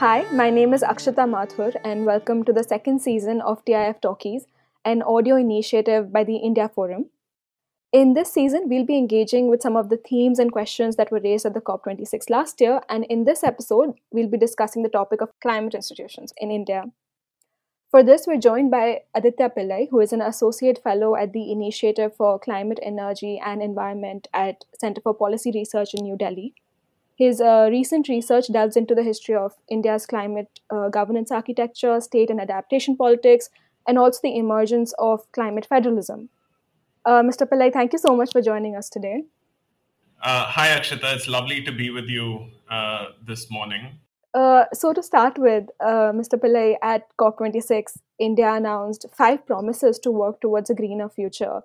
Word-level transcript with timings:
Hi, 0.00 0.24
my 0.32 0.48
name 0.48 0.72
is 0.72 0.82
Akshita 0.82 1.28
Mathur, 1.28 1.74
and 1.84 2.06
welcome 2.06 2.42
to 2.44 2.54
the 2.54 2.64
second 2.64 3.00
season 3.00 3.42
of 3.42 3.62
TIF 3.66 4.00
Talkies, 4.00 4.46
an 4.82 5.02
audio 5.02 5.36
initiative 5.36 6.10
by 6.10 6.24
the 6.24 6.36
India 6.36 6.70
Forum. 6.74 7.10
In 7.92 8.14
this 8.14 8.32
season, 8.32 8.70
we'll 8.70 8.86
be 8.86 8.96
engaging 8.96 9.50
with 9.50 9.60
some 9.60 9.76
of 9.76 9.90
the 9.90 9.98
themes 9.98 10.38
and 10.38 10.50
questions 10.50 10.96
that 10.96 11.12
were 11.12 11.20
raised 11.22 11.44
at 11.44 11.52
the 11.52 11.60
COP26 11.60 12.30
last 12.30 12.62
year, 12.62 12.80
and 12.88 13.04
in 13.10 13.24
this 13.24 13.44
episode, 13.44 13.92
we'll 14.10 14.26
be 14.26 14.38
discussing 14.38 14.82
the 14.82 14.88
topic 14.88 15.20
of 15.20 15.38
climate 15.42 15.74
institutions 15.74 16.32
in 16.38 16.50
India. 16.50 16.84
For 17.90 18.02
this, 18.02 18.26
we're 18.26 18.40
joined 18.40 18.70
by 18.70 19.02
Aditya 19.14 19.50
Pillai, 19.50 19.90
who 19.90 20.00
is 20.00 20.14
an 20.14 20.22
associate 20.22 20.82
fellow 20.82 21.14
at 21.14 21.34
the 21.34 21.52
Initiative 21.52 22.16
for 22.16 22.38
Climate, 22.38 22.80
Energy 22.82 23.38
and 23.44 23.60
Environment 23.60 24.26
at 24.32 24.64
Center 24.80 25.02
for 25.02 25.12
Policy 25.12 25.52
Research 25.54 25.92
in 25.92 26.04
New 26.04 26.16
Delhi. 26.16 26.54
His 27.20 27.38
uh, 27.38 27.68
recent 27.70 28.08
research 28.08 28.50
delves 28.50 28.78
into 28.78 28.94
the 28.94 29.02
history 29.02 29.34
of 29.34 29.52
India's 29.68 30.06
climate 30.06 30.60
uh, 30.70 30.88
governance 30.88 31.30
architecture, 31.30 32.00
state 32.00 32.30
and 32.30 32.40
adaptation 32.40 32.96
politics, 32.96 33.50
and 33.86 33.98
also 33.98 34.20
the 34.22 34.38
emergence 34.38 34.94
of 34.98 35.30
climate 35.32 35.66
federalism. 35.66 36.30
Uh, 37.04 37.20
Mr. 37.22 37.46
Pillai, 37.46 37.70
thank 37.70 37.92
you 37.92 37.98
so 37.98 38.16
much 38.16 38.32
for 38.32 38.40
joining 38.40 38.74
us 38.74 38.88
today. 38.88 39.24
Uh, 40.22 40.46
hi, 40.46 40.68
Akshita. 40.68 41.14
It's 41.14 41.28
lovely 41.28 41.62
to 41.62 41.72
be 41.72 41.90
with 41.90 42.08
you 42.08 42.46
uh, 42.70 43.08
this 43.26 43.50
morning. 43.50 43.98
Uh, 44.32 44.64
so, 44.72 44.94
to 44.94 45.02
start 45.02 45.36
with, 45.36 45.64
uh, 45.80 46.12
Mr. 46.20 46.40
Pillai, 46.40 46.76
at 46.80 47.14
COP26, 47.18 47.98
India 48.18 48.50
announced 48.50 49.04
five 49.12 49.44
promises 49.44 49.98
to 49.98 50.10
work 50.10 50.40
towards 50.40 50.70
a 50.70 50.74
greener 50.74 51.10
future. 51.10 51.60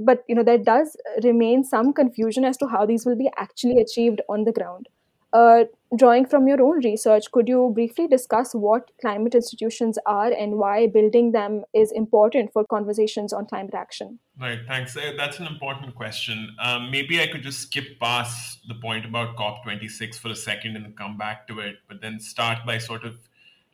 But 0.00 0.24
you 0.28 0.34
know 0.34 0.42
there 0.42 0.58
does 0.58 0.96
remain 1.22 1.62
some 1.64 1.92
confusion 1.92 2.44
as 2.44 2.56
to 2.58 2.66
how 2.66 2.86
these 2.86 3.06
will 3.06 3.16
be 3.16 3.30
actually 3.36 3.80
achieved 3.80 4.22
on 4.28 4.44
the 4.44 4.52
ground. 4.52 4.88
Uh, 5.32 5.64
drawing 5.96 6.26
from 6.26 6.48
your 6.48 6.60
own 6.60 6.84
research, 6.84 7.30
could 7.30 7.48
you 7.48 7.70
briefly 7.72 8.08
discuss 8.08 8.52
what 8.52 8.90
climate 9.00 9.32
institutions 9.32 9.96
are 10.04 10.32
and 10.32 10.56
why 10.56 10.88
building 10.88 11.30
them 11.30 11.62
is 11.72 11.92
important 11.92 12.52
for 12.52 12.64
conversations 12.64 13.32
on 13.32 13.46
climate 13.46 13.74
action? 13.74 14.18
Right, 14.40 14.58
thanks. 14.66 14.96
Uh, 14.96 15.12
that's 15.16 15.38
an 15.38 15.46
important 15.46 15.94
question. 15.94 16.56
Um, 16.58 16.90
maybe 16.90 17.20
I 17.20 17.28
could 17.28 17.42
just 17.42 17.60
skip 17.60 18.00
past 18.00 18.66
the 18.66 18.74
point 18.74 19.04
about 19.04 19.36
COP26 19.36 20.16
for 20.16 20.30
a 20.30 20.36
second 20.36 20.74
and 20.74 20.96
come 20.96 21.16
back 21.16 21.46
to 21.46 21.60
it, 21.60 21.76
but 21.86 22.00
then 22.00 22.18
start 22.18 22.58
by 22.66 22.78
sort 22.78 23.04
of 23.04 23.16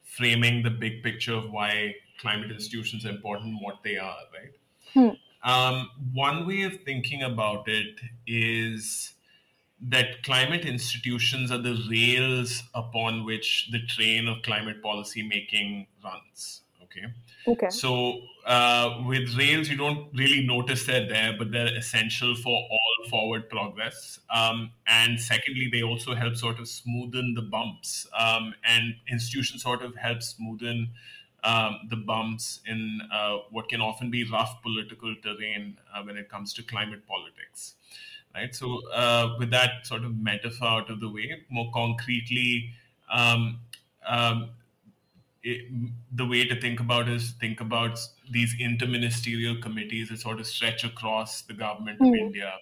framing 0.04 0.62
the 0.62 0.70
big 0.70 1.02
picture 1.02 1.34
of 1.34 1.50
why 1.50 1.94
climate 2.20 2.50
institutions 2.50 3.06
are 3.06 3.10
important 3.10 3.62
what 3.62 3.78
they 3.82 3.96
are, 3.96 4.16
right? 4.34 4.52
Hmm. 4.92 5.14
Um, 5.46 5.90
one 6.12 6.44
way 6.46 6.62
of 6.62 6.80
thinking 6.84 7.22
about 7.22 7.68
it 7.68 8.00
is 8.26 9.14
that 9.80 10.24
climate 10.24 10.64
institutions 10.64 11.52
are 11.52 11.58
the 11.58 11.80
rails 11.88 12.64
upon 12.74 13.24
which 13.24 13.68
the 13.70 13.80
train 13.86 14.26
of 14.26 14.42
climate 14.42 14.82
policy 14.82 15.22
making 15.22 15.86
runs. 16.02 16.62
Okay. 16.82 17.06
Okay. 17.46 17.70
So 17.70 18.22
uh, 18.44 19.02
with 19.06 19.36
rails, 19.36 19.68
you 19.68 19.76
don't 19.76 20.08
really 20.12 20.44
notice 20.44 20.84
they're 20.84 21.06
there, 21.06 21.36
but 21.38 21.52
they're 21.52 21.76
essential 21.76 22.34
for 22.34 22.50
all 22.68 23.08
forward 23.08 23.48
progress. 23.48 24.18
Um, 24.34 24.72
and 24.88 25.20
secondly, 25.20 25.68
they 25.70 25.84
also 25.84 26.16
help 26.16 26.34
sort 26.36 26.58
of 26.58 26.64
smoothen 26.64 27.36
the 27.36 27.42
bumps, 27.42 28.08
um, 28.18 28.52
and 28.64 28.96
institutions 29.08 29.62
sort 29.62 29.82
of 29.82 29.94
help 29.94 30.18
smoothen 30.18 30.88
um, 31.46 31.80
the 31.88 31.96
bumps 31.96 32.60
in 32.66 33.00
uh, 33.12 33.38
what 33.50 33.68
can 33.68 33.80
often 33.80 34.10
be 34.10 34.24
rough 34.24 34.60
political 34.62 35.14
terrain 35.22 35.78
uh, 35.94 36.02
when 36.02 36.16
it 36.16 36.28
comes 36.28 36.52
to 36.54 36.62
climate 36.62 37.06
politics 37.06 37.74
right? 38.36 38.54
So 38.54 38.86
uh, 38.90 39.36
with 39.38 39.50
that 39.50 39.86
sort 39.86 40.04
of 40.04 40.16
metaphor 40.18 40.68
out 40.68 40.90
of 40.90 41.00
the 41.00 41.08
way, 41.08 41.42
more 41.48 41.70
concretely, 41.72 42.70
um, 43.10 43.60
um, 44.06 44.50
it, 45.42 45.66
the 46.12 46.26
way 46.26 46.46
to 46.46 46.60
think 46.60 46.80
about 46.80 47.08
is 47.08 47.32
think 47.40 47.60
about 47.60 47.98
these 48.30 48.54
interministerial 48.56 49.60
committees 49.62 50.08
that 50.10 50.20
sort 50.20 50.40
of 50.40 50.46
stretch 50.46 50.84
across 50.84 51.42
the 51.42 51.54
government 51.54 52.00
mm. 52.00 52.08
of 52.08 52.14
India. 52.14 52.52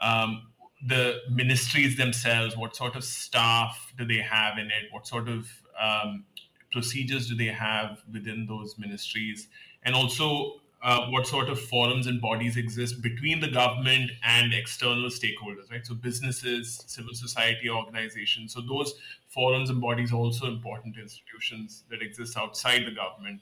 Um, 0.00 0.48
the 0.86 1.20
ministries 1.30 1.96
themselves, 1.96 2.56
what 2.56 2.76
sort 2.76 2.94
of 2.94 3.02
staff 3.02 3.92
do 3.96 4.04
they 4.04 4.18
have 4.18 4.58
in 4.58 4.66
it? 4.66 4.92
What 4.92 5.06
sort 5.06 5.28
of 5.28 5.48
um, 5.80 6.24
procedures 6.72 7.28
do 7.28 7.36
they 7.36 7.46
have 7.46 8.02
within 8.12 8.46
those 8.46 8.78
ministries? 8.78 9.48
And 9.82 9.94
also, 9.94 10.60
uh, 10.82 11.06
what 11.06 11.26
sort 11.26 11.48
of 11.48 11.60
forums 11.60 12.06
and 12.06 12.20
bodies 12.20 12.56
exist 12.56 13.02
between 13.02 13.40
the 13.40 13.50
government 13.50 14.12
and 14.22 14.54
external 14.54 15.10
stakeholders, 15.10 15.70
right? 15.70 15.84
So 15.84 15.94
businesses, 15.94 16.84
civil 16.86 17.14
society 17.14 17.68
organizations. 17.68 18.54
So 18.54 18.60
those 18.60 18.94
forums 19.26 19.70
and 19.70 19.80
bodies 19.80 20.12
are 20.12 20.16
also 20.16 20.46
important 20.46 20.96
institutions 20.96 21.84
that 21.90 22.00
exist 22.00 22.36
outside 22.36 22.86
the 22.86 22.92
government 22.92 23.40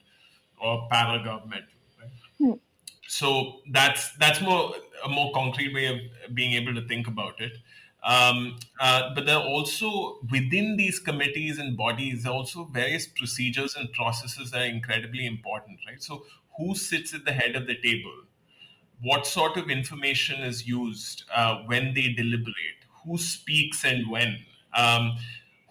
or 0.59 0.89
para 0.91 1.23
government. 1.23 1.67
Right? 2.01 2.11
Hmm. 2.39 2.53
So 3.09 3.61
that's 3.71 4.17
that's 4.17 4.41
more 4.41 4.75
a 5.05 5.09
more 5.09 5.31
concrete 5.33 5.75
way 5.75 5.87
of 5.87 6.35
being 6.35 6.55
able 6.55 6.75
to 6.75 6.89
think 6.89 7.07
about 7.07 7.41
it. 7.41 7.53
Um, 8.07 8.59
uh, 8.79 9.13
but 9.17 9.27
there 9.27 9.35
are 9.35 9.43
also 9.45 10.21
within 10.31 10.77
these 10.77 11.01
committees 11.01 11.59
and 11.59 11.77
bodies, 11.77 12.23
there 12.23 12.33
are 12.33 12.37
also 12.37 12.65
various 12.65 13.05
procedures 13.05 13.75
and 13.75 13.93
processes 13.93 14.53
that 14.53 14.63
are 14.63 14.67
incredibly 14.67 15.27
important, 15.27 15.81
right? 15.89 16.01
So 16.01 16.25
who 16.57 16.77
sits 16.77 17.13
at 17.15 17.25
the 17.25 17.33
head 17.33 17.57
of 17.57 17.67
the 17.67 17.75
table, 17.75 18.15
what 19.03 19.27
sort 19.27 19.57
of 19.57 19.69
information 19.69 20.41
is 20.43 20.69
used 20.69 21.25
uh, 21.35 21.57
when 21.67 21.95
they 21.95 22.13
deliberate, 22.13 22.87
who 23.05 23.19
speaks 23.19 23.85
and 23.85 24.09
when, 24.09 24.39
um, 24.73 25.17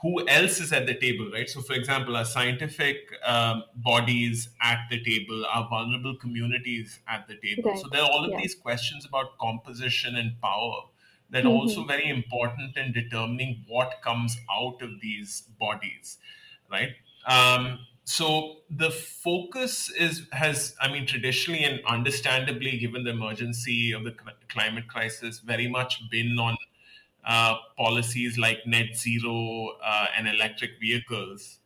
who 0.02 0.28
else 0.28 0.60
is 0.60 0.74
at 0.74 0.86
the 0.86 0.94
table, 0.94 1.32
right? 1.32 1.50
So, 1.50 1.62
for 1.62 1.74
example, 1.74 2.18
our 2.18 2.26
scientific 2.26 2.98
um, 3.26 3.64
bodies 3.78 4.50
at 4.62 4.80
the 4.92 5.02
table, 5.02 5.46
our 5.52 5.68
vulnerable 5.70 6.16
communities 6.18 7.00
at 7.08 7.28
the 7.30 7.36
table. 7.36 7.72
Right. 7.72 7.80
So, 7.80 7.88
there 7.92 8.02
are 8.02 8.10
all 8.12 8.26
of 8.26 8.32
yeah. 8.32 8.42
these 8.42 8.54
questions 8.56 9.06
about 9.06 9.38
composition 9.40 10.18
and 10.18 10.40
power 10.42 10.82
that 11.30 11.44
mm-hmm. 11.44 11.54
also 11.54 11.84
very 11.84 12.10
important 12.10 12.78
in 12.78 12.92
determining 12.92 13.64
what 13.68 14.02
comes 14.02 14.38
out 14.52 14.82
of 14.82 15.02
these 15.02 15.44
bodies, 15.60 16.18
right? 16.72 16.92
Um, 17.28 17.80
so 18.06 18.58
the 18.70 18.92
focus 18.92 19.90
is 19.90 20.28
has 20.32 20.76
i 20.80 20.88
mean 20.88 21.08
traditionally 21.08 21.64
and 21.64 21.82
understandably 21.88 22.78
given 22.78 23.04
the 23.04 23.10
emergency 23.10 23.92
of 23.92 24.04
the 24.04 24.14
climate 24.48 24.88
crisis 24.88 25.40
very 25.40 25.68
much 25.68 26.02
been 26.12 26.38
on 26.40 26.56
uh, 27.26 27.56
policies 27.76 28.38
like 28.38 28.60
net 28.68 28.96
zero 28.96 29.72
uh, 29.84 30.06
and 30.16 30.28
electric 30.28 30.80
vehicles 30.80 31.58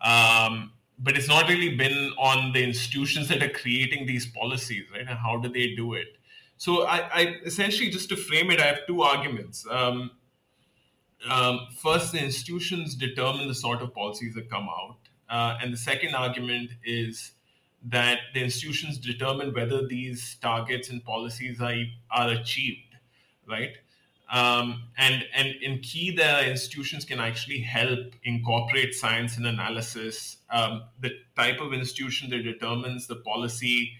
um, 0.00 0.72
but 0.98 1.16
it's 1.16 1.28
not 1.28 1.48
really 1.48 1.76
been 1.76 2.12
on 2.18 2.52
the 2.52 2.62
institutions 2.62 3.28
that 3.28 3.40
are 3.40 3.50
creating 3.50 4.06
these 4.06 4.26
policies 4.26 4.84
right 4.92 5.06
and 5.08 5.18
how 5.18 5.36
do 5.36 5.48
they 5.48 5.76
do 5.76 5.94
it 5.94 6.18
so 6.56 6.86
i, 6.86 6.98
I 7.12 7.36
essentially 7.44 7.90
just 7.90 8.08
to 8.10 8.16
frame 8.16 8.50
it 8.50 8.60
i 8.60 8.66
have 8.66 8.86
two 8.86 9.02
arguments 9.02 9.66
um, 9.70 10.10
um, 11.30 11.60
first 11.82 12.12
the 12.12 12.22
institutions 12.22 12.94
determine 12.94 13.48
the 13.48 13.54
sort 13.54 13.82
of 13.82 13.94
policies 13.94 14.34
that 14.34 14.50
come 14.50 14.68
out 14.68 14.98
uh, 15.28 15.58
and 15.60 15.72
the 15.72 15.76
second 15.76 16.14
argument 16.14 16.70
is 16.84 17.32
that 17.84 18.18
the 18.34 18.42
institutions 18.42 18.98
determine 18.98 19.52
whether 19.54 19.86
these 19.86 20.36
targets 20.40 20.90
and 20.90 21.04
policies 21.04 21.60
are, 21.60 21.74
are 22.10 22.30
achieved, 22.30 22.96
right? 23.48 23.76
Um, 24.32 24.82
and 24.98 25.24
and 25.36 25.54
in 25.62 25.78
key, 25.78 26.10
the 26.10 26.50
institutions 26.50 27.04
can 27.04 27.20
actually 27.20 27.60
help 27.60 28.14
incorporate 28.24 28.92
science 28.92 29.36
and 29.36 29.46
analysis. 29.46 30.38
Um, 30.50 30.82
the 31.00 31.12
type 31.36 31.60
of 31.60 31.72
institution 31.72 32.30
that 32.30 32.42
determines 32.42 33.06
the 33.06 33.16
policy 33.16 33.92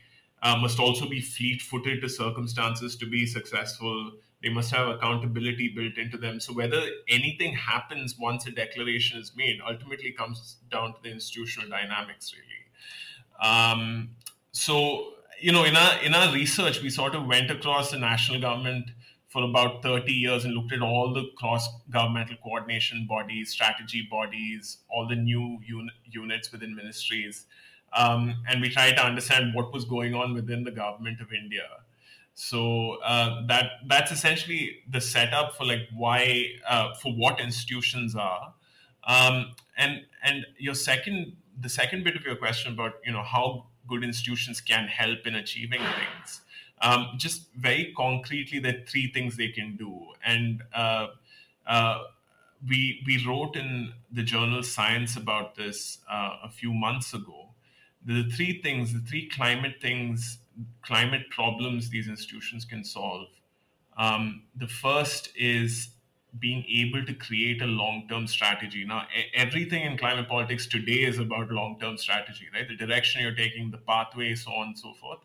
uh, 0.46 0.56
must 0.56 0.78
also 0.78 1.08
be 1.08 1.20
fleet-footed 1.20 2.00
to 2.00 2.08
circumstances 2.08 2.94
to 2.96 3.06
be 3.06 3.26
successful. 3.26 4.12
They 4.42 4.48
must 4.48 4.72
have 4.72 4.86
accountability 4.86 5.72
built 5.74 5.98
into 5.98 6.16
them. 6.16 6.38
So 6.38 6.52
whether 6.52 6.80
anything 7.08 7.52
happens 7.54 8.16
once 8.16 8.46
a 8.46 8.52
declaration 8.52 9.18
is 9.18 9.32
made 9.34 9.58
ultimately 9.66 10.12
comes 10.12 10.58
down 10.70 10.94
to 10.94 11.02
the 11.02 11.10
institutional 11.10 11.68
dynamics, 11.68 12.32
really. 12.32 13.50
Um, 13.50 14.10
so 14.52 15.14
you 15.40 15.52
know, 15.52 15.64
in 15.64 15.76
our 15.76 16.02
in 16.02 16.14
our 16.14 16.32
research, 16.32 16.80
we 16.80 16.90
sort 16.90 17.16
of 17.16 17.26
went 17.26 17.50
across 17.50 17.90
the 17.90 17.98
national 17.98 18.40
government 18.40 18.90
for 19.28 19.42
about 19.42 19.82
30 19.82 20.12
years 20.12 20.44
and 20.44 20.54
looked 20.54 20.72
at 20.72 20.80
all 20.80 21.12
the 21.12 21.24
cross 21.36 21.68
governmental 21.90 22.36
coordination 22.42 23.06
bodies, 23.08 23.50
strategy 23.50 24.06
bodies, 24.08 24.78
all 24.88 25.08
the 25.08 25.16
new 25.16 25.58
un- 25.76 25.90
units 26.04 26.52
within 26.52 26.74
ministries. 26.74 27.46
Um, 27.92 28.42
and 28.48 28.60
we 28.60 28.68
try 28.68 28.92
to 28.92 29.04
understand 29.04 29.54
what 29.54 29.72
was 29.72 29.84
going 29.84 30.14
on 30.14 30.34
within 30.34 30.64
the 30.64 30.70
government 30.70 31.20
of 31.20 31.32
India. 31.32 31.68
So 32.34 32.98
uh, 33.02 33.46
that 33.46 33.70
that's 33.86 34.12
essentially 34.12 34.80
the 34.90 35.00
setup 35.00 35.56
for 35.56 35.64
like 35.64 35.88
why 35.96 36.48
uh, 36.68 36.92
for 36.94 37.12
what 37.12 37.40
institutions 37.40 38.14
are, 38.14 38.52
um, 39.04 39.52
and 39.78 40.02
and 40.22 40.44
your 40.58 40.74
second 40.74 41.34
the 41.58 41.70
second 41.70 42.04
bit 42.04 42.14
of 42.14 42.26
your 42.26 42.36
question 42.36 42.74
about 42.74 42.96
you 43.06 43.12
know 43.12 43.22
how 43.22 43.68
good 43.88 44.04
institutions 44.04 44.60
can 44.60 44.86
help 44.86 45.26
in 45.26 45.34
achieving 45.34 45.80
things. 45.80 46.42
Um, 46.82 47.12
just 47.16 47.46
very 47.54 47.94
concretely, 47.96 48.58
there 48.58 48.74
are 48.74 48.84
three 48.86 49.10
things 49.10 49.38
they 49.38 49.48
can 49.48 49.76
do, 49.76 50.08
and 50.22 50.62
uh, 50.74 51.06
uh 51.66 52.02
we 52.68 53.02
we 53.06 53.24
wrote 53.26 53.56
in 53.56 53.92
the 54.12 54.22
journal 54.22 54.62
Science 54.62 55.16
about 55.16 55.54
this 55.54 55.98
uh, 56.10 56.36
a 56.44 56.50
few 56.50 56.74
months 56.74 57.14
ago. 57.14 57.45
The 58.06 58.28
three 58.30 58.62
things, 58.62 58.92
the 58.92 59.00
three 59.00 59.28
climate 59.28 59.76
things, 59.82 60.38
climate 60.82 61.28
problems 61.30 61.90
these 61.90 62.08
institutions 62.08 62.64
can 62.64 62.84
solve. 62.84 63.28
Um, 63.98 64.42
the 64.54 64.68
first 64.68 65.30
is 65.36 65.88
being 66.38 66.64
able 66.68 67.04
to 67.04 67.14
create 67.14 67.62
a 67.62 67.66
long-term 67.66 68.26
strategy. 68.26 68.84
Now, 68.84 69.06
everything 69.34 69.82
in 69.82 69.96
climate 69.96 70.28
politics 70.28 70.66
today 70.66 71.04
is 71.04 71.18
about 71.18 71.50
long-term 71.50 71.96
strategy, 71.96 72.46
right? 72.52 72.68
The 72.68 72.76
direction 72.76 73.22
you're 73.22 73.34
taking, 73.34 73.70
the 73.70 73.78
pathway, 73.78 74.34
so 74.34 74.52
on 74.52 74.68
and 74.68 74.78
so 74.78 74.92
forth. 74.94 75.20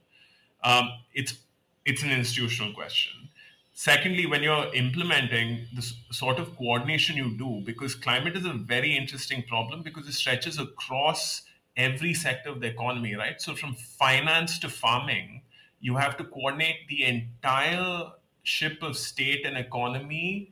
Um, 0.64 0.90
it's 1.14 1.40
it's 1.86 2.04
an 2.04 2.12
institutional 2.12 2.74
question. 2.74 3.30
Secondly, 3.74 4.28
when 4.28 4.44
you're 4.44 4.74
implementing 4.76 5.66
the 5.76 5.82
sort 6.12 6.38
of 6.40 6.56
coordination 6.56 7.18
you 7.18 7.36
do, 7.38 7.62
because 7.66 7.96
climate 7.96 8.36
is 8.38 8.46
a 8.46 8.54
very 8.54 8.96
interesting 8.96 9.44
problem 9.44 9.82
because 9.82 10.08
it 10.08 10.14
stretches 10.14 10.60
across 10.60 11.42
every 11.78 12.14
sector 12.14 12.50
of 12.50 12.60
the 12.62 12.68
economy, 12.68 13.16
right? 13.16 13.42
So 13.42 13.56
from 13.56 13.76
finance 13.76 14.60
to 14.60 14.70
farming, 14.70 15.42
you 15.80 15.96
have 15.98 16.18
to 16.18 16.24
coordinate 16.24 16.88
the 16.88 17.04
entire 17.06 18.12
ship 18.44 18.82
of 18.82 18.98
state 18.98 19.46
and 19.46 19.58
economy 19.58 20.52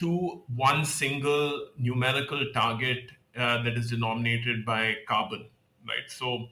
to 0.00 0.42
one 0.54 0.84
single 0.84 1.68
numerical 1.78 2.44
target 2.52 3.10
uh, 3.36 3.62
that 3.62 3.74
is 3.74 3.90
denominated 3.90 4.64
by 4.64 4.96
carbon, 5.06 5.46
right? 5.86 6.08
So 6.08 6.48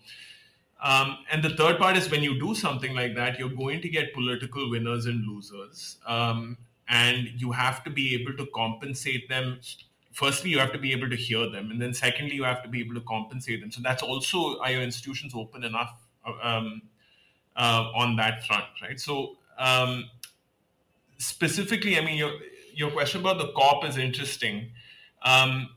um, 0.82 1.18
and 1.30 1.42
the 1.42 1.50
third 1.50 1.78
part 1.78 1.96
is 1.96 2.10
when 2.10 2.22
you 2.22 2.38
do 2.40 2.54
something 2.54 2.94
like 2.94 3.14
that, 3.14 3.38
you're 3.38 3.50
going 3.50 3.82
to 3.82 3.88
get 3.88 4.14
political 4.14 4.70
winners 4.70 5.06
and 5.06 5.24
losers. 5.26 5.98
Um, 6.06 6.56
and 6.88 7.28
you 7.36 7.52
have 7.52 7.84
to 7.84 7.90
be 7.90 8.14
able 8.14 8.36
to 8.36 8.46
compensate 8.54 9.28
them. 9.28 9.60
Firstly, 10.12 10.50
you 10.50 10.58
have 10.58 10.72
to 10.72 10.78
be 10.78 10.92
able 10.92 11.08
to 11.08 11.16
hear 11.16 11.48
them. 11.48 11.70
And 11.70 11.80
then 11.80 11.94
secondly, 11.94 12.34
you 12.34 12.44
have 12.44 12.62
to 12.62 12.68
be 12.68 12.80
able 12.80 12.94
to 12.94 13.00
compensate 13.02 13.60
them. 13.60 13.70
So 13.70 13.80
that's 13.82 14.02
also, 14.02 14.58
are 14.60 14.70
your 14.70 14.82
institutions 14.82 15.32
open 15.34 15.62
enough 15.62 15.92
um, 16.42 16.82
uh, 17.56 17.90
on 17.94 18.16
that 18.16 18.44
front, 18.44 18.64
right? 18.82 18.98
So 18.98 19.36
um, 19.58 20.10
specifically, 21.18 21.96
I 21.96 22.04
mean, 22.04 22.18
your, 22.18 22.32
your 22.74 22.90
question 22.90 23.20
about 23.20 23.38
the 23.38 23.52
COP 23.52 23.84
is 23.84 23.98
interesting. 23.98 24.70
Um, 25.22 25.68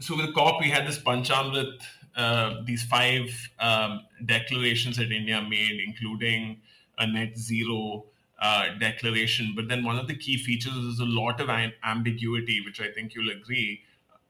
so 0.00 0.16
with 0.16 0.26
the 0.26 0.32
COP, 0.32 0.60
we 0.60 0.68
had 0.68 0.86
this 0.86 0.98
Panchamrit 0.98 1.80
uh, 2.16 2.62
these 2.64 2.82
five 2.82 3.30
um, 3.60 4.00
declarations 4.26 4.96
that 4.96 5.12
India 5.12 5.40
made, 5.48 5.80
including 5.80 6.60
a 6.98 7.06
net 7.06 7.38
zero 7.38 8.04
uh, 8.40 8.68
declaration. 8.78 9.52
But 9.54 9.68
then 9.68 9.84
one 9.84 9.98
of 9.98 10.08
the 10.08 10.16
key 10.16 10.38
features 10.38 10.74
is 10.74 10.98
a 10.98 11.04
lot 11.04 11.40
of 11.40 11.50
ambiguity, 11.84 12.60
which 12.64 12.80
I 12.80 12.90
think 12.90 13.14
you'll 13.14 13.30
agree 13.30 13.82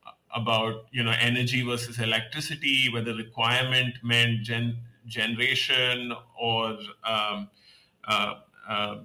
uh, 0.07 0.11
about. 0.35 0.87
You 0.91 1.03
know, 1.03 1.15
energy 1.19 1.62
versus 1.62 1.99
electricity, 1.99 2.89
whether 2.93 3.15
requirement 3.15 3.95
meant 4.03 4.43
gen- 4.43 4.79
generation 5.07 6.12
or 6.39 6.79
um, 7.05 7.49
uh, 8.07 8.35
uh 8.69 8.97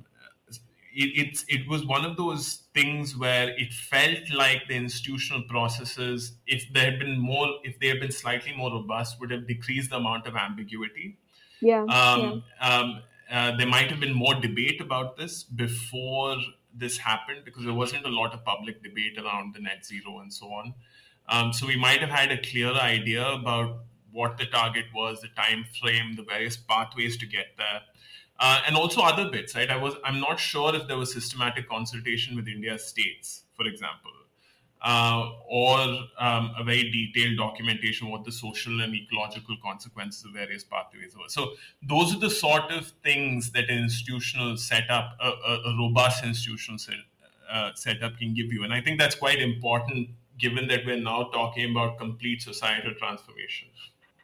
it, 0.96 1.44
it 1.50 1.68
was 1.68 1.86
one 1.86 2.06
of 2.06 2.16
those 2.16 2.64
things 2.74 3.18
where 3.18 3.50
it 3.50 3.74
felt 3.74 4.34
like 4.34 4.68
the 4.68 4.76
institutional 4.76 5.44
processes, 5.44 6.34
if 6.48 6.72
there 6.74 6.92
had 6.92 7.00
been 7.00 7.20
more, 7.20 7.48
if 7.64 7.80
they 7.80 7.88
had 7.88 8.00
been 8.00 8.12
slightly 8.12 8.54
more 8.56 8.72
robust, 8.72 9.20
would 9.20 9.32
have 9.32 9.48
decreased 9.48 9.90
the 9.90 9.98
amount 9.98 10.26
of 10.26 10.36
ambiguity. 10.36 11.18
Yeah. 11.62 11.84
Um, 11.84 12.44
yeah. 12.62 12.78
Um, 12.78 13.02
uh, 13.32 13.56
there 13.58 13.68
might 13.68 13.90
have 13.90 14.00
been 14.00 14.14
more 14.14 14.36
debate 14.36 14.82
about 14.82 15.18
this 15.18 15.44
before 15.44 16.38
this 16.74 16.98
happened 16.98 17.42
because 17.46 17.64
there 17.64 17.74
wasn't 17.74 18.06
a 18.06 18.10
lot 18.10 18.34
of 18.34 18.44
public 18.44 18.84
debate 18.84 19.18
around 19.18 19.56
the 19.56 19.62
net 19.62 19.86
zero 19.86 20.20
and 20.20 20.34
so 20.34 20.48
on. 20.48 20.74
Um, 21.28 21.54
so 21.54 21.66
we 21.66 21.76
might 21.76 22.02
have 22.02 22.10
had 22.10 22.32
a 22.32 22.42
clear 22.42 22.72
idea 22.72 23.28
about 23.28 23.80
what 24.12 24.38
the 24.38 24.46
target 24.46 24.86
was, 24.94 25.22
the 25.22 25.30
time 25.30 25.66
frame, 25.80 26.16
the 26.16 26.24
various 26.24 26.56
pathways 26.56 27.18
to 27.18 27.26
get 27.26 27.48
there 27.58 27.82
uh, 28.40 28.62
and 28.68 28.76
also 28.76 29.02
other 29.02 29.30
bits, 29.30 29.56
right? 29.56 29.70
I 29.70 29.78
was 29.78 29.96
I'm 30.04 30.20
not 30.20 30.40
sure 30.40 30.76
if 30.76 30.88
there 30.88 30.98
was 30.98 31.14
systematic 31.14 31.70
consultation 31.70 32.36
with 32.36 32.48
India's 32.48 32.86
states, 32.86 33.44
for 33.56 33.66
example, 33.66 34.12
or 34.86 35.80
um, 36.20 36.54
a 36.58 36.64
very 36.64 36.92
detailed 36.92 37.38
documentation 37.38 38.08
of 38.08 38.12
what 38.12 38.24
the 38.24 38.32
social 38.32 38.82
and 38.82 38.94
ecological 38.94 39.56
consequences 39.64 40.24
of 40.26 40.32
various 40.32 40.64
pathways 40.64 41.16
were. 41.16 41.28
So 41.28 41.54
those 41.82 42.16
are 42.16 42.20
the 42.20 42.30
sort 42.30 42.72
of 42.72 42.88
things 43.04 43.52
that 43.52 43.70
an 43.70 43.80
institutional 43.80 44.58
setup, 44.58 45.18
a, 45.20 45.28
a, 45.28 45.62
a 45.66 45.78
robust 45.80 46.24
institutional 46.24 46.78
set, 46.78 46.96
uh, 47.52 47.72
setup 47.74 48.18
can 48.18 48.34
give 48.36 48.54
you, 48.54 48.64
and 48.64 48.74
I 48.74 48.82
think 48.82 49.00
that's 49.00 49.16
quite 49.16 49.40
important 49.40 50.10
given 50.38 50.68
that 50.68 50.86
we're 50.86 51.00
now 51.00 51.30
talking 51.34 51.72
about 51.72 51.98
complete 51.98 52.42
societal 52.42 52.94
transformation. 52.96 53.70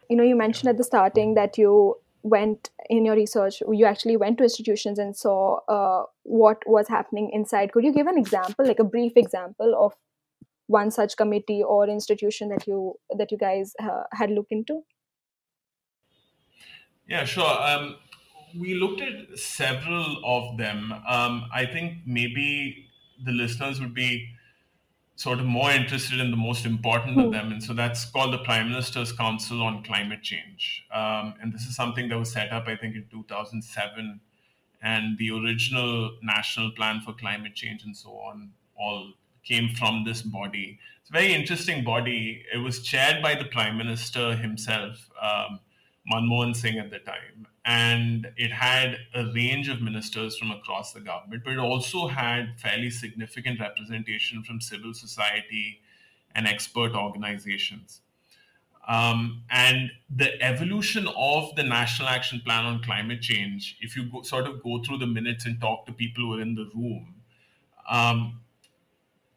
You 0.10 0.18
know, 0.18 0.24
you 0.24 0.36
mentioned 0.36 0.70
at 0.70 0.78
the 0.78 0.84
starting 0.84 1.36
that 1.36 1.58
you 1.58 1.96
went 2.24 2.70
in 2.90 3.04
your 3.04 3.16
research 3.16 3.64
you 3.72 3.84
actually 3.84 4.16
went 4.16 4.38
to 4.38 4.44
institutions 4.44 5.00
and 5.00 5.18
saw 5.18 5.60
uh, 5.68 6.06
what 6.22 6.62
was 6.68 6.88
happening 6.88 7.32
inside 7.34 7.72
could 7.72 7.84
you 7.84 7.92
give 7.92 8.06
an 8.06 8.16
example 8.16 8.64
like 8.64 8.78
a 8.78 8.84
brief 8.84 9.14
example 9.16 9.74
of 9.76 9.96
one 10.72 10.92
such 10.92 11.16
committee 11.18 11.62
or 11.64 11.88
institution 11.88 12.50
that 12.50 12.66
you 12.68 12.96
that 13.18 13.32
you 13.32 13.38
guys 13.38 13.74
uh, 13.82 14.04
had 14.14 14.32
looked 14.32 14.52
into 14.52 14.82
yeah 17.08 17.26
sure 17.26 17.54
um, 17.70 17.96
we 18.60 18.74
looked 18.76 19.02
at 19.02 19.38
several 19.38 20.22
of 20.36 20.58
them 20.58 20.94
um, 21.08 21.46
i 21.54 21.66
think 21.66 21.98
maybe 22.06 22.88
the 23.26 23.32
listeners 23.32 23.80
would 23.80 23.94
be 23.94 24.30
sort 25.22 25.40
of 25.40 25.46
more 25.46 25.70
interested 25.70 26.20
in 26.20 26.32
the 26.32 26.38
most 26.38 26.66
important 26.66 27.16
of 27.20 27.26
hmm. 27.26 27.32
them. 27.32 27.52
And 27.52 27.64
so 27.64 27.74
that's 27.74 28.06
called 28.06 28.34
the 28.34 28.40
Prime 28.40 28.70
Minister's 28.72 29.12
Council 29.12 29.62
on 29.62 29.84
Climate 29.84 30.24
Change. 30.24 30.84
Um, 30.92 31.36
and 31.40 31.54
this 31.54 31.68
is 31.68 31.76
something 31.76 32.10
that 32.10 32.18
was 32.18 32.32
set 32.32 32.52
up, 32.52 32.68
I 32.68 32.76
think, 32.76 32.96
in 32.96 33.06
2007. 33.12 34.20
And 34.82 35.18
the 35.20 35.30
original 35.30 36.18
National 36.24 36.72
Plan 36.72 37.02
for 37.02 37.14
Climate 37.14 37.54
Change 37.54 37.84
and 37.84 37.96
so 37.96 38.10
on 38.10 38.50
all 38.76 39.14
came 39.44 39.74
from 39.76 40.04
this 40.06 40.22
body. 40.22 40.80
It's 41.02 41.10
a 41.10 41.14
very 41.14 41.34
interesting 41.34 41.84
body. 41.84 42.46
It 42.54 42.58
was 42.58 42.82
chaired 42.82 43.22
by 43.22 43.36
the 43.36 43.46
Prime 43.46 43.78
Minister 43.78 44.36
himself, 44.36 45.10
um, 45.22 45.60
Manmohan 46.12 46.56
Singh 46.56 46.80
at 46.80 46.90
the 46.90 47.00
time 47.00 47.48
and 47.66 48.32
it 48.38 48.52
had 48.52 48.98
a 49.14 49.26
range 49.34 49.70
of 49.70 49.82
ministers 49.82 50.38
from 50.38 50.52
across 50.52 50.94
the 50.94 51.00
government, 51.00 51.44
but 51.44 51.54
it 51.54 51.60
also 51.60 52.08
had 52.08 52.60
fairly 52.60 52.90
significant 52.90 53.60
representation 53.60 54.44
from 54.44 54.60
civil 54.60 54.94
society 54.94 55.80
and 56.34 56.48
expert 56.48 56.94
organizations. 56.96 58.02
Um, 58.88 59.44
and 59.52 59.92
the 60.10 60.42
evolution 60.42 61.08
of 61.16 61.56
the 61.56 61.64
National 61.64 62.08
Action 62.08 62.42
Plan 62.44 62.66
on 62.66 62.82
Climate 62.82 63.22
Change, 63.22 63.78
if 63.80 63.96
you 63.96 64.06
go, 64.06 64.24
sort 64.24 64.48
of 64.48 64.64
go 64.64 64.82
through 64.82 64.98
the 64.98 65.08
minutes 65.08 65.46
and 65.46 65.62
talk 65.62 65.86
to 65.86 65.92
people 65.92 66.24
who 66.26 66.40
are 66.40 66.42
in 66.42 66.56
the 66.56 66.68
room, 66.74 67.14
um, 67.88 68.40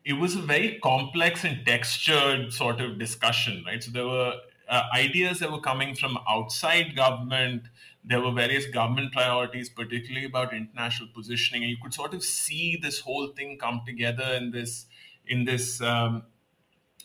it 0.04 0.14
was 0.14 0.34
a 0.36 0.40
very 0.40 0.78
complex 0.82 1.44
and 1.44 1.64
textured 1.66 2.52
sort 2.52 2.80
of 2.80 2.98
discussion, 2.98 3.64
right? 3.66 3.82
So 3.82 3.90
there 3.90 4.06
were 4.06 4.34
uh, 4.68 4.82
ideas 4.94 5.38
that 5.38 5.50
were 5.50 5.60
coming 5.60 5.94
from 5.94 6.18
outside 6.28 6.94
government, 6.94 7.62
there 8.04 8.20
were 8.20 8.32
various 8.32 8.66
government 8.66 9.12
priorities, 9.12 9.70
particularly 9.70 10.26
about 10.26 10.52
international 10.52 11.08
positioning, 11.14 11.62
and 11.62 11.70
you 11.70 11.78
could 11.82 11.94
sort 11.94 12.12
of 12.12 12.22
see 12.22 12.78
this 12.80 13.00
whole 13.00 13.28
thing 13.28 13.58
come 13.58 13.80
together 13.86 14.24
in 14.34 14.50
this 14.50 14.86
in 15.26 15.44
this 15.46 15.80
um, 15.80 16.22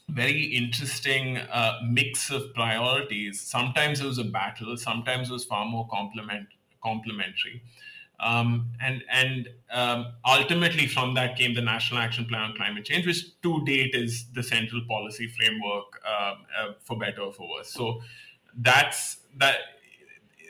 very 0.09 0.43
interesting 0.43 1.37
uh, 1.37 1.79
mix 1.89 2.29
of 2.29 2.53
priorities. 2.53 3.39
Sometimes 3.39 4.01
it 4.01 4.05
was 4.05 4.17
a 4.17 4.25
battle, 4.25 4.75
sometimes 4.75 5.29
it 5.29 5.33
was 5.33 5.45
far 5.45 5.65
more 5.65 5.87
complement 5.89 6.47
complementary. 6.83 7.61
Um, 8.19 8.71
and 8.81 9.03
and 9.11 9.49
um, 9.71 10.13
ultimately 10.25 10.87
from 10.87 11.13
that 11.13 11.37
came 11.37 11.53
the 11.53 11.61
National 11.61 11.99
Action 11.99 12.25
Plan 12.25 12.41
on 12.41 12.55
Climate 12.55 12.85
Change, 12.85 13.05
which 13.05 13.39
to 13.41 13.63
date 13.65 13.95
is 13.95 14.25
the 14.33 14.43
central 14.43 14.81
policy 14.87 15.27
framework 15.27 16.01
uh, 16.05 16.35
uh, 16.59 16.73
for 16.81 16.97
better 16.97 17.21
or 17.21 17.33
for 17.33 17.47
worse. 17.49 17.71
So 17.71 18.01
that's 18.57 19.17
that 19.37 19.57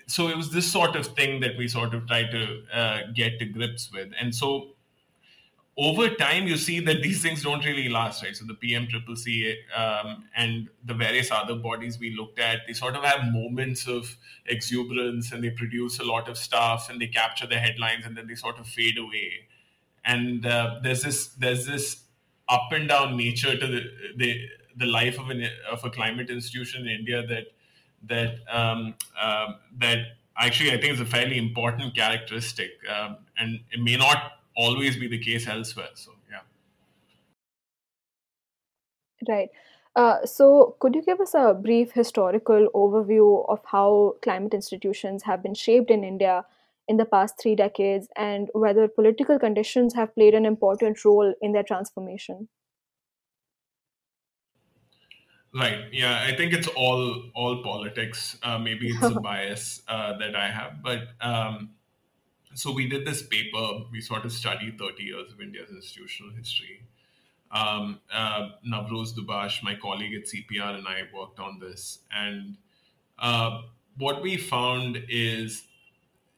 so 0.07 0.27
it 0.27 0.35
was 0.35 0.51
this 0.51 0.69
sort 0.71 0.95
of 0.95 1.05
thing 1.05 1.39
that 1.41 1.57
we 1.57 1.67
sort 1.67 1.93
of 1.93 2.07
tried 2.07 2.31
to 2.31 2.63
uh, 2.73 2.99
get 3.13 3.37
to 3.39 3.45
grips 3.45 3.91
with 3.93 4.11
and 4.19 4.33
so 4.33 4.75
over 5.79 6.09
time 6.09 6.45
you 6.45 6.57
see 6.57 6.81
that 6.81 7.01
these 7.01 7.21
things 7.21 7.43
don't 7.43 7.63
really 7.63 7.87
last 7.87 8.21
right? 8.21 8.35
So 8.35 8.45
the 8.45 8.53
pmccc 8.53 9.55
um, 9.75 10.25
and 10.35 10.67
the 10.83 10.93
various 10.93 11.31
other 11.31 11.55
bodies 11.55 11.97
we 11.97 12.15
looked 12.15 12.37
at 12.37 12.59
they 12.67 12.73
sort 12.73 12.95
of 12.95 13.03
have 13.03 13.31
moments 13.31 13.87
of 13.87 14.17
exuberance 14.45 15.31
and 15.31 15.41
they 15.41 15.51
produce 15.51 15.99
a 15.99 16.03
lot 16.03 16.27
of 16.27 16.37
stuff 16.37 16.89
and 16.89 16.99
they 16.99 17.07
capture 17.07 17.47
the 17.47 17.55
headlines 17.55 18.05
and 18.05 18.17
then 18.17 18.27
they 18.27 18.35
sort 18.35 18.59
of 18.59 18.67
fade 18.67 18.97
away. 18.97 19.31
And 20.03 20.45
uh, 20.45 20.79
there's 20.83 21.03
this 21.03 21.27
there's 21.27 21.65
this 21.65 22.03
up 22.49 22.71
and 22.71 22.89
down 22.89 23.15
nature 23.15 23.57
to 23.57 23.67
the 23.67 23.81
the, 24.17 24.49
the 24.75 24.85
life 24.85 25.17
of 25.17 25.29
an 25.29 25.47
of 25.71 25.83
a 25.85 25.89
climate 25.89 26.29
institution 26.29 26.81
in 26.81 26.99
india 26.99 27.25
that 27.27 27.47
that 28.03 28.35
um, 28.49 28.95
uh, 29.19 29.53
that 29.77 29.99
actually 30.37 30.71
I 30.71 30.79
think 30.79 30.93
is 30.93 31.01
a 31.01 31.05
fairly 31.05 31.37
important 31.37 31.95
characteristic, 31.95 32.71
um, 32.89 33.17
and 33.37 33.59
it 33.71 33.81
may 33.81 33.97
not 33.97 34.38
always 34.55 34.97
be 34.97 35.07
the 35.07 35.19
case 35.19 35.47
elsewhere. 35.47 35.89
So 35.95 36.11
yeah. 36.29 36.41
Right. 39.27 39.49
Uh, 39.95 40.25
so, 40.25 40.75
could 40.79 40.95
you 40.95 41.01
give 41.01 41.19
us 41.19 41.33
a 41.33 41.53
brief 41.53 41.91
historical 41.91 42.69
overview 42.73 43.43
of 43.49 43.59
how 43.65 44.15
climate 44.21 44.53
institutions 44.53 45.23
have 45.23 45.41
been 45.41 45.55
shaped 45.55 45.89
in 45.89 46.03
India 46.03 46.45
in 46.87 46.97
the 46.97 47.05
past 47.05 47.35
three 47.41 47.55
decades 47.55 48.07
and 48.15 48.49
whether 48.53 48.87
political 48.87 49.37
conditions 49.37 49.93
have 49.95 50.13
played 50.15 50.33
an 50.33 50.45
important 50.45 51.03
role 51.03 51.33
in 51.41 51.51
their 51.51 51.63
transformation? 51.63 52.47
Right. 55.53 55.85
Yeah, 55.91 56.23
I 56.27 56.35
think 56.35 56.53
it's 56.53 56.67
all 56.67 57.23
all 57.33 57.63
politics. 57.63 58.37
Uh, 58.43 58.59
maybe 58.59 58.89
it's 58.89 59.03
a 59.03 59.19
bias 59.27 59.81
uh, 59.87 60.17
that 60.19 60.35
I 60.35 60.47
have, 60.49 60.83
but 60.83 61.07
um, 61.21 61.71
so 62.53 62.71
we 62.71 62.87
did 62.87 63.05
this 63.05 63.21
paper. 63.21 63.85
We 63.91 64.01
sort 64.01 64.25
of 64.25 64.31
studied 64.31 64.79
30 64.79 65.03
years 65.03 65.31
of 65.31 65.41
India's 65.41 65.69
institutional 65.69 66.31
history. 66.33 66.81
Um, 67.51 67.99
uh, 68.13 68.49
Navroz 68.67 69.13
Dubash, 69.13 69.63
my 69.63 69.75
colleague 69.75 70.13
at 70.13 70.25
CPR, 70.25 70.77
and 70.77 70.87
I 70.87 71.03
worked 71.13 71.39
on 71.39 71.59
this. 71.59 71.99
And 72.11 72.57
uh, 73.17 73.61
what 73.97 74.21
we 74.21 74.37
found 74.37 75.03
is 75.09 75.63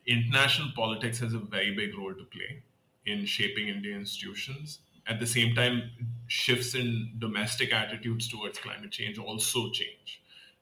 international 0.06 0.70
politics 0.76 1.20
has 1.20 1.34
a 1.34 1.40
very 1.40 1.76
big 1.76 1.98
role 1.98 2.14
to 2.14 2.24
play 2.24 2.64
in 3.06 3.26
shaping 3.26 3.68
Indian 3.68 4.00
institutions. 4.00 4.80
At 5.08 5.20
the 5.20 5.28
same 5.28 5.56
time, 5.56 5.90
shifts 6.28 6.76
in 6.76 7.12
domestic 7.20 7.74
attitudes 7.74 8.28
towards 8.28 8.60
climate 8.60 8.92
change 8.92 9.18
also 9.18 9.70
change 9.72 10.22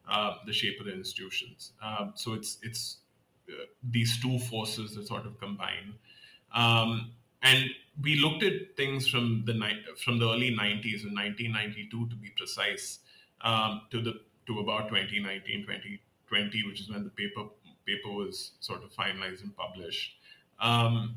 uh, 0.10 0.36
the 0.46 0.54
shape 0.54 0.80
of 0.80 0.86
the 0.86 0.94
institutions. 0.94 1.74
Um, 1.82 2.14
so 2.16 2.34
it's 2.34 2.58
it's 2.62 2.98
these 3.84 4.20
two 4.22 4.40
forces 4.40 4.96
that 4.96 5.08
sort 5.08 5.26
of 5.26 5.40
combine. 5.40 5.96
Um, 6.54 7.12
and 7.42 7.70
we 8.02 8.16
looked 8.16 8.44
at 8.44 8.76
things 8.76 9.08
from 9.08 9.44
the 9.46 9.54
ni- 9.54 9.84
from 10.04 10.20
the 10.20 10.26
early 10.26 10.52
90s, 10.52 11.04
in 11.06 11.14
1992 11.14 12.10
to 12.10 12.16
be 12.16 12.30
precise, 12.38 13.00
um, 13.42 13.82
to 13.92 14.02
the 14.02 14.22
to 14.48 14.60
about 14.60 14.90
2019, 14.90 15.62
2020, 15.62 16.68
which 16.68 16.82
is 16.82 16.90
when 16.90 17.04
the 17.04 17.10
paper 17.10 17.46
paper 17.86 18.12
was 18.12 18.52
sort 18.60 18.84
of 18.84 18.92
finalized 18.92 19.44
and 19.44 19.56
published. 19.56 20.16
Um, 20.60 21.16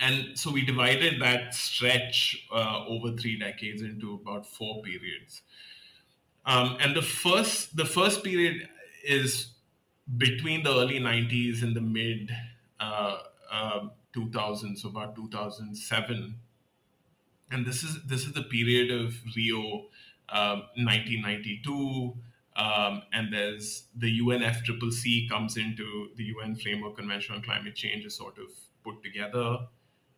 and 0.00 0.38
so 0.38 0.50
we 0.50 0.64
divided 0.64 1.20
that 1.20 1.54
stretch 1.54 2.46
uh, 2.52 2.84
over 2.86 3.12
three 3.12 3.38
decades 3.38 3.82
into 3.82 4.14
about 4.14 4.46
four 4.46 4.82
periods. 4.82 5.42
Um, 6.46 6.76
and 6.80 6.94
the 6.94 7.02
first 7.02 7.76
the 7.76 7.84
first 7.84 8.22
period 8.22 8.68
is 9.04 9.53
between 10.16 10.62
the 10.62 10.70
early 10.70 11.00
90s 11.00 11.62
and 11.62 11.74
the 11.74 11.80
mid 11.80 12.30
uh, 12.80 13.18
uh, 13.50 13.80
2000s, 14.16 14.78
so 14.78 14.88
about 14.88 15.16
2007. 15.16 16.34
And 17.50 17.66
this 17.66 17.82
is 17.82 18.02
this 18.04 18.26
is 18.26 18.32
the 18.32 18.42
period 18.42 18.90
of 18.90 19.14
Rio 19.36 19.86
1992. 20.30 21.72
Um, 21.72 22.20
um, 22.56 23.02
and 23.12 23.32
there's 23.32 23.84
the 23.96 24.20
UNFCCC 24.20 25.28
comes 25.28 25.56
into 25.56 26.08
the 26.16 26.24
UN 26.24 26.54
Framework 26.54 26.96
Convention 26.96 27.34
on 27.34 27.42
Climate 27.42 27.74
Change 27.74 28.04
is 28.04 28.16
sort 28.16 28.38
of 28.38 28.46
put 28.84 29.02
together. 29.02 29.58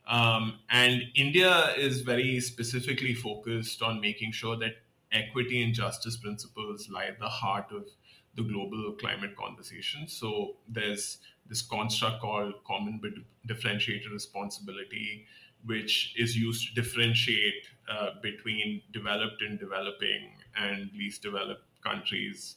Um, 0.07 0.61
and 0.71 1.03
India 1.15 1.75
is 1.77 2.03
very 2.03 2.41
specifically 2.41 3.15
focused 3.15 3.83
on 3.83 4.01
making 4.01 4.33
sure 4.33 4.57
that 4.59 4.77
equity 5.13 5.63
and 5.63 5.75
justice 5.75 6.17
principles 6.17 6.89
lie 6.91 7.07
at 7.07 7.19
the 7.19 7.29
heart 7.29 7.67
of 7.73 7.87
the 8.37 8.43
global 8.43 8.95
climate 9.01 9.37
conversation. 9.37 10.09
So 10.09 10.57
there's 10.69 11.19
this 11.49 11.63
construct 11.63 12.21
called 12.21 12.55
common 12.67 12.99
but 13.03 13.13
differentiated 13.47 14.11
responsibility, 14.11 15.27
which 15.65 16.15
is 16.17 16.37
used 16.37 16.69
to 16.69 16.83
differentiate 16.83 17.69
uh, 17.91 18.11
between 18.23 18.83
developed 18.93 19.43
and 19.43 19.59
developing 19.59 20.33
and 20.57 20.91
least 20.97 21.23
developed 21.23 21.63
countries. 21.83 22.57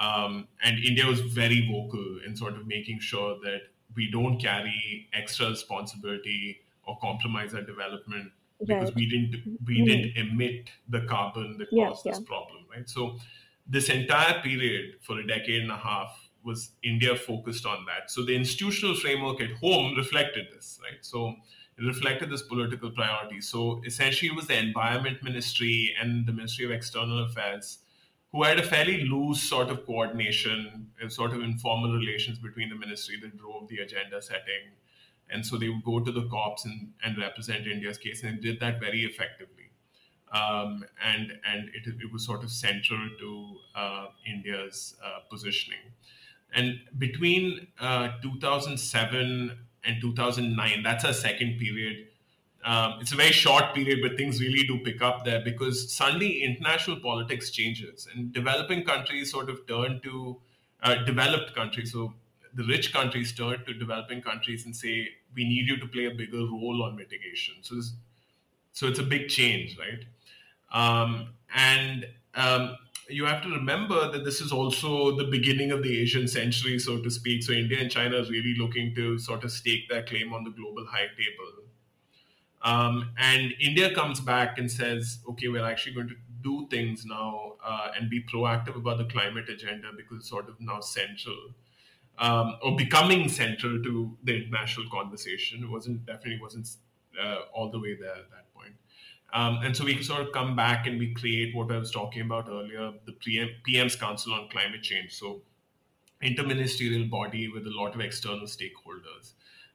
Um, 0.00 0.48
and 0.62 0.78
India 0.78 1.06
was 1.06 1.20
very 1.20 1.68
vocal 1.70 2.18
in 2.26 2.36
sort 2.36 2.54
of 2.54 2.66
making 2.66 2.98
sure 3.00 3.38
that 3.44 3.60
we 3.94 4.10
don't 4.10 4.38
carry 4.40 5.08
extra 5.12 5.50
responsibility 5.50 6.60
or 6.86 6.98
compromise 7.00 7.54
our 7.54 7.62
development 7.62 8.32
because 8.60 8.94
we 8.94 9.06
didn't 9.08 9.58
we 9.66 9.78
mm-hmm. 9.78 9.84
didn't 9.84 10.16
emit 10.16 10.70
the 10.88 11.02
carbon 11.02 11.56
that 11.58 11.68
yeah, 11.70 11.88
caused 11.88 12.04
this 12.04 12.18
yeah. 12.18 12.26
problem, 12.26 12.64
right? 12.74 12.88
So 12.88 13.16
this 13.66 13.88
entire 13.88 14.40
period 14.42 14.96
for 15.02 15.18
a 15.18 15.26
decade 15.26 15.62
and 15.62 15.70
a 15.70 15.76
half 15.76 16.10
was 16.44 16.72
India 16.82 17.16
focused 17.16 17.64
on 17.64 17.86
that. 17.86 18.10
So 18.10 18.24
the 18.24 18.36
institutional 18.36 18.94
framework 18.94 19.40
at 19.40 19.52
home 19.52 19.94
reflected 19.96 20.46
this, 20.54 20.78
right? 20.82 20.98
So 21.00 21.34
it 21.78 21.84
reflected 21.84 22.30
this 22.30 22.42
political 22.42 22.90
priority. 22.90 23.40
So 23.40 23.80
essentially, 23.86 24.30
it 24.30 24.36
was 24.36 24.46
the 24.46 24.58
Environment 24.58 25.22
Ministry 25.22 25.94
and 26.00 26.26
the 26.26 26.32
Ministry 26.32 26.66
of 26.66 26.70
External 26.70 27.24
Affairs 27.24 27.78
who 28.34 28.42
had 28.42 28.58
a 28.58 28.62
fairly 28.64 29.04
loose 29.04 29.40
sort 29.40 29.68
of 29.68 29.86
coordination, 29.86 30.88
and 31.00 31.12
sort 31.12 31.32
of 31.32 31.40
informal 31.40 31.96
relations 31.96 32.36
between 32.36 32.68
the 32.68 32.74
ministry 32.74 33.16
that 33.22 33.38
drove 33.38 33.68
the 33.68 33.78
agenda 33.78 34.20
setting. 34.20 34.74
And 35.30 35.46
so 35.46 35.56
they 35.56 35.68
would 35.68 35.84
go 35.84 36.00
to 36.00 36.10
the 36.10 36.26
COPs 36.26 36.64
and, 36.64 36.92
and 37.04 37.16
represent 37.16 37.68
India's 37.68 37.96
case, 37.96 38.24
and 38.24 38.40
did 38.40 38.58
that 38.58 38.80
very 38.80 39.04
effectively. 39.04 39.63
Um, 40.34 40.84
and 41.00 41.32
and 41.46 41.68
it, 41.68 41.86
it, 41.86 42.12
was 42.12 42.26
sort 42.26 42.42
of 42.42 42.50
central 42.50 43.08
to 43.20 43.56
uh, 43.76 44.06
India's 44.26 44.96
uh, 45.04 45.20
positioning. 45.30 45.78
And 46.52 46.80
between 46.98 47.68
uh, 47.80 48.08
2007 48.20 49.56
and 49.84 50.00
2009, 50.00 50.82
that's 50.82 51.04
a 51.04 51.14
second 51.14 51.58
period. 51.58 52.08
Um, 52.64 52.94
it's 53.00 53.12
a 53.12 53.16
very 53.16 53.32
short 53.32 53.74
period, 53.74 54.00
but 54.02 54.16
things 54.16 54.40
really 54.40 54.66
do 54.66 54.78
pick 54.78 55.02
up 55.02 55.24
there 55.24 55.40
because 55.44 55.92
suddenly 55.92 56.42
international 56.42 56.98
politics 56.98 57.50
changes 57.50 58.08
and 58.12 58.32
developing 58.32 58.84
countries 58.84 59.30
sort 59.30 59.50
of 59.50 59.66
turn 59.68 60.00
to 60.02 60.40
uh, 60.82 60.94
developed 61.04 61.54
countries. 61.54 61.92
So 61.92 62.14
the 62.54 62.64
rich 62.64 62.92
countries 62.92 63.32
turn 63.32 63.64
to 63.66 63.74
developing 63.74 64.22
countries 64.22 64.64
and 64.64 64.74
say, 64.74 65.08
we 65.34 65.44
need 65.44 65.68
you 65.68 65.76
to 65.76 65.86
play 65.86 66.06
a 66.06 66.14
bigger 66.14 66.38
role 66.38 66.82
on 66.84 66.96
mitigation. 66.96 67.54
So, 67.62 67.80
so 68.72 68.86
it's 68.86 68.98
a 68.98 69.02
big 69.02 69.28
change, 69.28 69.76
right? 69.78 70.04
Um, 70.74 71.34
and 71.54 72.06
um, 72.34 72.76
you 73.08 73.24
have 73.26 73.42
to 73.44 73.50
remember 73.50 74.10
that 74.10 74.24
this 74.24 74.40
is 74.42 74.52
also 74.52 75.16
the 75.16 75.24
beginning 75.24 75.72
of 75.72 75.82
the 75.82 76.00
Asian 76.00 76.28
century, 76.28 76.78
so 76.78 77.00
to 77.00 77.10
speak. 77.10 77.42
So 77.44 77.52
India 77.52 77.78
and 77.80 77.90
China 77.90 78.18
is 78.18 78.30
really 78.30 78.54
looking 78.58 78.94
to 78.96 79.18
sort 79.18 79.44
of 79.44 79.52
stake 79.52 79.88
their 79.88 80.02
claim 80.04 80.34
on 80.34 80.44
the 80.44 80.50
global 80.50 80.86
high 80.86 81.08
table. 81.08 81.64
Um, 82.62 83.10
and 83.18 83.54
India 83.60 83.94
comes 83.94 84.20
back 84.20 84.58
and 84.58 84.70
says, 84.70 85.18
okay, 85.28 85.48
we're 85.48 85.64
actually 85.64 85.94
going 85.94 86.08
to 86.08 86.16
do 86.42 86.66
things 86.70 87.04
now 87.06 87.54
uh, 87.64 87.92
and 87.96 88.10
be 88.10 88.24
proactive 88.24 88.76
about 88.76 88.98
the 88.98 89.04
climate 89.04 89.48
agenda 89.48 89.90
because 89.96 90.18
it's 90.18 90.28
sort 90.28 90.48
of 90.48 90.60
now 90.60 90.80
central 90.80 91.54
um, 92.18 92.56
or 92.62 92.76
becoming 92.76 93.28
central 93.28 93.82
to 93.82 94.16
the 94.24 94.36
international 94.36 94.88
conversation. 94.90 95.62
It 95.62 95.70
wasn't 95.70 96.06
definitely 96.06 96.40
wasn't 96.40 96.68
uh, 97.22 97.40
all 97.52 97.70
the 97.70 97.80
way 97.80 97.96
there. 97.96 98.24
Um, 99.34 99.58
and 99.64 99.76
so 99.76 99.84
we 99.84 100.00
sort 100.02 100.20
of 100.20 100.32
come 100.32 100.54
back 100.54 100.86
and 100.86 100.98
we 100.98 101.12
create 101.12 101.54
what 101.54 101.70
I 101.70 101.76
was 101.76 101.90
talking 101.90 102.22
about 102.22 102.48
earlier, 102.48 102.92
the 103.04 103.12
PM, 103.12 103.48
PM's 103.64 103.96
Council 103.96 104.32
on 104.32 104.48
Climate 104.48 104.82
Change. 104.82 105.12
So 105.12 105.42
interministerial 106.24 107.08
body 107.10 107.48
with 107.48 107.66
a 107.66 107.70
lot 107.70 107.94
of 107.94 108.00
external 108.00 108.46
stakeholders. 108.46 109.32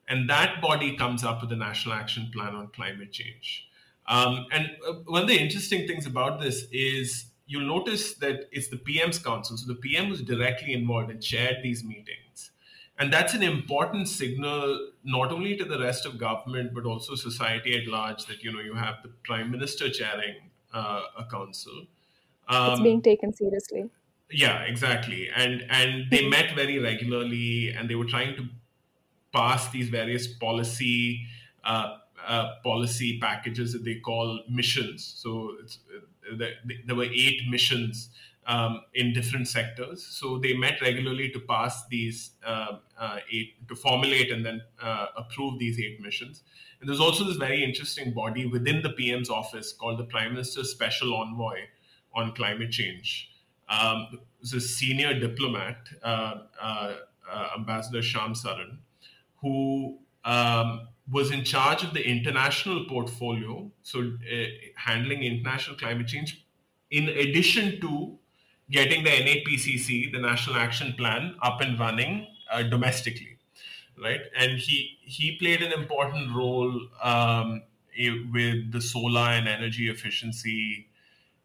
And 0.08 0.28
that 0.28 0.60
body 0.60 0.96
comes 0.96 1.24
up 1.24 1.40
with 1.40 1.52
a 1.52 1.56
national 1.56 1.94
action 1.94 2.30
plan 2.34 2.54
on 2.54 2.68
climate 2.68 3.12
change. 3.12 3.68
Um, 4.08 4.46
and 4.50 4.70
uh, 4.86 4.94
one 5.04 5.22
of 5.22 5.28
the 5.28 5.38
interesting 5.38 5.86
things 5.86 6.04
about 6.06 6.40
this 6.40 6.64
is 6.72 7.26
you'll 7.46 7.66
notice 7.66 8.14
that 8.14 8.48
it's 8.50 8.68
the 8.68 8.76
PM's 8.76 9.18
council. 9.18 9.56
So 9.56 9.68
the 9.68 9.76
PM 9.76 10.08
was 10.08 10.22
directly 10.22 10.72
involved 10.72 11.10
and 11.10 11.22
chaired 11.22 11.58
these 11.62 11.84
meetings. 11.84 12.19
And 13.00 13.10
that's 13.10 13.32
an 13.32 13.42
important 13.42 14.08
signal, 14.08 14.90
not 15.02 15.32
only 15.32 15.56
to 15.56 15.64
the 15.64 15.78
rest 15.80 16.04
of 16.04 16.18
government, 16.18 16.74
but 16.74 16.84
also 16.84 17.14
society 17.14 17.74
at 17.80 17.88
large, 17.88 18.26
that, 18.26 18.44
you 18.44 18.52
know, 18.52 18.60
you 18.60 18.74
have 18.74 18.96
the 19.02 19.08
prime 19.24 19.50
minister 19.50 19.88
chairing 19.88 20.36
uh, 20.74 21.02
a 21.18 21.24
council. 21.24 21.86
Um, 22.46 22.72
it's 22.72 22.80
being 22.82 23.00
taken 23.00 23.32
seriously. 23.32 23.88
Yeah, 24.30 24.62
exactly. 24.64 25.30
And, 25.34 25.64
and 25.70 26.10
they 26.10 26.28
met 26.28 26.54
very 26.54 26.78
regularly 26.78 27.70
and 27.70 27.88
they 27.88 27.94
were 27.94 28.04
trying 28.04 28.36
to 28.36 28.44
pass 29.32 29.70
these 29.70 29.88
various 29.88 30.26
policy 30.26 31.26
uh, 31.64 31.96
uh, 32.26 32.56
policy 32.62 33.18
packages 33.18 33.72
that 33.72 33.84
they 33.84 33.94
call 33.94 34.40
missions. 34.48 35.14
So 35.16 35.56
uh, 36.30 36.36
there 36.86 36.96
were 36.96 37.04
eight 37.04 37.42
missions 37.48 38.10
um, 38.50 38.80
in 38.94 39.12
different 39.12 39.46
sectors. 39.46 40.04
So 40.04 40.38
they 40.38 40.54
met 40.54 40.80
regularly 40.82 41.30
to 41.30 41.38
pass 41.38 41.86
these 41.86 42.32
uh, 42.44 42.78
uh, 42.98 43.18
eight, 43.32 43.68
to 43.68 43.76
formulate 43.76 44.32
and 44.32 44.44
then 44.44 44.60
uh, 44.82 45.06
approve 45.16 45.60
these 45.60 45.78
eight 45.78 46.00
missions. 46.00 46.42
And 46.80 46.88
there's 46.88 46.98
also 46.98 47.22
this 47.24 47.36
very 47.36 47.62
interesting 47.62 48.12
body 48.12 48.46
within 48.46 48.82
the 48.82 48.90
PM's 48.90 49.30
office 49.30 49.72
called 49.72 49.98
the 49.98 50.04
Prime 50.04 50.32
Minister's 50.32 50.70
Special 50.70 51.14
Envoy 51.14 51.58
on 52.12 52.32
Climate 52.34 52.72
Change. 52.72 53.30
Um, 53.68 54.18
it's 54.40 54.52
a 54.52 54.60
senior 54.60 55.18
diplomat, 55.18 55.88
uh, 56.02 56.34
uh, 56.60 56.94
uh, 57.30 57.48
Ambassador 57.56 58.00
Shyam 58.00 58.34
Saran, 58.36 58.78
who 59.42 59.98
um, 60.24 60.88
was 61.08 61.30
in 61.30 61.44
charge 61.44 61.84
of 61.84 61.94
the 61.94 62.04
international 62.04 62.84
portfolio, 62.88 63.70
so 63.82 64.10
handling 64.74 65.22
international 65.22 65.76
climate 65.76 66.08
change 66.08 66.44
in 66.90 67.08
addition 67.08 67.80
to 67.80 68.18
getting 68.70 69.02
the 69.04 69.10
NAPCC, 69.10 70.12
the 70.12 70.18
National 70.18 70.56
Action 70.56 70.94
Plan, 70.96 71.34
up 71.42 71.60
and 71.60 71.78
running 71.78 72.26
uh, 72.50 72.62
domestically, 72.62 73.38
right? 74.02 74.20
And 74.36 74.58
he 74.58 74.98
he 75.02 75.36
played 75.36 75.62
an 75.62 75.72
important 75.72 76.34
role 76.34 76.80
um, 77.02 77.62
with 78.32 78.72
the 78.72 78.80
solar 78.80 79.30
and 79.30 79.48
energy 79.48 79.90
efficiency, 79.90 80.88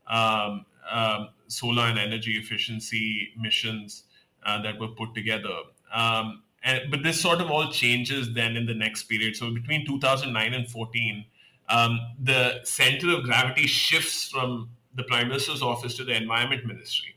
um, 0.08 0.66
um, 0.90 1.30
solar 1.48 1.84
and 1.84 2.00
energy 2.00 2.34
efficiency 2.34 3.34
missions 3.38 4.04
uh, 4.46 4.62
that 4.62 4.80
were 4.80 4.90
put 4.90 5.14
together. 5.16 5.56
Um, 5.94 6.44
and, 6.64 6.90
but 6.90 7.04
this 7.04 7.20
sort 7.20 7.42
of 7.42 7.52
all 7.52 7.72
changes 7.72 8.34
then 8.34 8.56
in 8.56 8.66
the 8.66 8.74
next 8.74 9.04
period. 9.04 9.36
So 9.36 9.52
between 9.52 9.86
2009 9.86 10.54
and 10.54 10.68
14, 10.68 11.26
um, 11.70 12.00
the 12.22 12.60
center 12.64 13.16
of 13.16 13.24
gravity 13.24 13.68
shifts 13.68 14.30
from 14.30 14.70
the 14.96 15.04
Prime 15.04 15.28
Minister's 15.28 15.62
office 15.62 15.96
to 15.98 16.04
the 16.04 16.16
Environment 16.16 16.66
Ministry. 16.66 17.15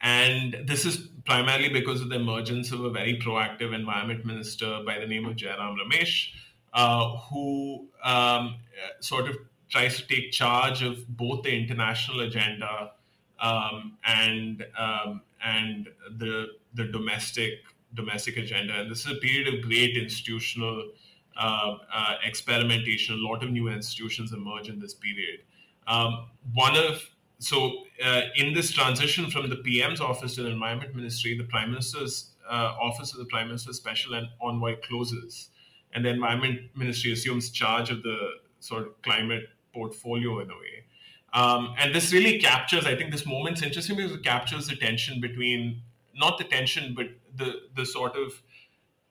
And 0.00 0.56
this 0.64 0.84
is 0.84 1.08
primarily 1.26 1.68
because 1.68 2.00
of 2.00 2.08
the 2.08 2.16
emergence 2.16 2.72
of 2.72 2.84
a 2.84 2.90
very 2.90 3.18
proactive 3.18 3.74
environment 3.74 4.24
minister 4.24 4.80
by 4.86 4.98
the 4.98 5.06
name 5.06 5.26
of 5.26 5.36
Jairam 5.36 5.76
Ramesh, 5.76 6.28
uh, 6.72 7.16
who 7.30 7.86
um, 8.04 8.56
sort 9.00 9.28
of 9.28 9.36
tries 9.68 9.96
to 9.96 10.06
take 10.06 10.32
charge 10.32 10.82
of 10.82 11.06
both 11.16 11.42
the 11.42 11.54
international 11.54 12.20
agenda 12.20 12.92
um, 13.40 13.98
and 14.04 14.64
um, 14.78 15.22
and 15.44 15.88
the 16.16 16.46
the 16.74 16.84
domestic 16.84 17.54
domestic 17.94 18.36
agenda. 18.36 18.74
And 18.80 18.90
this 18.90 19.00
is 19.00 19.12
a 19.12 19.16
period 19.16 19.52
of 19.52 19.62
great 19.62 19.96
institutional 19.96 20.90
uh, 21.36 21.76
uh, 21.92 22.14
experimentation. 22.24 23.14
A 23.14 23.18
lot 23.18 23.42
of 23.42 23.50
new 23.50 23.68
institutions 23.68 24.32
emerge 24.32 24.68
in 24.68 24.80
this 24.80 24.94
period. 24.94 25.40
Um, 25.86 26.26
one 26.52 26.76
of 26.76 27.02
so 27.38 27.84
uh, 28.04 28.22
in 28.36 28.52
this 28.52 28.72
transition 28.72 29.30
from 29.30 29.48
the 29.48 29.56
PM's 29.56 30.00
office 30.00 30.34
to 30.34 30.42
the 30.42 30.50
Environment 30.50 30.94
Ministry, 30.94 31.36
the 31.36 31.44
Prime 31.44 31.70
Minister's 31.70 32.30
uh, 32.48 32.74
office 32.80 33.12
of 33.12 33.18
the 33.18 33.26
Prime 33.26 33.48
Minister's 33.48 33.76
Special 33.76 34.14
and 34.14 34.28
Envoy 34.40 34.76
closes, 34.82 35.50
and 35.92 36.04
the 36.04 36.10
Environment 36.10 36.60
Ministry 36.74 37.12
assumes 37.12 37.50
charge 37.50 37.90
of 37.90 38.02
the 38.02 38.18
sort 38.60 38.86
of 38.86 39.02
climate 39.02 39.44
portfolio 39.72 40.40
in 40.40 40.50
a 40.50 40.54
way. 40.54 40.84
Um, 41.32 41.74
and 41.78 41.94
this 41.94 42.12
really 42.12 42.38
captures, 42.38 42.86
I 42.86 42.96
think, 42.96 43.12
this 43.12 43.26
moment's 43.26 43.62
interesting 43.62 43.96
because 43.96 44.12
it 44.12 44.24
captures 44.24 44.66
the 44.66 44.76
tension 44.76 45.20
between 45.20 45.82
not 46.14 46.38
the 46.38 46.44
tension, 46.44 46.94
but 46.94 47.06
the 47.36 47.60
the 47.76 47.86
sort 47.86 48.16
of 48.16 48.32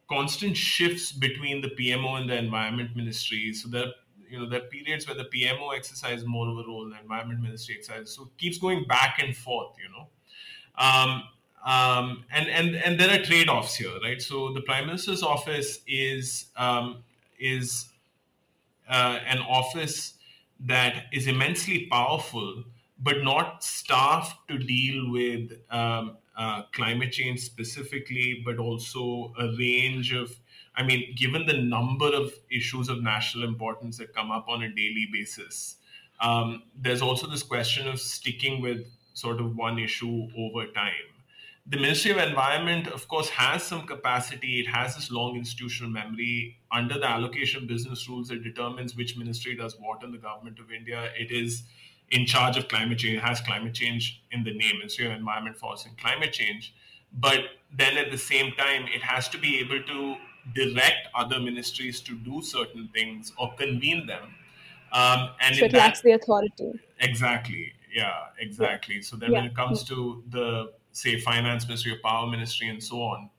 constant 0.09 0.57
shifts 0.57 1.11
between 1.11 1.61
the 1.61 1.69
PMO 1.69 2.19
and 2.19 2.29
the 2.29 2.35
Environment 2.35 2.95
Ministry. 2.95 3.53
So 3.53 3.69
that 3.69 3.93
you 4.29 4.39
know 4.39 4.49
there 4.49 4.61
are 4.61 4.67
periods 4.67 5.07
where 5.07 5.15
the 5.15 5.25
PMO 5.25 5.75
exercises 5.75 6.25
more 6.25 6.47
of 6.49 6.57
a 6.57 6.67
role, 6.67 6.89
the 6.89 6.99
Environment 6.99 7.41
Ministry 7.41 7.75
exercises. 7.77 8.15
So 8.15 8.23
it 8.23 8.37
keeps 8.37 8.57
going 8.57 8.85
back 8.85 9.19
and 9.21 9.35
forth. 9.35 9.75
You 9.81 9.89
know. 9.91 10.07
Um, 10.77 11.23
um, 11.65 12.23
and 12.31 12.47
and 12.47 12.75
and 12.75 12.99
there 12.99 13.09
are 13.09 13.23
trade-offs 13.23 13.75
here, 13.75 13.99
right? 14.03 14.21
So 14.21 14.53
the 14.53 14.61
Prime 14.61 14.85
Minister's 14.87 15.23
office 15.23 15.79
is 15.87 16.45
um, 16.55 17.03
is 17.39 17.89
uh, 18.89 19.19
an 19.27 19.39
office 19.39 20.13
that 20.61 21.05
is 21.11 21.27
immensely 21.27 21.87
powerful, 21.91 22.63
but 22.99 23.23
not 23.23 23.63
staffed 23.63 24.47
to 24.47 24.57
deal 24.57 25.11
with 25.11 25.51
um, 25.69 26.17
uh, 26.37 26.63
climate 26.71 27.11
change 27.11 27.41
specifically, 27.41 28.41
but 28.45 28.57
also 28.57 29.33
a 29.39 29.47
range 29.57 30.13
of, 30.13 30.35
I 30.77 30.83
mean, 30.83 31.15
given 31.15 31.45
the 31.45 31.57
number 31.57 32.07
of 32.13 32.31
issues 32.51 32.87
of 32.87 33.01
national 33.01 33.47
importance 33.47 33.97
that 33.97 34.13
come 34.13 34.31
up 34.31 34.47
on 34.47 34.63
a 34.63 34.69
daily 34.69 35.07
basis, 35.11 35.75
um, 36.21 36.63
there's 36.79 37.01
also 37.01 37.27
this 37.27 37.43
question 37.43 37.87
of 37.87 37.99
sticking 37.99 38.61
with 38.61 38.85
sort 39.13 39.41
of 39.41 39.55
one 39.55 39.79
issue 39.79 40.27
over 40.37 40.67
time 40.67 41.07
the 41.69 41.77
Ministry 41.77 42.11
of 42.11 42.17
Environment, 42.17 42.87
of 42.87 43.09
course, 43.09 43.27
has 43.29 43.61
some 43.61 43.85
capacity. 43.85 44.61
It 44.61 44.67
has 44.67 44.95
this 44.95 45.11
long 45.11 45.35
institutional 45.35 45.91
memory. 45.91 46.57
Under 46.71 46.97
the 46.97 47.09
allocation 47.09 47.67
business 47.67 48.07
rules, 48.07 48.31
it 48.31 48.41
determines 48.41 48.95
which 48.95 49.17
ministry 49.17 49.53
does 49.53 49.75
what 49.77 50.01
in 50.01 50.13
the 50.13 50.17
government 50.17 50.59
of 50.59 50.71
India. 50.71 51.09
It 51.19 51.29
is 51.29 51.63
in 52.09 52.25
charge 52.25 52.55
of 52.55 52.69
climate 52.69 52.99
change. 52.99 53.17
It 53.17 53.23
has 53.23 53.41
climate 53.41 53.73
change 53.73 54.23
in 54.31 54.45
the 54.45 54.53
name, 54.53 54.77
Ministry 54.77 55.07
of 55.07 55.11
Environment, 55.11 55.57
Forest 55.57 55.87
and 55.87 55.97
Climate 55.97 56.31
Change. 56.31 56.73
But 57.11 57.39
then 57.75 57.97
at 57.97 58.11
the 58.11 58.17
same 58.17 58.53
time, 58.53 58.85
it 58.95 59.01
has 59.01 59.27
to 59.29 59.37
be 59.37 59.59
able 59.59 59.83
to 59.83 60.15
direct 60.53 61.07
other 61.15 61.39
ministries 61.39 62.01
to 62.01 62.15
do 62.15 62.41
certain 62.41 62.89
things 62.93 63.33
or 63.37 63.53
convene 63.55 64.05
them. 64.07 64.23
Um, 64.91 65.29
and 65.41 65.55
so 65.55 65.65
it 65.65 65.71
that, 65.71 65.77
lacks 65.77 66.01
the 66.01 66.11
authority. 66.11 66.71
Exactly. 66.99 67.73
Yeah, 67.93 68.13
exactly. 68.39 69.01
So 69.01 69.15
then 69.15 69.31
yeah. 69.31 69.39
when 69.39 69.47
it 69.47 69.55
comes 69.55 69.83
to 69.85 70.23
the 70.29 70.71
say 70.97 71.19
finance 71.19 71.67
ministry 71.67 71.91
or 71.91 71.99
power 72.03 72.27
ministry 72.27 72.67
and 72.67 72.81
so 72.81 72.97
on 72.97 73.29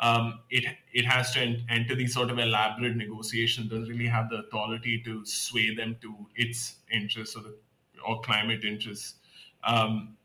um, 0.00 0.40
it 0.50 0.64
it 0.92 1.04
has 1.04 1.32
to 1.32 1.56
enter 1.70 1.94
these 1.94 2.12
sort 2.12 2.30
of 2.30 2.38
elaborate 2.38 2.96
negotiations 2.96 3.70
doesn't 3.70 3.88
really 3.88 4.06
have 4.06 4.28
the 4.30 4.36
authority 4.36 5.00
to 5.04 5.24
sway 5.24 5.74
them 5.74 5.96
to 6.00 6.14
its 6.34 6.76
interests 6.92 7.36
or 7.36 7.42
the 7.42 7.54
or 8.06 8.20
climate 8.22 8.64
interests 8.64 9.14
um, 9.64 10.16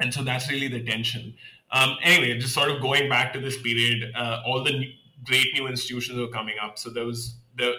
and 0.00 0.12
so 0.12 0.22
that's 0.22 0.50
really 0.50 0.68
the 0.68 0.82
tension 0.82 1.32
um, 1.70 1.96
anyway 2.02 2.36
just 2.38 2.52
sort 2.52 2.70
of 2.70 2.82
going 2.82 3.08
back 3.08 3.32
to 3.32 3.40
this 3.40 3.60
period 3.62 4.12
uh, 4.16 4.42
all 4.44 4.64
the 4.64 4.72
new, 4.72 4.90
great 5.24 5.48
new 5.54 5.66
institutions 5.66 6.18
were 6.18 6.28
coming 6.28 6.56
up 6.62 6.78
so 6.78 6.90
there 6.90 7.04
was 7.04 7.34
the 7.56 7.74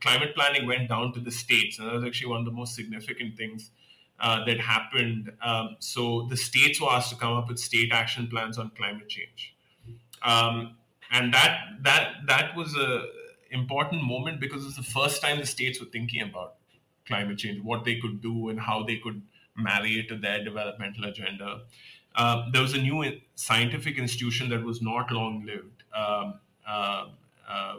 climate 0.00 0.34
planning 0.34 0.66
went 0.66 0.88
down 0.88 1.12
to 1.12 1.20
the 1.20 1.30
states 1.30 1.78
and 1.78 1.88
that 1.88 1.94
was 1.94 2.04
actually 2.04 2.28
one 2.28 2.40
of 2.40 2.44
the 2.44 2.52
most 2.52 2.74
significant 2.74 3.36
things 3.36 3.70
uh, 4.22 4.44
that 4.44 4.60
happened. 4.60 5.32
Um, 5.42 5.76
so 5.80 6.26
the 6.30 6.36
states 6.36 6.80
were 6.80 6.90
asked 6.90 7.10
to 7.10 7.16
come 7.16 7.32
up 7.32 7.48
with 7.48 7.58
state 7.58 7.92
action 7.92 8.28
plans 8.28 8.56
on 8.56 8.70
climate 8.76 9.08
change, 9.08 9.54
um, 10.22 10.76
and 11.10 11.34
that 11.34 11.58
that 11.82 12.14
that 12.28 12.56
was 12.56 12.76
a 12.76 13.06
important 13.50 14.02
moment 14.02 14.40
because 14.40 14.62
it 14.62 14.66
was 14.66 14.76
the 14.76 14.82
first 14.82 15.20
time 15.20 15.38
the 15.38 15.46
states 15.46 15.80
were 15.80 15.86
thinking 15.86 16.22
about 16.22 16.54
climate 17.06 17.36
change, 17.36 17.60
what 17.62 17.84
they 17.84 17.96
could 17.96 18.22
do, 18.22 18.48
and 18.48 18.60
how 18.60 18.84
they 18.84 18.96
could 18.96 19.20
marry 19.56 19.98
it 19.98 20.08
to 20.08 20.16
their 20.16 20.42
developmental 20.42 21.04
agenda. 21.04 21.62
Uh, 22.14 22.44
there 22.52 22.62
was 22.62 22.74
a 22.74 22.80
new 22.80 23.20
scientific 23.34 23.98
institution 23.98 24.48
that 24.50 24.62
was 24.62 24.80
not 24.80 25.10
long 25.10 25.44
lived, 25.44 25.82
um, 25.96 26.34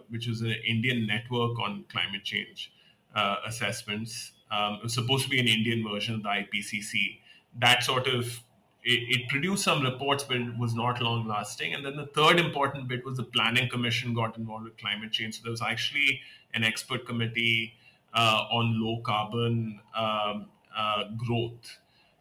which 0.09 0.27
was 0.27 0.41
an 0.41 0.55
Indian 0.67 1.07
network 1.07 1.59
on 1.59 1.85
climate 1.89 2.23
change 2.23 2.71
uh, 3.15 3.37
assessments. 3.45 4.33
Um, 4.51 4.75
it 4.75 4.83
was 4.83 4.93
supposed 4.93 5.23
to 5.23 5.29
be 5.29 5.39
an 5.39 5.47
Indian 5.47 5.83
version 5.83 6.15
of 6.15 6.23
the 6.23 6.29
IPCC. 6.29 7.19
That 7.59 7.83
sort 7.83 8.07
of 8.07 8.25
it, 8.83 9.21
it, 9.21 9.29
produced 9.29 9.63
some 9.63 9.81
reports, 9.81 10.23
but 10.23 10.37
it 10.37 10.57
was 10.57 10.75
not 10.75 11.01
long 11.01 11.27
lasting. 11.27 11.73
And 11.73 11.85
then 11.85 11.95
the 11.95 12.07
third 12.07 12.39
important 12.39 12.87
bit 12.87 13.05
was 13.05 13.17
the 13.17 13.23
Planning 13.23 13.69
Commission 13.69 14.13
got 14.13 14.37
involved 14.37 14.65
with 14.65 14.77
climate 14.77 15.11
change. 15.11 15.35
So 15.35 15.41
there 15.43 15.51
was 15.51 15.61
actually 15.61 16.19
an 16.53 16.63
expert 16.63 17.05
committee 17.05 17.73
uh, 18.13 18.45
on 18.51 18.81
low 18.83 19.01
carbon 19.01 19.79
um, 19.95 20.47
uh, 20.75 21.05
growth 21.17 21.77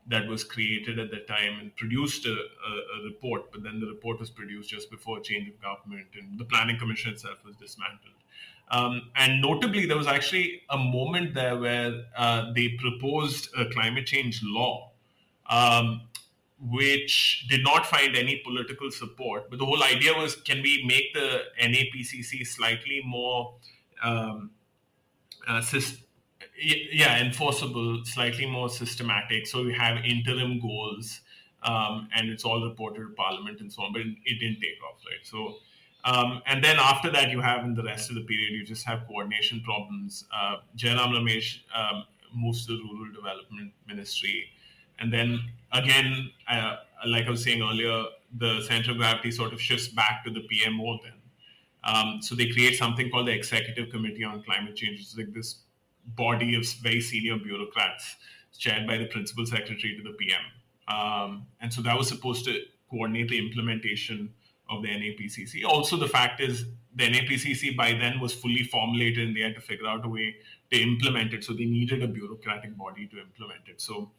that 0.07 0.27
was 0.27 0.43
created 0.43 0.99
at 0.99 1.11
the 1.11 1.21
time 1.21 1.59
and 1.61 1.75
produced 1.77 2.27
a, 2.27 2.33
a, 2.33 2.35
a, 2.35 3.05
report. 3.05 3.53
But 3.53 3.63
then 3.63 3.81
the 3.81 3.87
report 3.87 4.19
was 4.19 4.31
produced 4.31 4.69
just 4.69 4.91
before 4.91 5.19
a 5.19 5.23
change 5.23 5.49
of 5.49 5.61
government, 5.61 6.09
and 6.19 6.39
the 6.39 6.45
Planning 6.45 6.79
Commission 6.79 7.13
itself 7.13 7.39
was 7.45 7.55
dismantled. 7.57 8.15
Um, 8.71 9.11
and 9.17 9.41
notably, 9.41 9.87
there 9.87 9.99
was 9.99 10.07
actually 10.07 10.63
a 10.71 10.79
moment 10.79 11.35
there 11.35 11.57
where 11.57 12.05
uh, 12.17 12.53
they 12.53 12.71
proposed 12.71 13.49
a 13.57 13.67
climate 13.67 14.07
change 14.07 14.41
law, 14.43 14.91
um, 15.49 16.03
which 16.59 17.47
did 17.49 17.63
not 17.63 17.87
find 17.87 18.17
any 18.17 18.41
political 18.45 18.91
support. 18.91 19.51
But 19.51 19.59
the 19.59 19.67
whole 19.67 19.83
idea 19.85 20.15
was 20.15 20.37
can 20.37 20.63
we 20.63 20.85
make 20.87 21.13
the 21.13 21.43
NAPCC 21.61 22.47
slightly 22.47 23.03
more 23.05 23.55
um, 24.03 24.51
uh, 25.47 25.61
yeah, 26.57 27.19
enforceable, 27.19 28.05
slightly 28.05 28.47
more 28.47 28.69
systematic. 28.69 29.47
So 29.47 29.65
we 29.65 29.73
have 29.75 30.05
interim 30.05 30.61
goals, 30.61 31.21
um, 31.63 32.09
and 32.15 32.29
it's 32.29 32.45
all 32.45 32.67
reported 32.67 33.01
to 33.01 33.15
Parliament 33.15 33.61
and 33.61 33.73
so 33.73 33.83
on. 33.83 33.93
But 33.93 34.03
it, 34.03 34.39
didn't 34.41 34.61
take 34.61 34.79
off, 34.89 35.01
right? 35.07 35.25
So 35.25 35.57
um, 36.05 36.43
and 36.47 36.63
then 36.63 36.77
after 36.79 37.11
that, 37.13 37.31
you 37.31 37.41
have 37.41 37.65
in 37.65 37.75
the 37.75 37.83
rest 37.83 38.11
of 38.11 38.17
the 38.17 38.23
period, 38.23 38.53
you 38.53 38.65
just 38.65 38.85
have 38.87 39.07
coordination 39.07 39.61
problems. 39.61 40.25
Uh, 40.35 40.57
Jairam 40.77 41.13
Ramesh 41.13 41.61
um, 41.75 42.05
moves 42.35 42.67
to 42.67 42.77
the 42.77 42.83
Rural 42.83 43.13
Development 43.15 43.73
Ministry. 43.87 44.47
And 44.99 45.13
then 45.13 45.41
again, 45.73 46.31
uh, 46.49 46.77
like 47.07 47.27
I 47.27 47.31
was 47.31 47.45
saying 47.45 47.63
earlier, 47.63 48.05
the 48.39 48.63
center 48.63 48.93
of 48.93 48.97
gravity 48.97 49.31
sort 49.31 49.53
of 49.53 49.61
shifts 49.61 49.89
back 49.89 50.25
to 50.25 50.31
the 50.31 50.41
PMO 50.41 50.99
then. 51.03 51.13
Um, 51.85 52.19
so 52.21 52.35
they 52.35 52.49
create 52.49 52.77
something 52.77 53.11
called 53.11 53.29
the 53.29 53.33
Executive 53.33 53.91
Committee 53.91 54.25
on 54.25 54.43
Climate 54.43 54.77
Change. 54.77 55.01
It's 55.01 55.17
like 55.17 55.33
this 55.33 55.57
body 56.05 56.55
of 56.55 56.67
very 56.83 57.01
senior 57.01 57.39
bureaucrats 57.39 58.17
chaired 58.59 58.87
by 58.87 58.99
the 58.99 59.07
principal 59.07 59.47
secretary 59.47 59.97
to 59.97 60.03
the 60.03 60.15
PM. 60.17 60.41
Um, 60.89 61.47
and 61.61 61.73
so 61.73 61.83
that 61.83 61.97
was 61.97 62.09
supposed 62.09 62.45
to 62.47 62.61
coordinate 62.91 63.29
the 63.29 63.39
implementation 63.39 64.35
of 64.69 64.83
the 64.83 64.89
NAPCC. 64.89 65.65
Also, 65.65 65.97
the 65.97 66.09
fact 66.09 66.41
is 66.41 66.67
the 66.95 67.09
NAPCC 67.09 67.77
by 67.77 67.93
then 67.93 68.21
was 68.21 68.35
fully 68.35 68.65
formulated 68.65 69.29
and 69.29 69.37
they 69.37 69.41
had 69.41 69.55
to 69.55 69.61
figure 69.61 69.87
out 69.87 70.05
a 70.05 70.09
way 70.09 70.37
to 70.71 70.81
implement 70.81 71.33
it. 71.33 71.45
So 71.45 71.53
they 71.53 71.65
needed 71.65 72.03
a 72.03 72.09
bureaucratic 72.09 72.77
body 72.77 73.07
to 73.09 73.21
implement 73.21 73.69
it. 73.69 73.81
So 73.81 74.11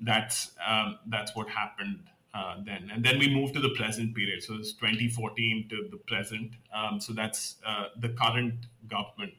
that's 0.00 0.52
um, 0.66 0.98
that's 1.06 1.34
what 1.34 1.48
happened 1.48 2.00
uh, 2.34 2.56
then. 2.64 2.90
And 2.92 3.04
then 3.04 3.18
we 3.18 3.32
moved 3.34 3.54
to 3.54 3.60
the 3.60 3.70
present 3.70 4.14
period. 4.14 4.42
So 4.42 4.54
it's 4.54 4.72
2014 4.72 5.66
to 5.70 5.88
the 5.90 5.98
present. 5.98 6.52
Um, 6.74 7.00
so 7.00 7.12
that's 7.12 7.56
uh, 7.66 7.86
the 7.98 8.10
current 8.10 8.54
government. 8.88 9.34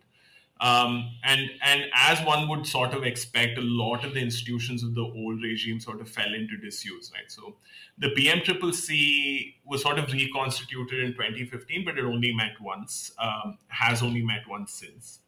Um, 0.63 1.11
and 1.25 1.41
and 1.61 1.83
as 1.93 2.25
one 2.25 2.47
would 2.47 2.65
sort 2.65 2.93
of 2.93 3.03
expect, 3.03 3.57
a 3.57 3.61
lot 3.61 4.05
of 4.05 4.13
the 4.13 4.21
institutions 4.21 4.81
of 4.81 4.95
the 4.95 5.01
old 5.01 5.43
regime 5.43 5.81
sort 5.81 5.99
of 5.99 6.09
fell 6.09 6.33
into 6.33 6.55
disuse, 6.55 7.11
right? 7.13 7.29
So 7.29 7.57
the 7.97 8.07
PMCCC 8.07 9.55
was 9.65 9.81
sort 9.81 9.99
of 9.99 10.09
reconstituted 10.13 11.03
in 11.03 11.11
2015, 11.15 11.83
but 11.83 11.97
it 11.97 12.05
only 12.05 12.33
met 12.33 12.53
once, 12.61 13.11
um, 13.19 13.57
has 13.67 14.01
only 14.01 14.21
met 14.21 14.47
once 14.47 14.71
since. 14.71 15.19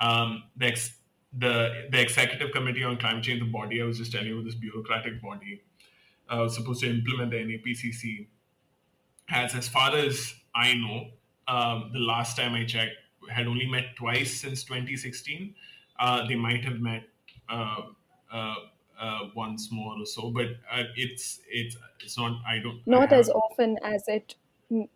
Um, 0.00 0.42
the, 0.56 0.66
ex- 0.66 0.96
the, 1.32 1.86
the 1.92 2.00
Executive 2.00 2.50
Committee 2.50 2.82
on 2.82 2.96
Climate 2.98 3.22
Change, 3.22 3.40
the 3.40 3.46
body 3.46 3.80
I 3.80 3.84
was 3.84 3.98
just 3.98 4.10
telling 4.10 4.26
you, 4.26 4.42
this 4.42 4.56
bureaucratic 4.56 5.22
body, 5.22 5.62
uh, 6.28 6.38
was 6.38 6.56
supposed 6.56 6.80
to 6.80 6.90
implement 6.90 7.30
the 7.30 7.36
NAPCC, 7.36 8.26
has, 9.26 9.54
as 9.54 9.68
far 9.68 9.94
as 9.94 10.34
I 10.52 10.74
know, 10.74 11.10
um, 11.46 11.90
the 11.92 12.00
last 12.00 12.36
time 12.36 12.54
I 12.54 12.64
checked, 12.64 12.96
had 13.30 13.46
only 13.46 13.66
met 13.66 13.96
twice 13.96 14.40
since 14.40 14.64
2016. 14.64 15.54
Uh, 15.98 16.26
they 16.26 16.34
might 16.34 16.64
have 16.64 16.80
met 16.80 17.04
uh, 17.48 17.82
uh, 18.32 18.54
uh, 19.00 19.18
once 19.34 19.70
more 19.70 19.94
or 19.98 20.06
so, 20.06 20.30
but 20.30 20.46
uh, 20.70 20.84
it's 20.96 21.40
it's 21.48 21.76
it's 22.00 22.18
not. 22.18 22.40
I 22.46 22.58
don't. 22.58 22.80
Not 22.86 23.12
I 23.12 23.16
as 23.16 23.30
often 23.30 23.78
as 23.84 24.04
it 24.08 24.34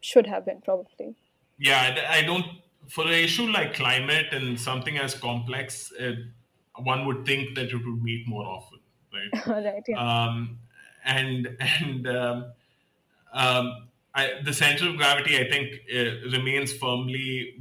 should 0.00 0.26
have 0.26 0.44
been, 0.44 0.60
probably. 0.60 1.14
Yeah, 1.58 2.06
I 2.10 2.22
don't. 2.22 2.46
For 2.88 3.04
an 3.04 3.12
issue 3.12 3.46
like 3.50 3.74
climate 3.74 4.32
and 4.32 4.58
something 4.58 4.96
as 4.98 5.14
complex, 5.14 5.92
uh, 6.00 6.12
one 6.82 7.06
would 7.06 7.26
think 7.26 7.54
that 7.54 7.66
it 7.66 7.74
would 7.74 8.02
meet 8.02 8.26
more 8.26 8.44
often, 8.44 8.78
right? 9.12 9.46
right. 9.64 9.82
Yeah. 9.86 9.98
Um, 9.98 10.58
and 11.04 11.56
and 11.60 12.08
um, 12.08 12.52
um, 13.32 13.88
I, 14.14 14.40
the 14.44 14.52
center 14.52 14.88
of 14.88 14.96
gravity, 14.96 15.38
I 15.38 15.48
think, 15.48 15.80
uh, 15.94 16.30
remains 16.36 16.72
firmly 16.72 17.54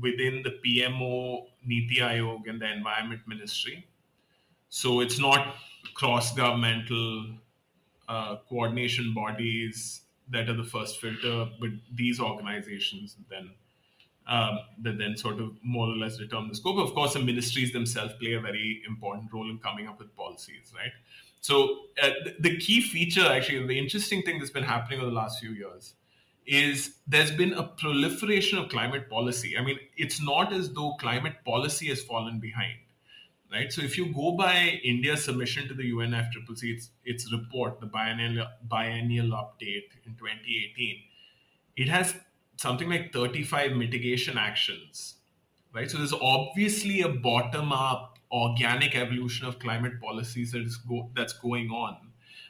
within 0.00 0.42
the 0.42 0.58
PMO, 0.64 1.46
Niti 1.64 1.96
Aayog, 1.96 2.48
and 2.48 2.60
the 2.60 2.70
Environment 2.70 3.20
Ministry. 3.26 3.86
So 4.68 5.00
it's 5.00 5.18
not 5.18 5.56
cross-governmental 5.94 7.26
uh, 8.08 8.36
coordination 8.48 9.14
bodies 9.14 10.02
that 10.30 10.48
are 10.48 10.56
the 10.56 10.64
first 10.64 11.00
filter, 11.00 11.48
but 11.60 11.70
these 11.94 12.18
organizations 12.20 13.16
then 13.30 13.50
um, 14.26 14.58
that 14.82 14.96
then 14.96 15.16
sort 15.16 15.38
of 15.38 15.52
more 15.62 15.86
or 15.86 15.96
less 15.96 16.16
determine 16.16 16.48
the 16.48 16.54
scope. 16.54 16.78
Of 16.78 16.94
course, 16.94 17.12
the 17.12 17.20
ministries 17.20 17.72
themselves 17.72 18.14
play 18.14 18.32
a 18.32 18.40
very 18.40 18.82
important 18.88 19.32
role 19.32 19.50
in 19.50 19.58
coming 19.58 19.86
up 19.86 19.98
with 19.98 20.16
policies, 20.16 20.72
right? 20.74 20.92
So 21.42 21.80
uh, 22.02 22.10
the 22.40 22.56
key 22.56 22.80
feature, 22.80 23.26
actually, 23.26 23.66
the 23.66 23.78
interesting 23.78 24.22
thing 24.22 24.38
that's 24.38 24.50
been 24.50 24.64
happening 24.64 25.00
over 25.00 25.10
the 25.10 25.14
last 25.14 25.40
few 25.40 25.50
years 25.50 25.92
is 26.46 26.96
there's 27.06 27.30
been 27.30 27.52
a 27.54 27.62
proliferation 27.62 28.58
of 28.58 28.68
climate 28.68 29.08
policy. 29.08 29.56
I 29.56 29.62
mean, 29.62 29.78
it's 29.96 30.20
not 30.20 30.52
as 30.52 30.72
though 30.72 30.94
climate 30.94 31.36
policy 31.44 31.88
has 31.88 32.02
fallen 32.02 32.38
behind 32.40 32.78
right? 33.54 33.72
So 33.72 33.82
if 33.82 33.96
you 33.96 34.12
go 34.12 34.32
by 34.32 34.80
India's 34.82 35.24
submission 35.24 35.68
to 35.68 35.74
the 35.74 35.90
UNFCCC, 35.92 36.74
its 36.74 36.90
its 37.04 37.32
report, 37.32 37.80
the 37.80 37.86
biennial 37.86 38.46
biennial 38.68 39.28
update 39.28 39.90
in 40.04 40.14
2018, 40.16 41.02
it 41.76 41.88
has 41.88 42.14
something 42.56 42.88
like 42.88 43.12
35 43.12 43.72
mitigation 43.72 44.38
actions, 44.38 45.16
right? 45.72 45.90
So 45.90 45.98
there's 45.98 46.12
obviously 46.12 47.02
a 47.02 47.08
bottom 47.08 47.72
up 47.72 48.18
organic 48.30 48.96
evolution 48.96 49.46
of 49.46 49.58
climate 49.58 50.00
policies 50.00 50.52
that 50.52 50.62
is 50.62 50.76
go, 50.76 51.10
that's 51.14 51.32
going 51.32 51.70
on. 51.70 51.96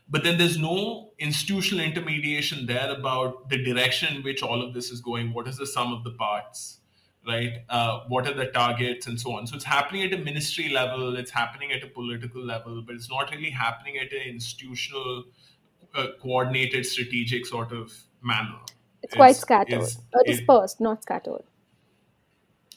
But 0.08 0.22
then 0.22 0.38
there's 0.38 0.58
no 0.58 1.12
institutional 1.18 1.84
intermediation 1.84 2.66
there 2.66 2.90
about 2.90 3.48
the 3.48 3.62
direction 3.62 4.16
in 4.16 4.22
which 4.22 4.42
all 4.42 4.62
of 4.62 4.74
this 4.74 4.90
is 4.90 5.00
going. 5.00 5.32
What 5.32 5.48
is 5.48 5.56
the 5.56 5.66
sum 5.66 5.92
of 5.92 6.04
the 6.04 6.12
parts? 6.12 6.80
right? 7.26 7.64
Uh, 7.68 8.00
what 8.08 8.26
are 8.26 8.34
the 8.34 8.46
targets 8.46 9.06
and 9.06 9.20
so 9.20 9.32
on. 9.32 9.46
So 9.46 9.56
it's 9.56 9.64
happening 9.64 10.02
at 10.02 10.12
a 10.12 10.22
ministry 10.22 10.68
level, 10.68 11.16
it's 11.16 11.30
happening 11.30 11.72
at 11.72 11.82
a 11.82 11.86
political 11.86 12.44
level, 12.44 12.82
but 12.82 12.94
it's 12.94 13.10
not 13.10 13.30
really 13.30 13.50
happening 13.50 13.98
at 13.98 14.12
an 14.12 14.22
institutional, 14.26 15.24
uh, 15.94 16.08
coordinated, 16.20 16.84
strategic 16.86 17.46
sort 17.46 17.72
of 17.72 17.92
manner. 18.22 18.58
It's, 19.02 19.12
it's 19.12 19.14
quite 19.14 19.36
scattered, 19.36 19.82
it's, 19.82 19.96
or 20.12 20.22
dispersed, 20.26 20.80
it, 20.80 20.84
not 20.84 21.02
scattered. 21.02 21.44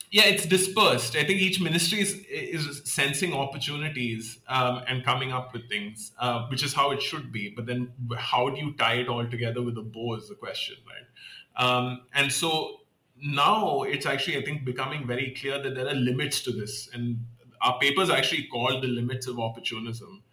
Yeah, 0.10 0.26
it's 0.26 0.46
dispersed. 0.46 1.18
I 1.18 1.26
think 1.26 1.42
each 1.42 1.60
ministry 1.60 2.00
is, 2.00 2.14
is 2.30 2.82
sensing 2.86 3.34
opportunities 3.34 4.40
um, 4.48 4.82
and 4.88 5.04
coming 5.04 5.34
up 5.34 5.52
with 5.52 5.68
things, 5.68 6.14
uh, 6.18 6.48
which 6.48 6.64
is 6.64 6.74
how 6.74 6.92
it 6.92 7.02
should 7.02 7.32
be. 7.32 7.50
But 7.54 7.66
then, 7.66 7.92
how 8.16 8.50
do 8.50 8.58
you 8.58 8.74
tie 8.74 8.96
it 8.96 9.10
all 9.10 9.28
together 9.28 9.62
with 9.62 9.78
a 9.78 9.82
bow 9.82 10.16
is 10.16 10.30
the 10.30 10.36
question, 10.36 10.78
right? 10.88 11.66
Um, 11.66 12.04
and 12.14 12.32
so 12.32 12.82
now 13.22 13.84
it's 13.84 14.06
actually, 14.06 14.38
I 14.38 14.46
think, 14.46 14.64
becoming 14.64 15.06
very 15.06 15.36
clear 15.38 15.62
that 15.62 15.76
there 15.76 15.88
are 15.88 15.96
limits 15.96 16.42
to 16.44 16.52
this. 16.54 16.88
And 16.94 17.26
our 17.62 17.78
papers 17.80 18.10
actually 18.10 18.44
called 18.44 18.84
The 18.84 18.88
Limits 18.88 19.28
of 19.28 19.40
Opportunism, 19.40 20.24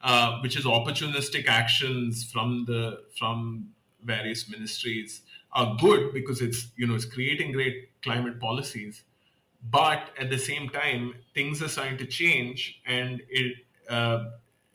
uh, 0.00 0.38
which 0.40 0.56
is 0.56 0.64
opportunistic 0.64 1.46
actions 1.46 2.24
from 2.24 2.64
the 2.66 3.02
from 3.18 3.68
various 4.02 4.48
ministries 4.48 5.20
are 5.52 5.76
good 5.78 6.14
because 6.14 6.40
it's 6.40 6.68
you 6.76 6.86
know 6.86 6.94
it's 6.94 7.04
creating 7.04 7.52
great 7.52 7.90
climate 8.02 8.40
policies 8.40 9.02
but 9.62 10.10
at 10.18 10.30
the 10.30 10.38
same 10.38 10.68
time 10.68 11.14
things 11.34 11.62
are 11.62 11.68
starting 11.68 11.98
to 11.98 12.06
change 12.06 12.80
and 12.86 13.22
it 13.28 13.56
uh, 13.88 14.24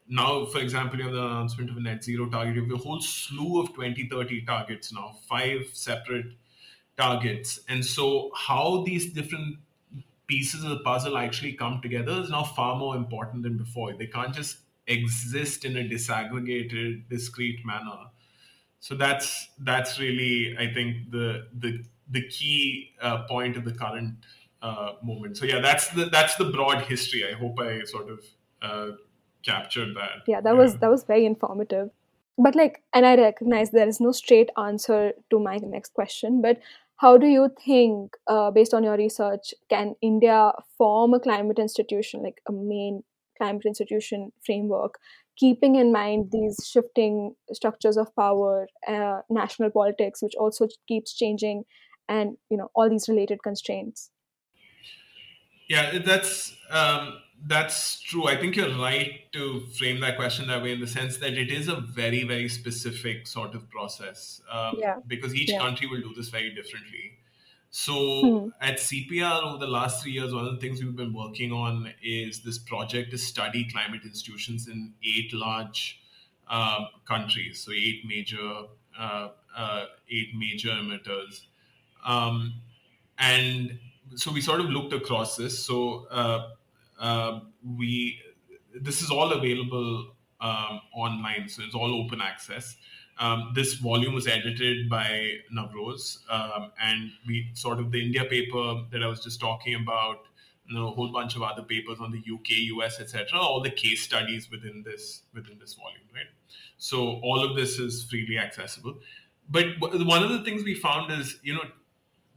now 0.07 0.45
for 0.45 0.59
example 0.59 0.97
you 0.97 1.05
have 1.05 1.13
the 1.13 1.25
announcement 1.25 1.69
of 1.69 1.77
a 1.77 1.79
net 1.79 2.03
zero 2.03 2.29
target 2.29 2.55
you 2.55 2.61
have 2.61 2.71
a 2.71 2.77
whole 2.77 3.01
slew 3.01 3.61
of 3.61 3.69
2030 3.69 4.41
targets 4.45 4.93
now 4.93 5.15
five 5.27 5.67
separate 5.73 6.27
targets. 6.97 7.59
And 7.69 7.85
so, 7.85 8.31
how 8.35 8.83
these 8.85 9.11
different 9.13 9.57
pieces 10.27 10.63
of 10.63 10.71
the 10.71 10.79
puzzle 10.79 11.17
actually 11.17 11.53
come 11.53 11.81
together 11.81 12.21
is 12.21 12.29
now 12.29 12.43
far 12.43 12.75
more 12.75 12.95
important 12.95 13.43
than 13.43 13.57
before. 13.57 13.93
They 13.93 14.07
can't 14.07 14.33
just 14.33 14.57
exist 14.87 15.65
in 15.65 15.77
a 15.77 15.83
disaggregated, 15.83 17.09
discrete 17.09 17.65
manner. 17.65 18.09
So 18.79 18.95
that's 18.95 19.49
that's 19.59 19.99
really, 19.99 20.55
I 20.57 20.71
think, 20.73 21.11
the 21.11 21.47
the 21.57 21.83
the 22.09 22.27
key 22.27 22.91
uh, 23.01 23.23
point 23.23 23.57
of 23.57 23.65
the 23.65 23.73
current 23.73 24.15
uh, 24.65 24.93
moment. 25.03 25.37
So 25.37 25.45
yeah, 25.45 25.59
that's 25.59 25.89
the 25.89 26.05
that's 26.05 26.35
the 26.35 26.45
broad 26.45 26.81
history. 26.93 27.23
I 27.31 27.33
hope 27.33 27.59
I 27.59 27.83
sort 27.83 28.09
of 28.09 28.19
uh, 28.61 28.91
captured 29.43 29.95
that. 29.95 30.23
Yeah, 30.27 30.41
that 30.41 30.53
yeah. 30.53 30.61
was 30.61 30.77
that 30.77 30.89
was 30.89 31.03
very 31.03 31.25
informative. 31.25 31.89
But 32.37 32.55
like, 32.55 32.81
and 32.93 33.05
I 33.05 33.15
recognize 33.15 33.71
there 33.71 33.87
is 33.87 34.01
no 34.01 34.11
straight 34.11 34.49
answer 34.57 35.13
to 35.29 35.39
my 35.39 35.57
next 35.57 35.93
question. 35.93 36.41
But 36.41 36.59
how 36.97 37.17
do 37.17 37.27
you 37.27 37.49
think, 37.65 38.17
uh, 38.27 38.51
based 38.51 38.73
on 38.73 38.83
your 38.83 38.97
research, 38.97 39.53
can 39.69 39.95
India 40.01 40.51
form 40.77 41.13
a 41.13 41.19
climate 41.19 41.59
institution, 41.59 42.23
like 42.23 42.41
a 42.49 42.51
main 42.51 43.03
climate 43.37 43.65
institution 43.65 44.31
framework, 44.45 44.99
keeping 45.37 45.75
in 45.75 45.91
mind 45.91 46.29
these 46.31 46.57
shifting 46.65 47.35
structures 47.53 47.97
of 47.97 48.13
power, 48.15 48.67
uh, 48.87 49.21
national 49.29 49.69
politics, 49.69 50.21
which 50.21 50.35
also 50.39 50.67
keeps 50.87 51.13
changing, 51.13 51.63
and 52.09 52.37
you 52.49 52.57
know 52.57 52.69
all 52.75 52.89
these 52.89 53.07
related 53.07 53.39
constraints? 53.43 54.09
Yeah, 55.67 55.99
that's 55.99 56.55
um, 56.69 57.17
that's 57.47 57.99
true. 57.99 58.27
I 58.27 58.37
think 58.37 58.55
you're 58.55 58.75
right 58.77 59.31
to 59.33 59.61
frame 59.77 59.99
that 60.01 60.17
question 60.17 60.47
that 60.47 60.63
way 60.63 60.73
in 60.73 60.79
the 60.79 60.87
sense 60.87 61.17
that 61.17 61.33
it 61.33 61.51
is 61.51 61.67
a 61.67 61.75
very, 61.75 62.23
very 62.23 62.49
specific 62.49 63.27
sort 63.27 63.55
of 63.55 63.69
process 63.69 64.41
um, 64.51 64.75
yeah. 64.79 64.97
because 65.07 65.35
each 65.35 65.51
yeah. 65.51 65.59
country 65.59 65.87
will 65.87 66.01
do 66.01 66.13
this 66.15 66.29
very 66.29 66.53
differently. 66.53 67.17
So 67.69 67.93
hmm. 68.21 68.49
at 68.61 68.77
CPR 68.77 69.43
over 69.43 69.57
the 69.57 69.67
last 69.67 70.01
three 70.01 70.13
years, 70.13 70.33
one 70.33 70.45
of 70.45 70.53
the 70.53 70.61
things 70.61 70.81
we've 70.81 70.95
been 70.95 71.13
working 71.13 71.51
on 71.51 71.91
is 72.01 72.41
this 72.41 72.57
project 72.57 73.11
to 73.11 73.17
study 73.17 73.67
climate 73.69 74.01
institutions 74.05 74.67
in 74.67 74.93
eight 75.03 75.33
large 75.33 75.99
um, 76.47 76.87
countries, 77.05 77.59
so 77.59 77.71
eight 77.73 78.03
major 78.07 78.61
uh, 78.97 79.29
uh, 79.55 79.85
eight 80.09 80.29
major 80.35 80.69
emitters, 80.69 81.41
um, 82.05 82.53
and 83.19 83.77
so 84.15 84.31
we 84.31 84.41
sort 84.41 84.59
of 84.59 84.67
looked 84.67 84.93
across 84.93 85.35
this. 85.35 85.57
So 85.65 86.07
uh, 86.11 86.49
uh, 86.99 87.39
we 87.77 88.19
this 88.73 89.01
is 89.01 89.09
all 89.09 89.31
available 89.31 90.13
um, 90.41 90.81
online, 90.93 91.47
so 91.47 91.63
it's 91.63 91.75
all 91.75 91.93
open 92.03 92.21
access. 92.21 92.75
Um, 93.17 93.53
this 93.55 93.75
volume 93.75 94.13
was 94.13 94.27
edited 94.27 94.89
by 94.89 95.37
Navroz, 95.53 96.17
um, 96.29 96.71
and 96.81 97.11
we 97.25 97.49
sort 97.53 97.79
of 97.79 97.91
the 97.91 98.01
India 98.01 98.25
paper 98.25 98.83
that 98.91 99.01
I 99.01 99.07
was 99.07 99.23
just 99.23 99.39
talking 99.39 99.75
about, 99.75 100.27
you 100.67 100.75
know, 100.75 100.89
a 100.89 100.91
whole 100.91 101.11
bunch 101.11 101.37
of 101.37 101.41
other 101.41 101.63
papers 101.63 101.99
on 102.01 102.11
the 102.11 102.17
UK, 102.17 102.49
US, 102.75 102.99
etc. 102.99 103.39
All 103.39 103.61
the 103.61 103.69
case 103.69 104.01
studies 104.01 104.51
within 104.51 104.83
this 104.85 105.23
within 105.33 105.57
this 105.59 105.75
volume, 105.75 106.01
right? 106.13 106.25
So 106.77 107.21
all 107.23 107.43
of 107.43 107.55
this 107.55 107.79
is 107.79 108.03
freely 108.03 108.37
accessible. 108.37 108.99
but 109.49 109.65
one 109.79 110.23
of 110.23 110.31
the 110.31 110.43
things 110.43 110.63
we 110.63 110.73
found 110.73 111.11
is, 111.11 111.37
you 111.43 111.53
know, 111.53 111.63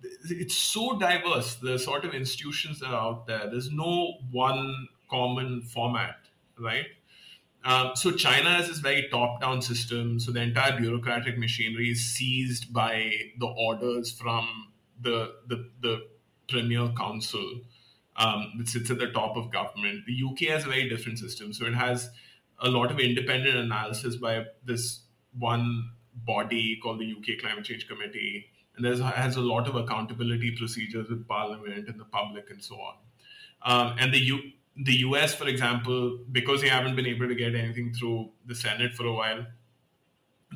it's 0.03 0.57
so 0.57 0.99
diverse, 0.99 1.57
the 1.57 1.79
sort 1.79 2.05
of 2.05 2.15
institutions 2.15 2.81
that 2.81 2.89
are 2.89 3.01
out 3.01 3.27
there. 3.27 3.49
There's 3.51 3.71
no 3.71 4.15
one 4.31 4.89
common 5.11 5.63
format, 5.63 6.17
right? 6.59 6.87
Um, 7.65 7.93
so 7.95 8.13
China 8.13 8.51
has 8.51 8.69
this 8.69 8.79
very 8.79 9.09
top-down 9.11 9.63
system. 9.63 10.21
So 10.21 10.31
the 10.33 10.41
entire 10.41 10.79
bureaucratic 10.79 11.39
machinery 11.39 11.91
is 11.91 12.05
seized 12.05 12.73
by 12.73 13.11
the 13.39 13.47
orders 13.47 14.13
from 14.13 14.73
the 15.01 15.35
the, 15.47 15.69
the 15.81 16.07
premier 16.49 16.89
council 16.97 17.61
um, 18.17 18.53
that 18.59 18.69
sits 18.69 18.91
at 18.91 18.99
the 18.99 19.09
top 19.09 19.37
of 19.37 19.53
government. 19.53 20.05
The 20.07 20.23
UK 20.29 20.53
has 20.53 20.65
a 20.65 20.69
very 20.69 20.89
different 20.89 21.19
system. 21.19 21.53
So 21.53 21.67
it 21.67 21.75
has 21.75 22.11
a 22.61 22.69
lot 22.69 22.91
of 22.91 22.99
independent 22.99 23.57
analysis 23.57 24.17
by 24.17 24.45
this 24.65 25.01
one 25.39 25.91
body 26.15 26.79
called 26.83 26.99
the 26.99 27.13
UK 27.13 27.41
Climate 27.41 27.65
Change 27.65 27.87
Committee, 27.87 28.47
and 28.79 28.87
there's 28.87 29.01
has 29.01 29.37
a 29.37 29.41
lot 29.41 29.67
of 29.69 29.75
accountability 29.75 30.53
procedures 30.57 31.09
with 31.09 31.27
Parliament 31.27 31.89
and 31.89 31.99
the 31.99 32.05
public 32.05 32.51
and 32.51 32.63
so 32.63 32.77
on. 32.77 32.95
Um, 33.63 33.97
and 33.99 34.15
the 34.15 34.19
U, 34.19 34.39
the 34.77 34.95
US, 35.09 35.35
for 35.35 35.49
example, 35.49 36.21
because 36.31 36.61
they 36.63 36.69
haven't 36.69 36.95
been 36.95 37.07
able 37.07 37.27
to 37.27 37.35
get 37.35 37.55
anything 37.57 37.93
through 37.93 38.31
the 38.47 38.55
Senate 38.55 38.95
for 38.95 39.07
a 39.07 39.13
while, 39.13 39.47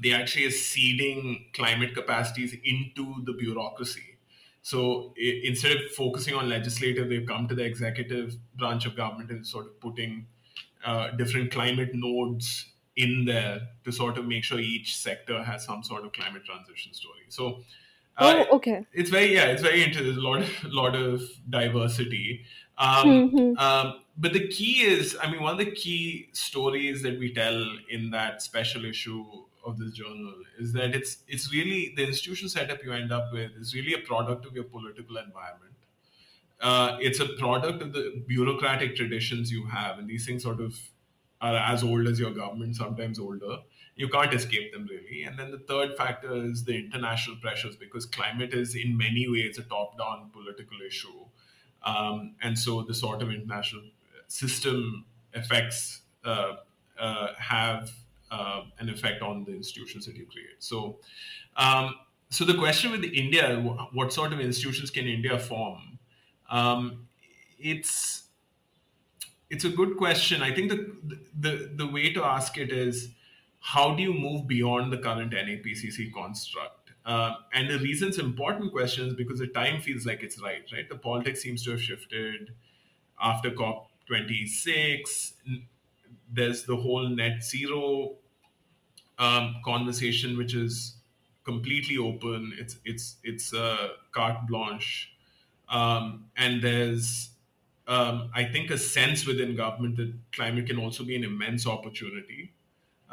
they 0.00 0.12
actually 0.12 0.46
are 0.46 0.52
seeding 0.52 1.46
climate 1.52 1.94
capacities 1.94 2.54
into 2.64 3.16
the 3.24 3.32
bureaucracy. 3.32 4.18
So 4.62 5.12
instead 5.16 5.72
of 5.72 5.90
focusing 5.90 6.34
on 6.34 6.48
legislative, 6.48 7.08
they've 7.08 7.26
come 7.26 7.48
to 7.48 7.54
the 7.56 7.64
executive 7.64 8.36
branch 8.56 8.86
of 8.86 8.96
government 8.96 9.30
and 9.30 9.44
sort 9.44 9.66
of 9.66 9.80
putting 9.80 10.26
uh, 10.84 11.10
different 11.10 11.50
climate 11.50 11.90
nodes 11.92 12.66
in 12.96 13.24
there 13.24 13.60
to 13.84 13.90
sort 13.90 14.18
of 14.18 14.26
make 14.26 14.44
sure 14.44 14.60
each 14.60 14.96
sector 14.96 15.42
has 15.42 15.64
some 15.64 15.82
sort 15.82 16.04
of 16.04 16.12
climate 16.12 16.44
transition 16.44 16.94
story. 16.94 17.22
So, 17.28 17.64
uh, 18.18 18.44
oh, 18.50 18.56
okay, 18.56 18.86
it's 18.92 19.10
very 19.10 19.34
yeah, 19.34 19.46
it's 19.46 19.62
very 19.62 19.82
interesting. 19.82 20.12
There's 20.12 20.18
a 20.18 20.28
lot 20.28 20.42
of 20.42 20.64
lot 20.64 20.94
of 20.94 21.22
diversity. 21.48 22.44
Um, 22.78 23.30
mm-hmm. 23.30 23.58
um, 23.58 24.00
but 24.16 24.32
the 24.32 24.48
key 24.48 24.82
is, 24.82 25.16
I 25.22 25.30
mean, 25.30 25.42
one 25.42 25.52
of 25.52 25.58
the 25.58 25.70
key 25.70 26.28
stories 26.32 27.02
that 27.02 27.18
we 27.18 27.32
tell 27.32 27.66
in 27.88 28.10
that 28.10 28.42
special 28.42 28.84
issue 28.84 29.24
of 29.64 29.78
this 29.78 29.92
journal 29.92 30.34
is 30.58 30.72
that 30.72 30.94
it's 30.94 31.18
it's 31.28 31.52
really 31.52 31.92
the 31.96 32.06
institution 32.06 32.48
setup 32.48 32.84
you 32.84 32.92
end 32.92 33.12
up 33.12 33.32
with 33.32 33.52
is 33.58 33.74
really 33.74 33.94
a 33.94 33.98
product 33.98 34.44
of 34.46 34.54
your 34.54 34.64
political 34.64 35.16
environment. 35.16 35.74
Uh, 36.60 36.96
it's 37.00 37.20
a 37.20 37.26
product 37.38 37.82
of 37.82 37.92
the 37.92 38.22
bureaucratic 38.26 38.94
traditions 38.94 39.50
you 39.50 39.66
have, 39.66 39.98
and 39.98 40.08
these 40.08 40.26
things 40.26 40.42
sort 40.42 40.60
of 40.60 40.78
are 41.40 41.56
as 41.56 41.82
old 41.82 42.06
as 42.06 42.20
your 42.20 42.30
government, 42.30 42.76
sometimes 42.76 43.18
older. 43.18 43.58
You 43.94 44.08
can't 44.08 44.32
escape 44.32 44.72
them 44.72 44.86
really. 44.88 45.24
And 45.24 45.38
then 45.38 45.50
the 45.50 45.58
third 45.58 45.96
factor 45.96 46.34
is 46.34 46.64
the 46.64 46.76
international 46.76 47.36
pressures, 47.36 47.76
because 47.76 48.06
climate 48.06 48.54
is 48.54 48.74
in 48.74 48.96
many 48.96 49.28
ways 49.28 49.58
a 49.58 49.62
top-down 49.62 50.30
political 50.32 50.78
issue, 50.86 51.26
um, 51.84 52.34
and 52.42 52.58
so 52.58 52.82
the 52.82 52.94
sort 52.94 53.22
of 53.22 53.30
international 53.30 53.82
system 54.28 55.04
effects 55.34 56.00
uh, 56.24 56.56
uh, 56.98 57.28
have 57.38 57.90
uh, 58.30 58.62
an 58.78 58.88
effect 58.88 59.20
on 59.20 59.44
the 59.44 59.54
institutions 59.54 60.06
that 60.06 60.16
you 60.16 60.26
create. 60.26 60.56
So, 60.60 60.98
um, 61.56 61.94
so 62.30 62.46
the 62.46 62.54
question 62.54 62.92
with 62.92 63.04
India, 63.04 63.60
what 63.92 64.12
sort 64.12 64.32
of 64.32 64.40
institutions 64.40 64.90
can 64.90 65.06
India 65.06 65.38
form? 65.38 65.98
Um, 66.48 67.08
it's 67.58 68.22
it's 69.50 69.66
a 69.66 69.68
good 69.68 69.98
question. 69.98 70.42
I 70.42 70.54
think 70.54 70.70
the, 70.70 70.96
the 71.38 71.70
the 71.76 71.86
way 71.86 72.12
to 72.14 72.24
ask 72.24 72.56
it 72.56 72.72
is 72.72 73.10
how 73.62 73.94
do 73.94 74.02
you 74.02 74.12
move 74.12 74.46
beyond 74.48 74.92
the 74.92 74.98
current 74.98 75.32
NAPCC 75.32 76.12
construct? 76.12 76.92
Uh, 77.04 77.34
and 77.52 77.70
the 77.70 77.78
reason's 77.78 78.18
important 78.18 78.72
question 78.72 79.06
is 79.08 79.14
because 79.14 79.38
the 79.38 79.46
time 79.48 79.80
feels 79.80 80.04
like 80.06 80.22
it's 80.22 80.40
right, 80.42 80.64
right? 80.72 80.88
The 80.88 80.96
politics 80.96 81.42
seems 81.42 81.64
to 81.64 81.72
have 81.72 81.82
shifted 81.82 82.54
after 83.20 83.50
COP26. 83.50 85.34
There's 86.30 86.64
the 86.64 86.76
whole 86.76 87.08
net 87.08 87.42
zero 87.44 88.16
um, 89.18 89.60
conversation, 89.64 90.36
which 90.36 90.54
is 90.54 90.96
completely 91.44 91.98
open. 91.98 92.52
It's 92.58 92.78
it's 92.84 93.16
it's 93.22 93.52
a 93.52 93.96
carte 94.12 94.46
blanche, 94.46 95.14
um, 95.68 96.30
and 96.36 96.62
there's 96.62 97.30
um, 97.86 98.30
I 98.34 98.44
think 98.44 98.70
a 98.70 98.78
sense 98.78 99.26
within 99.26 99.56
government 99.56 99.96
that 99.96 100.14
climate 100.32 100.66
can 100.66 100.78
also 100.78 101.04
be 101.04 101.16
an 101.16 101.24
immense 101.24 101.66
opportunity 101.66 102.52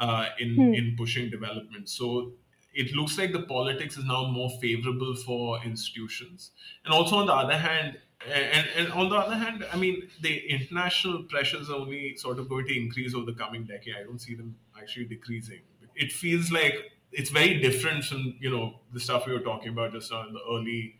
uh, 0.00 0.26
in 0.38 0.54
hmm. 0.56 0.74
in 0.74 0.94
pushing 0.96 1.30
development. 1.30 1.88
So 1.88 2.32
it 2.74 2.92
looks 2.94 3.18
like 3.18 3.32
the 3.32 3.42
politics 3.42 3.96
is 3.96 4.04
now 4.04 4.26
more 4.26 4.50
favorable 4.60 5.14
for 5.14 5.62
institutions, 5.64 6.50
and 6.84 6.92
also 6.92 7.16
on 7.16 7.26
the 7.26 7.34
other 7.34 7.58
hand. 7.58 7.98
And, 8.30 8.68
and 8.76 8.92
on 8.92 9.08
the 9.08 9.16
other 9.16 9.34
hand, 9.34 9.64
I 9.72 9.78
mean, 9.78 10.10
the 10.20 10.36
international 10.50 11.22
pressures 11.22 11.70
are 11.70 11.76
only 11.76 12.16
sort 12.18 12.38
of 12.38 12.50
going 12.50 12.66
to 12.66 12.78
increase 12.78 13.14
over 13.14 13.24
the 13.24 13.32
coming 13.32 13.64
decade. 13.64 13.94
I 13.98 14.02
don't 14.02 14.20
see 14.20 14.34
them 14.34 14.56
actually 14.78 15.06
decreasing 15.06 15.60
it 16.00 16.10
feels 16.12 16.50
like 16.50 16.92
it's 17.12 17.30
very 17.30 17.60
different 17.60 18.04
from 18.04 18.34
you 18.40 18.50
know 18.50 18.80
the 18.92 19.00
stuff 19.00 19.26
we 19.26 19.32
were 19.32 19.40
talking 19.40 19.68
about 19.68 19.92
just 19.92 20.10
now 20.10 20.26
in 20.26 20.32
the 20.32 20.40
early 20.50 20.96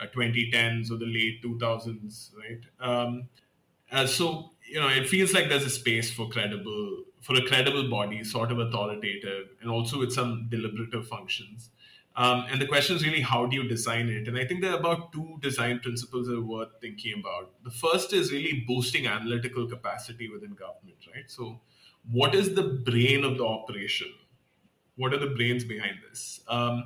uh, 0.00 0.06
2010s 0.14 0.90
or 0.90 0.96
the 0.96 1.06
late 1.06 1.40
2000s, 1.42 2.30
right? 2.36 2.60
Um, 2.80 3.28
uh, 3.92 4.06
so 4.06 4.50
you 4.68 4.80
know, 4.80 4.88
it 4.88 5.08
feels 5.08 5.32
like 5.32 5.48
there's 5.48 5.64
a 5.64 5.70
space 5.70 6.10
for 6.10 6.28
credible 6.28 7.04
for 7.24 7.34
a 7.36 7.46
credible 7.46 7.88
body, 7.90 8.22
sort 8.22 8.52
of 8.52 8.58
authoritative, 8.58 9.48
and 9.60 9.70
also 9.70 9.98
with 9.98 10.12
some 10.12 10.46
deliberative 10.50 11.08
functions. 11.08 11.70
Um, 12.16 12.44
and 12.48 12.60
the 12.60 12.66
question 12.66 12.94
is 12.94 13.04
really 13.04 13.22
how 13.22 13.46
do 13.46 13.56
you 13.56 13.66
design 13.66 14.08
it? 14.08 14.28
And 14.28 14.38
I 14.38 14.44
think 14.44 14.60
there 14.62 14.72
are 14.72 14.78
about 14.78 15.12
two 15.12 15.38
design 15.40 15.80
principles 15.80 16.28
that 16.28 16.36
are 16.36 16.40
worth 16.40 16.68
thinking 16.80 17.14
about. 17.18 17.50
The 17.64 17.70
first 17.70 18.12
is 18.12 18.30
really 18.30 18.64
boosting 18.68 19.08
analytical 19.08 19.66
capacity 19.66 20.28
within 20.28 20.50
government, 20.50 20.98
right? 21.12 21.28
So, 21.28 21.60
what 22.12 22.34
is 22.34 22.54
the 22.54 22.62
brain 22.62 23.24
of 23.24 23.38
the 23.38 23.46
operation? 23.46 24.12
what 24.96 25.12
are 25.12 25.18
the 25.18 25.34
brains 25.34 25.64
behind 25.64 25.98
this? 26.08 26.40
Um, 26.48 26.84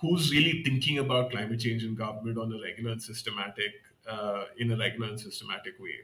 who's 0.00 0.30
really 0.30 0.62
thinking 0.62 0.98
about 0.98 1.30
climate 1.30 1.60
change 1.60 1.84
in 1.84 1.94
government 1.94 2.38
on 2.38 2.52
a 2.52 2.62
regular 2.62 2.92
and 2.92 3.02
systematic, 3.02 3.72
uh, 4.08 4.44
in 4.58 4.70
a 4.72 4.76
regular 4.76 5.08
and 5.08 5.20
systematic 5.20 5.74
way? 5.80 5.94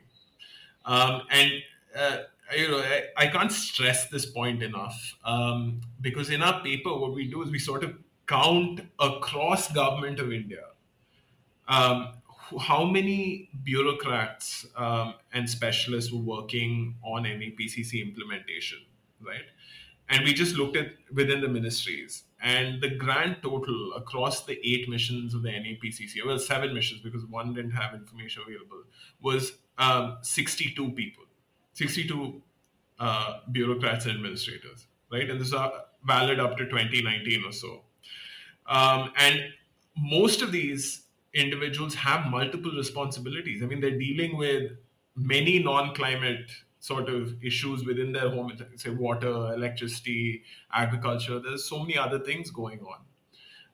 Um, 0.85 1.23
and 1.31 1.51
uh, 1.97 2.18
you 2.57 2.70
know, 2.70 2.78
I, 2.78 3.05
I, 3.16 3.26
can't 3.28 3.52
stress 3.52 4.09
this 4.09 4.26
point 4.26 4.62
enough 4.62 5.16
um, 5.24 5.81
because 6.00 6.31
in 6.31 6.42
our 6.42 6.62
paper, 6.62 6.94
what 6.96 7.14
we 7.14 7.26
do 7.26 7.42
is 7.42 7.50
we 7.50 7.59
sort 7.59 7.85
of 7.85 7.94
count 8.26 8.81
across 8.98 9.72
government 9.72 10.18
of 10.18 10.33
India 10.33 10.64
um, 11.68 12.12
how 12.61 12.85
many 12.85 13.48
bureaucrats 13.62 14.66
um, 14.76 15.14
and 15.33 15.48
specialists 15.48 16.12
were 16.12 16.20
working 16.20 16.94
on 17.02 17.24
NAPCC 17.24 18.02
implementation, 18.02 18.78
right? 19.20 19.44
and 20.12 20.24
we 20.24 20.35
just 20.35 20.57
looked 20.57 20.76
at 20.76 20.92
within 21.12 21.40
the 21.40 21.48
ministries 21.48 22.24
and 22.42 22.83
the 22.83 22.90
grand 22.90 23.37
total 23.42 23.94
across 23.94 24.44
the 24.44 24.59
eight 24.66 24.88
missions 24.88 25.33
of 25.33 25.42
the 25.42 25.48
NAPCC, 25.48 26.24
well, 26.26 26.38
seven 26.38 26.74
missions 26.74 27.00
because 27.00 27.24
one 27.26 27.55
didn't 27.55 27.70
have 27.70 27.94
information 27.94 28.42
available, 28.46 28.83
was 29.22 29.52
um, 29.78 30.18
62 30.20 30.90
people, 30.90 31.24
62 31.73 32.43
uh, 32.99 33.39
bureaucrats 33.51 34.07
and 34.07 34.17
administrators, 34.17 34.87
right? 35.11 35.29
And 35.29 35.41
this 35.41 35.49
is 35.49 35.55
valid 36.05 36.41
up 36.41 36.57
to 36.59 36.65
2019 36.67 37.45
or 37.45 37.53
so. 37.53 37.83
Um, 38.67 39.13
and 39.17 39.41
most 39.97 40.43
of 40.43 40.53
these 40.53 41.03
individuals 41.35 41.95
have 41.95 42.31
multiple 42.31 42.73
responsibilities. 42.73 43.63
I 43.63 43.67
mean, 43.67 43.81
they're 43.81 43.99
dealing 43.99 44.37
with 44.37 44.73
many 45.17 45.59
non 45.59 45.95
climate 45.95 46.51
sort 46.79 47.09
of 47.09 47.43
issues 47.45 47.85
within 47.85 48.13
their 48.13 48.29
home, 48.29 48.53
say 48.77 48.91
water, 48.91 49.55
electricity, 49.55 50.43
agriculture. 50.73 51.39
There's 51.39 51.69
so 51.69 51.79
many 51.81 51.97
other 51.97 52.19
things 52.19 52.51
going 52.51 52.81
on. 52.81 52.99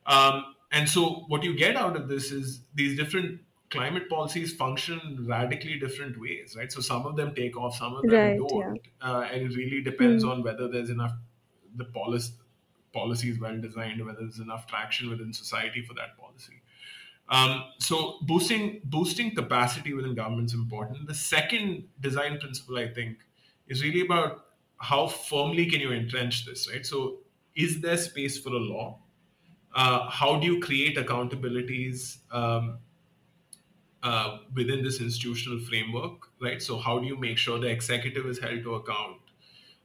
Um, 0.05 0.55
and 0.71 0.87
so 0.87 1.25
what 1.27 1.43
you 1.43 1.55
get 1.55 1.75
out 1.75 1.95
of 1.95 2.07
this 2.07 2.31
is 2.31 2.61
these 2.75 2.95
different 2.95 3.41
climate 3.69 4.09
policies 4.09 4.53
function 4.53 5.25
radically 5.27 5.77
different 5.77 6.19
ways, 6.19 6.55
right? 6.57 6.71
So 6.71 6.81
some 6.81 7.05
of 7.05 7.15
them 7.15 7.35
take 7.35 7.55
off, 7.55 7.77
some 7.77 7.95
of 7.95 8.03
them 8.03 8.11
right, 8.11 8.37
don't. 8.37 8.75
Yeah. 8.75 9.11
Uh, 9.11 9.21
and 9.31 9.43
it 9.43 9.55
really 9.55 9.81
depends 9.81 10.23
mm. 10.23 10.31
on 10.31 10.43
whether 10.43 10.67
there's 10.67 10.89
enough, 10.89 11.13
the 11.75 11.85
policy, 11.85 12.33
policy 12.93 13.29
is 13.29 13.39
well 13.39 13.59
designed, 13.59 14.03
whether 14.03 14.21
there's 14.21 14.39
enough 14.39 14.65
traction 14.67 15.09
within 15.09 15.33
society 15.33 15.81
for 15.81 15.93
that 15.93 16.17
policy. 16.17 16.61
Um, 17.29 17.65
so 17.77 18.15
boosting 18.23 18.81
boosting 18.83 19.35
capacity 19.35 19.93
within 19.93 20.15
government 20.15 20.47
is 20.47 20.55
important. 20.55 21.07
The 21.07 21.13
second 21.13 21.83
design 22.01 22.39
principle, 22.39 22.77
I 22.77 22.87
think, 22.87 23.19
is 23.67 23.83
really 23.83 24.01
about 24.01 24.45
how 24.77 25.07
firmly 25.07 25.67
can 25.67 25.79
you 25.79 25.91
entrench 25.91 26.45
this, 26.45 26.67
right? 26.71 26.83
So 26.83 27.17
is 27.55 27.81
there 27.81 27.97
space 27.97 28.39
for 28.39 28.49
a 28.49 28.57
law? 28.57 28.97
Uh, 29.75 30.09
how 30.09 30.39
do 30.39 30.47
you 30.47 30.59
create 30.59 30.97
accountabilities 30.97 32.17
um, 32.31 32.79
uh, 34.03 34.37
within 34.55 34.83
this 34.83 35.01
institutional 35.01 35.59
framework, 35.59 36.29
right? 36.41 36.61
So 36.61 36.77
how 36.77 36.99
do 36.99 37.07
you 37.07 37.17
make 37.17 37.37
sure 37.37 37.59
the 37.59 37.67
executive 37.67 38.25
is 38.25 38.39
held 38.39 38.63
to 38.63 38.75
account? 38.75 39.17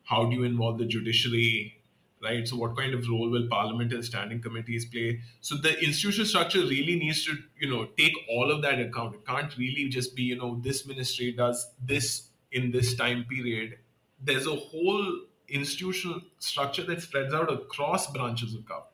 How 0.04 0.26
do 0.26 0.36
you 0.36 0.44
involve 0.44 0.78
the 0.78 0.84
judiciary, 0.84 1.80
right? 2.22 2.46
So 2.46 2.56
what 2.56 2.76
kind 2.76 2.94
of 2.94 3.08
role 3.08 3.30
will 3.30 3.48
parliament 3.48 3.92
and 3.92 4.04
standing 4.04 4.40
committees 4.40 4.84
play? 4.84 5.20
So 5.40 5.56
the 5.56 5.78
institutional 5.82 6.26
structure 6.26 6.60
really 6.60 6.96
needs 6.96 7.24
to, 7.24 7.36
you 7.58 7.70
know, 7.70 7.86
take 7.96 8.12
all 8.28 8.50
of 8.50 8.62
that 8.62 8.78
account. 8.78 9.14
It 9.16 9.26
can't 9.26 9.56
really 9.56 9.88
just 9.88 10.14
be, 10.14 10.24
you 10.24 10.36
know, 10.36 10.60
this 10.62 10.86
ministry 10.86 11.32
does 11.32 11.70
this 11.82 12.28
in 12.52 12.70
this 12.70 12.94
time 12.94 13.24
period. 13.28 13.78
There's 14.22 14.46
a 14.46 14.54
whole 14.54 15.20
institutional 15.48 16.20
structure 16.38 16.84
that 16.84 17.02
spreads 17.02 17.34
out 17.34 17.52
across 17.52 18.10
branches 18.10 18.54
of 18.54 18.64
government. 18.66 18.93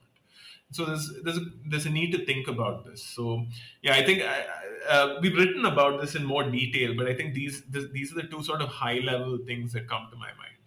So 0.73 0.85
there's 0.85 1.13
there's 1.25 1.39
a, 1.39 1.45
there's 1.69 1.87
a 1.87 1.91
need 1.91 2.13
to 2.13 2.25
think 2.25 2.49
about 2.49 2.85
this. 2.85 3.03
So 3.03 3.45
yeah, 3.83 3.95
I 3.95 4.05
think 4.05 4.23
I, 4.23 4.45
uh, 4.89 5.19
we've 5.21 5.37
written 5.37 5.65
about 5.67 6.01
this 6.01 6.15
in 6.15 6.25
more 6.25 6.45
detail, 6.49 6.95
but 6.97 7.09
I 7.09 7.15
think 7.15 7.35
these 7.35 7.63
this, 7.63 7.87
these 7.93 8.13
are 8.13 8.23
the 8.23 8.29
two 8.29 8.43
sort 8.43 8.63
of 8.63 8.69
high 8.69 9.01
level 9.01 9.39
things 9.47 9.73
that 9.73 9.89
come 9.89 10.09
to 10.11 10.17
my 10.17 10.29
mind. 10.39 10.61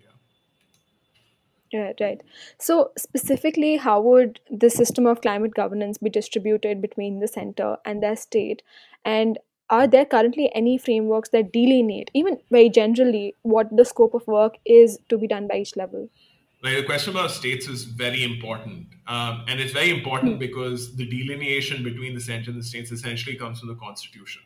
Right, 1.73 1.95
right. 1.99 2.21
So, 2.59 2.91
specifically, 2.97 3.77
how 3.77 3.99
would 4.01 4.39
the 4.51 4.69
system 4.69 5.07
of 5.07 5.21
climate 5.21 5.55
governance 5.55 5.97
be 5.97 6.09
distributed 6.09 6.81
between 6.81 7.19
the 7.19 7.27
center 7.27 7.77
and 7.83 8.01
their 8.01 8.15
state? 8.15 8.61
And 9.03 9.39
are 9.69 9.87
there 9.87 10.05
currently 10.05 10.51
any 10.53 10.77
frameworks 10.77 11.29
that 11.29 11.51
delineate, 11.51 12.11
even 12.13 12.37
very 12.51 12.69
generally, 12.69 13.33
what 13.41 13.75
the 13.75 13.85
scope 13.85 14.13
of 14.13 14.27
work 14.27 14.57
is 14.65 14.99
to 15.09 15.17
be 15.17 15.27
done 15.27 15.47
by 15.47 15.57
each 15.57 15.75
level? 15.75 16.09
Like 16.63 16.77
the 16.77 16.83
question 16.83 17.11
about 17.11 17.31
states 17.31 17.67
is 17.67 17.83
very 17.83 18.23
important. 18.23 18.87
Um, 19.05 19.43
and 19.49 19.59
it's 19.59 19.73
very 19.73 19.89
important 19.89 20.33
hmm. 20.33 20.39
because 20.39 20.95
the 20.95 21.05
delineation 21.05 21.83
between 21.83 22.15
the 22.15 22.21
center 22.21 22.51
and 22.51 22.59
the 22.59 22.63
states 22.63 22.91
essentially 22.91 23.35
comes 23.35 23.59
from 23.59 23.67
the 23.67 23.75
Constitution 23.75 24.41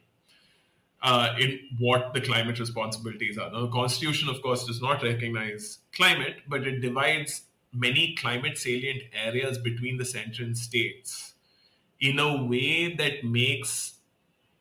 uh, 1.03 1.35
in 1.39 1.59
what 1.79 2.13
the 2.15 2.21
climate 2.21 2.59
responsibilities 2.59 3.37
are. 3.37 3.51
Now, 3.51 3.61
the 3.61 3.71
Constitution, 3.71 4.29
of 4.29 4.41
course, 4.41 4.65
does 4.65 4.81
not 4.81 5.03
recognize 5.03 5.79
climate, 5.93 6.37
but 6.47 6.65
it 6.65 6.79
divides 6.79 7.43
many 7.71 8.15
climate 8.15 8.57
salient 8.57 9.03
areas 9.13 9.59
between 9.59 9.97
the 9.97 10.05
center 10.05 10.41
and 10.41 10.57
states 10.57 11.33
in 11.99 12.17
a 12.17 12.43
way 12.43 12.95
that 12.95 13.23
makes 13.23 13.93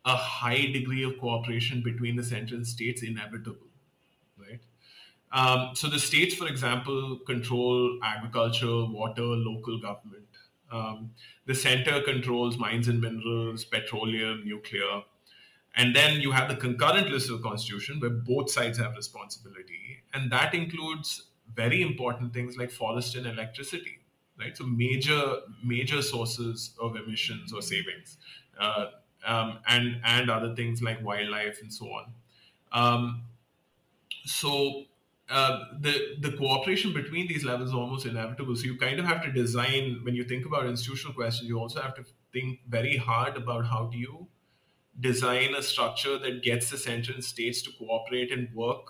a 0.04 0.14
high 0.14 0.66
degree 0.72 1.04
of 1.04 1.18
cooperation 1.18 1.82
between 1.82 2.16
the 2.16 2.22
center 2.22 2.54
and 2.54 2.66
states 2.66 3.02
inevitable? 3.02 3.65
Um, 5.32 5.70
so 5.74 5.88
the 5.88 5.98
states, 5.98 6.34
for 6.34 6.46
example, 6.46 7.18
control 7.26 7.98
agriculture, 8.02 8.84
water, 8.86 9.22
local 9.22 9.78
government. 9.78 10.24
Um, 10.70 11.10
the 11.46 11.54
center 11.54 12.00
controls 12.02 12.58
mines 12.58 12.88
and 12.88 13.00
minerals, 13.00 13.64
petroleum, 13.64 14.42
nuclear. 14.44 15.02
And 15.74 15.94
then 15.94 16.20
you 16.20 16.32
have 16.32 16.48
the 16.48 16.56
concurrent 16.56 17.10
list 17.10 17.30
of 17.30 17.42
Constitution 17.42 18.00
where 18.00 18.10
both 18.10 18.50
sides 18.50 18.78
have 18.78 18.96
responsibility. 18.96 20.02
And 20.14 20.30
that 20.32 20.54
includes 20.54 21.28
very 21.54 21.82
important 21.82 22.32
things 22.32 22.56
like 22.56 22.70
forest 22.70 23.14
and 23.14 23.26
electricity, 23.26 23.98
right? 24.38 24.56
So 24.56 24.64
major, 24.64 25.36
major 25.62 26.02
sources 26.02 26.70
of 26.80 26.96
emissions 26.96 27.52
or 27.52 27.62
savings. 27.62 28.16
Uh, 28.58 28.86
um, 29.26 29.58
and 29.66 30.00
and 30.04 30.30
other 30.30 30.54
things 30.54 30.82
like 30.82 31.04
wildlife 31.04 31.60
and 31.60 31.72
so 31.72 31.86
on. 31.86 32.12
Um, 32.72 33.22
so 34.24 34.84
uh, 35.28 35.58
the 35.80 36.16
the 36.20 36.32
cooperation 36.36 36.92
between 36.92 37.26
these 37.26 37.44
levels 37.44 37.70
is 37.70 37.74
almost 37.74 38.06
inevitable. 38.06 38.54
So 38.54 38.64
you 38.64 38.76
kind 38.76 39.00
of 39.00 39.06
have 39.06 39.22
to 39.24 39.32
design 39.32 40.00
when 40.04 40.14
you 40.14 40.24
think 40.24 40.46
about 40.46 40.66
institutional 40.66 41.14
questions. 41.14 41.48
You 41.48 41.58
also 41.58 41.80
have 41.80 41.94
to 41.96 42.04
think 42.32 42.60
very 42.68 42.96
hard 42.96 43.36
about 43.36 43.66
how 43.66 43.86
do 43.86 43.98
you 43.98 44.28
design 45.00 45.54
a 45.54 45.62
structure 45.62 46.18
that 46.18 46.42
gets 46.42 46.70
the 46.70 46.78
central 46.78 47.20
states 47.20 47.60
to 47.62 47.70
cooperate 47.78 48.32
and 48.32 48.48
work 48.54 48.86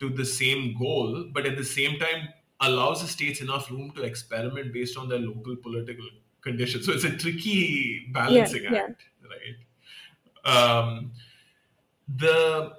to 0.00 0.08
the 0.08 0.24
same 0.24 0.76
goal, 0.78 1.30
but 1.32 1.46
at 1.46 1.56
the 1.56 1.64
same 1.64 1.98
time 1.98 2.28
allows 2.60 3.02
the 3.02 3.08
states 3.08 3.40
enough 3.40 3.70
room 3.70 3.90
to 3.96 4.02
experiment 4.02 4.72
based 4.72 4.96
on 4.96 5.08
their 5.08 5.18
local 5.18 5.56
political 5.56 6.04
conditions. 6.40 6.86
So 6.86 6.92
it's 6.92 7.04
a 7.04 7.16
tricky 7.16 8.10
balancing 8.12 8.64
yeah, 8.64 8.74
act, 8.74 9.02
yeah. 9.22 9.28
right? 9.34 10.56
Um, 10.56 11.12
the 12.16 12.74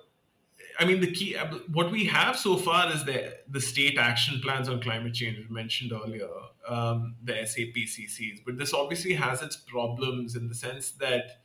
I 0.79 0.85
mean, 0.85 0.99
the 0.99 1.11
key, 1.11 1.35
what 1.71 1.91
we 1.91 2.05
have 2.05 2.37
so 2.37 2.57
far 2.57 2.91
is 2.91 3.05
the, 3.05 3.37
the 3.49 3.61
state 3.61 3.97
action 3.97 4.41
plans 4.41 4.67
on 4.67 4.81
climate 4.81 5.13
change, 5.13 5.37
we 5.37 5.53
mentioned 5.53 5.91
earlier, 5.93 6.27
um, 6.67 7.15
the 7.23 7.33
SAPCCs. 7.33 8.39
But 8.45 8.57
this 8.57 8.73
obviously 8.73 9.13
has 9.13 9.41
its 9.41 9.55
problems 9.55 10.35
in 10.35 10.47
the 10.47 10.55
sense 10.55 10.91
that 10.91 11.39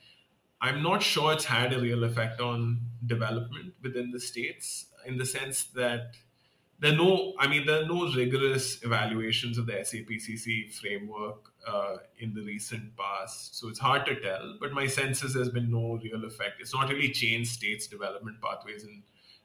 I'm 0.60 0.82
not 0.82 1.02
sure 1.02 1.32
it's 1.32 1.44
had 1.44 1.72
a 1.72 1.80
real 1.80 2.04
effect 2.04 2.40
on 2.40 2.80
development 3.06 3.74
within 3.82 4.10
the 4.10 4.20
states 4.20 4.86
in 5.06 5.16
the 5.16 5.26
sense 5.26 5.64
that 5.74 6.14
there 6.80 6.92
are 6.92 6.96
no, 6.96 7.34
I 7.38 7.46
mean, 7.46 7.66
there 7.66 7.82
are 7.82 7.86
no 7.86 8.10
rigorous 8.12 8.82
evaluations 8.82 9.58
of 9.58 9.66
the 9.66 9.72
SAPCC 9.72 10.72
framework 10.72 11.52
uh, 11.66 11.96
in 12.18 12.32
the 12.32 12.42
recent 12.42 12.96
past. 12.96 13.58
So 13.58 13.68
it's 13.68 13.78
hard 13.78 14.06
to 14.06 14.18
tell, 14.18 14.56
but 14.58 14.72
my 14.72 14.86
sense 14.86 15.22
is 15.22 15.34
there's 15.34 15.50
been 15.50 15.70
no 15.70 16.00
real 16.02 16.24
effect. 16.24 16.60
It's 16.60 16.72
not 16.72 16.88
really 16.88 17.10
changed 17.10 17.52
states' 17.52 17.86
development 17.86 18.40
pathways 18.40 18.84
in 18.84 19.02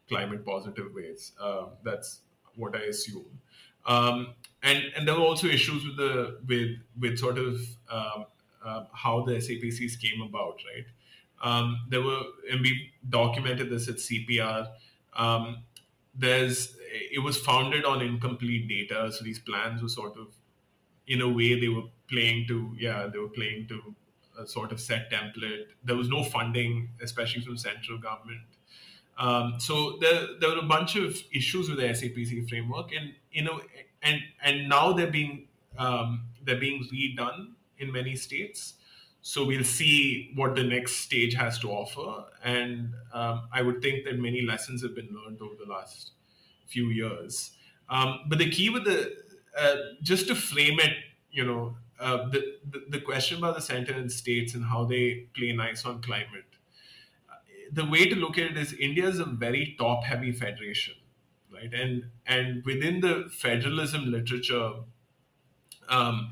climate 0.07 0.45
positive 0.45 0.93
ways. 0.93 1.33
Uh, 1.39 1.67
that's 1.83 2.21
what 2.55 2.75
I 2.75 2.83
assume. 2.83 3.39
Um, 3.85 4.33
and 4.63 4.83
and 4.95 5.07
there 5.07 5.15
were 5.15 5.25
also 5.25 5.47
issues 5.47 5.85
with 5.85 5.97
the 5.97 6.39
with 6.47 6.77
with 6.99 7.19
sort 7.19 7.37
of 7.37 7.59
um, 7.89 8.25
uh, 8.65 8.85
how 8.93 9.23
the 9.23 9.33
SAPCs 9.33 9.99
came 9.99 10.21
about, 10.21 10.59
right? 10.73 10.85
Um, 11.41 11.85
there 11.89 12.01
were, 12.01 12.21
and 12.51 12.61
we 12.61 12.91
documented 13.07 13.69
this 13.69 13.87
at 13.87 13.95
CPR. 13.95 14.71
Um, 15.15 15.63
there's, 16.15 16.75
it 17.11 17.23
was 17.23 17.37
founded 17.37 17.85
on 17.85 18.01
incomplete 18.01 18.67
data, 18.67 19.11
so 19.11 19.23
these 19.23 19.39
plans 19.39 19.81
were 19.81 19.89
sort 19.89 20.17
of, 20.17 20.27
in 21.07 21.21
a 21.21 21.29
way, 21.29 21.59
they 21.59 21.67
were 21.67 21.83
playing 22.09 22.47
to, 22.47 22.73
yeah, 22.79 23.07
they 23.07 23.19
were 23.19 23.29
playing 23.29 23.67
to 23.67 23.95
a 24.39 24.47
sort 24.47 24.71
of 24.71 24.79
set 24.81 25.11
template. 25.11 25.65
There 25.83 25.95
was 25.95 26.09
no 26.09 26.23
funding, 26.23 26.89
especially 27.01 27.43
from 27.43 27.57
central 27.57 27.99
government. 27.99 28.41
Um, 29.17 29.55
so 29.59 29.97
there, 30.01 30.27
there 30.39 30.49
were 30.49 30.59
a 30.59 30.67
bunch 30.67 30.95
of 30.95 31.17
issues 31.33 31.69
with 31.69 31.79
the 31.79 31.85
SAPC 31.85 32.49
framework, 32.49 32.91
and 32.93 33.13
you 33.31 33.43
know, 33.43 33.61
and 34.01 34.19
and 34.43 34.67
now 34.67 34.93
they're 34.93 35.11
being 35.11 35.47
um, 35.77 36.25
they're 36.43 36.59
being 36.59 36.85
redone 36.91 37.53
in 37.77 37.91
many 37.91 38.15
states. 38.15 38.73
So 39.21 39.43
we'll 39.43 39.63
see 39.63 40.31
what 40.35 40.53
the 40.53 40.63
next 40.63 40.97
stage 40.97 41.33
has 41.33 41.57
to 41.59 41.71
offer. 41.71 42.25
And 42.43 42.93
um, 43.11 43.47
I 43.51 43.63
would 43.63 43.81
think 43.81 44.05
that 44.05 44.19
many 44.19 44.41
lessons 44.43 44.83
have 44.83 44.93
been 44.93 45.09
learned 45.11 45.41
over 45.41 45.55
the 45.55 45.65
last 45.65 46.11
few 46.67 46.89
years. 46.89 47.49
Um, 47.89 48.19
but 48.27 48.37
the 48.37 48.51
key 48.51 48.69
with 48.69 48.85
the, 48.85 49.15
uh, 49.57 49.75
just 50.03 50.27
to 50.27 50.35
frame 50.35 50.79
it, 50.79 50.93
you 51.31 51.43
know, 51.43 51.75
uh, 51.99 52.29
the, 52.29 52.57
the, 52.69 52.85
the, 52.89 52.99
question 52.99 53.39
about 53.39 53.55
the 53.55 53.61
center 53.61 53.93
and 53.93 54.11
states 54.11 54.53
and 54.53 54.63
how 54.63 54.83
they 54.85 55.25
play 55.35 55.51
nice 55.53 55.85
on 55.85 56.01
climate. 56.01 56.45
The 57.75 57.85
way 57.85 58.07
to 58.09 58.15
look 58.15 58.37
at 58.37 58.51
it 58.51 58.57
is 58.57 58.73
India 58.73 59.07
is 59.07 59.19
a 59.19 59.25
very 59.25 59.75
top 59.77 60.03
heavy 60.03 60.31
federation, 60.31 60.95
right? 61.53 61.73
And, 61.73 62.05
and 62.25 62.65
within 62.65 63.01
the 63.01 63.29
federalism 63.29 64.11
literature, 64.11 64.71
um, 65.89 66.31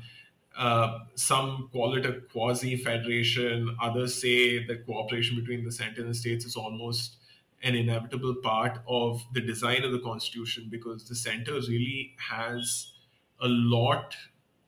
uh, 0.56 1.00
some 1.16 1.68
call 1.72 1.96
it 1.96 2.06
a 2.06 2.20
quasi 2.32 2.76
federation. 2.76 3.76
Others 3.82 4.20
say 4.20 4.64
that 4.66 4.86
cooperation 4.86 5.36
between 5.36 5.64
the 5.64 5.72
center 5.72 6.00
and 6.00 6.10
the 6.10 6.14
states 6.14 6.44
is 6.44 6.56
almost 6.56 7.16
an 7.62 7.74
inevitable 7.74 8.36
part 8.36 8.78
of 8.86 9.22
the 9.32 9.40
design 9.40 9.84
of 9.84 9.92
the 9.92 10.00
constitution 10.00 10.68
because 10.70 11.08
the 11.08 11.14
center 11.14 11.54
really 11.54 12.14
has 12.18 12.92
a 13.40 13.48
lot 13.48 14.16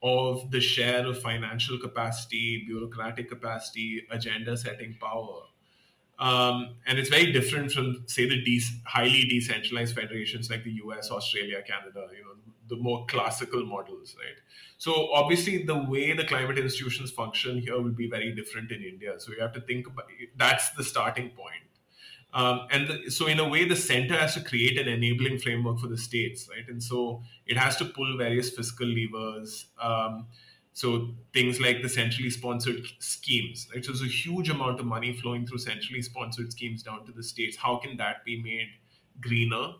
of 0.02 0.50
the 0.50 0.60
share 0.60 1.06
of 1.06 1.20
financial 1.20 1.78
capacity, 1.78 2.64
bureaucratic 2.66 3.28
capacity, 3.28 4.06
agenda 4.10 4.56
setting 4.56 4.96
power. 5.00 5.42
Um, 6.18 6.76
and 6.86 6.98
it's 6.98 7.10
very 7.10 7.30
different 7.30 7.72
from, 7.72 8.04
say, 8.06 8.26
the 8.26 8.42
de- 8.42 8.62
highly 8.86 9.24
decentralized 9.24 9.94
federations 9.94 10.50
like 10.50 10.64
the 10.64 10.72
US, 10.84 11.10
Australia, 11.10 11.62
Canada, 11.62 12.06
you 12.16 12.24
know, 12.24 12.36
the 12.68 12.76
more 12.76 13.04
classical 13.06 13.64
models, 13.64 14.16
right? 14.18 14.36
So 14.78 15.12
obviously, 15.12 15.64
the 15.64 15.76
way 15.76 16.12
the 16.14 16.24
climate 16.24 16.58
institutions 16.58 17.10
function 17.10 17.60
here 17.60 17.80
will 17.80 17.92
be 17.92 18.08
very 18.08 18.34
different 18.34 18.72
in 18.72 18.82
India. 18.82 19.14
So 19.18 19.32
you 19.32 19.40
have 19.40 19.52
to 19.54 19.60
think 19.60 19.86
about 19.86 20.06
that's 20.36 20.70
the 20.70 20.84
starting 20.84 21.30
point. 21.30 21.62
Um, 22.34 22.66
and 22.70 22.88
the, 22.88 23.10
so, 23.10 23.28
in 23.28 23.38
a 23.38 23.48
way, 23.48 23.66
the 23.66 23.76
center 23.76 24.14
has 24.14 24.34
to 24.34 24.40
create 24.40 24.78
an 24.78 24.88
enabling 24.88 25.38
framework 25.38 25.78
for 25.78 25.86
the 25.86 25.96
states, 25.96 26.48
right? 26.50 26.68
And 26.68 26.82
so 26.82 27.22
it 27.46 27.56
has 27.56 27.76
to 27.76 27.84
pull 27.86 28.16
various 28.18 28.50
fiscal 28.50 28.86
levers. 28.86 29.66
Um, 29.80 30.26
so 30.76 31.14
things 31.32 31.60
like 31.60 31.82
the 31.82 31.88
centrally 31.88 32.30
sponsored 32.30 32.86
schemes, 33.00 33.66
right? 33.74 33.84
So 33.84 33.92
there's 33.92 34.02
a 34.02 34.06
huge 34.06 34.50
amount 34.50 34.78
of 34.80 34.86
money 34.86 35.14
flowing 35.16 35.46
through 35.46 35.58
centrally 35.58 36.02
sponsored 36.02 36.52
schemes 36.52 36.82
down 36.82 37.06
to 37.06 37.12
the 37.12 37.22
states. 37.22 37.56
How 37.56 37.78
can 37.78 37.96
that 37.96 38.24
be 38.24 38.42
made 38.42 38.68
greener? 39.20 39.74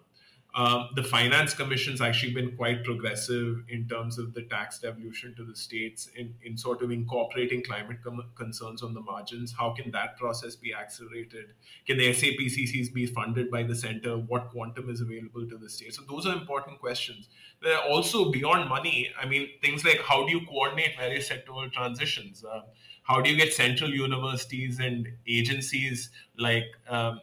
Um, 0.57 0.89
the 0.95 1.03
finance 1.03 1.53
commission's 1.53 2.01
actually 2.01 2.33
been 2.33 2.57
quite 2.57 2.83
progressive 2.83 3.63
in 3.69 3.87
terms 3.87 4.19
of 4.19 4.33
the 4.33 4.41
tax 4.41 4.79
devolution 4.79 5.35
to 5.37 5.45
the 5.45 5.55
states 5.55 6.09
in, 6.17 6.33
in 6.43 6.57
sort 6.57 6.81
of 6.81 6.91
incorporating 6.91 7.63
climate 7.63 7.99
com- 8.03 8.25
concerns 8.35 8.83
on 8.83 8.95
the 8.95 9.03
margins. 9.03 9.53
How 9.53 9.75
can 9.75 9.91
that 9.91 10.17
process 10.17 10.57
be 10.57 10.73
accelerated? 10.73 11.53
Can 11.87 11.99
the 11.99 12.11
SAPCCs 12.11 12.95
be 12.95 13.05
funded 13.05 13.51
by 13.51 13.65
the 13.65 13.75
center? 13.75 14.17
What 14.17 14.51
quantum 14.51 14.89
is 14.89 15.03
available 15.03 15.47
to 15.47 15.59
the 15.59 15.69
states? 15.69 15.99
So 15.99 16.05
those 16.09 16.25
are 16.25 16.33
important 16.33 16.81
questions. 16.81 17.29
There 17.63 17.77
are 17.77 17.87
also 17.87 18.33
beyond 18.33 18.71
money. 18.71 19.11
I 19.21 19.27
mean, 19.27 19.51
things 19.61 19.85
like 19.85 20.01
how 20.01 20.25
do 20.25 20.33
you 20.33 20.47
coordinate 20.47 20.97
various 20.97 21.29
sectoral 21.29 21.71
transitions? 21.71 22.43
Uh, 22.43 22.63
how 23.03 23.21
do 23.21 23.29
you 23.29 23.37
get 23.37 23.53
central 23.53 23.91
universities 23.91 24.81
and 24.81 25.07
agencies 25.29 26.09
like 26.39 26.65
um, 26.89 27.21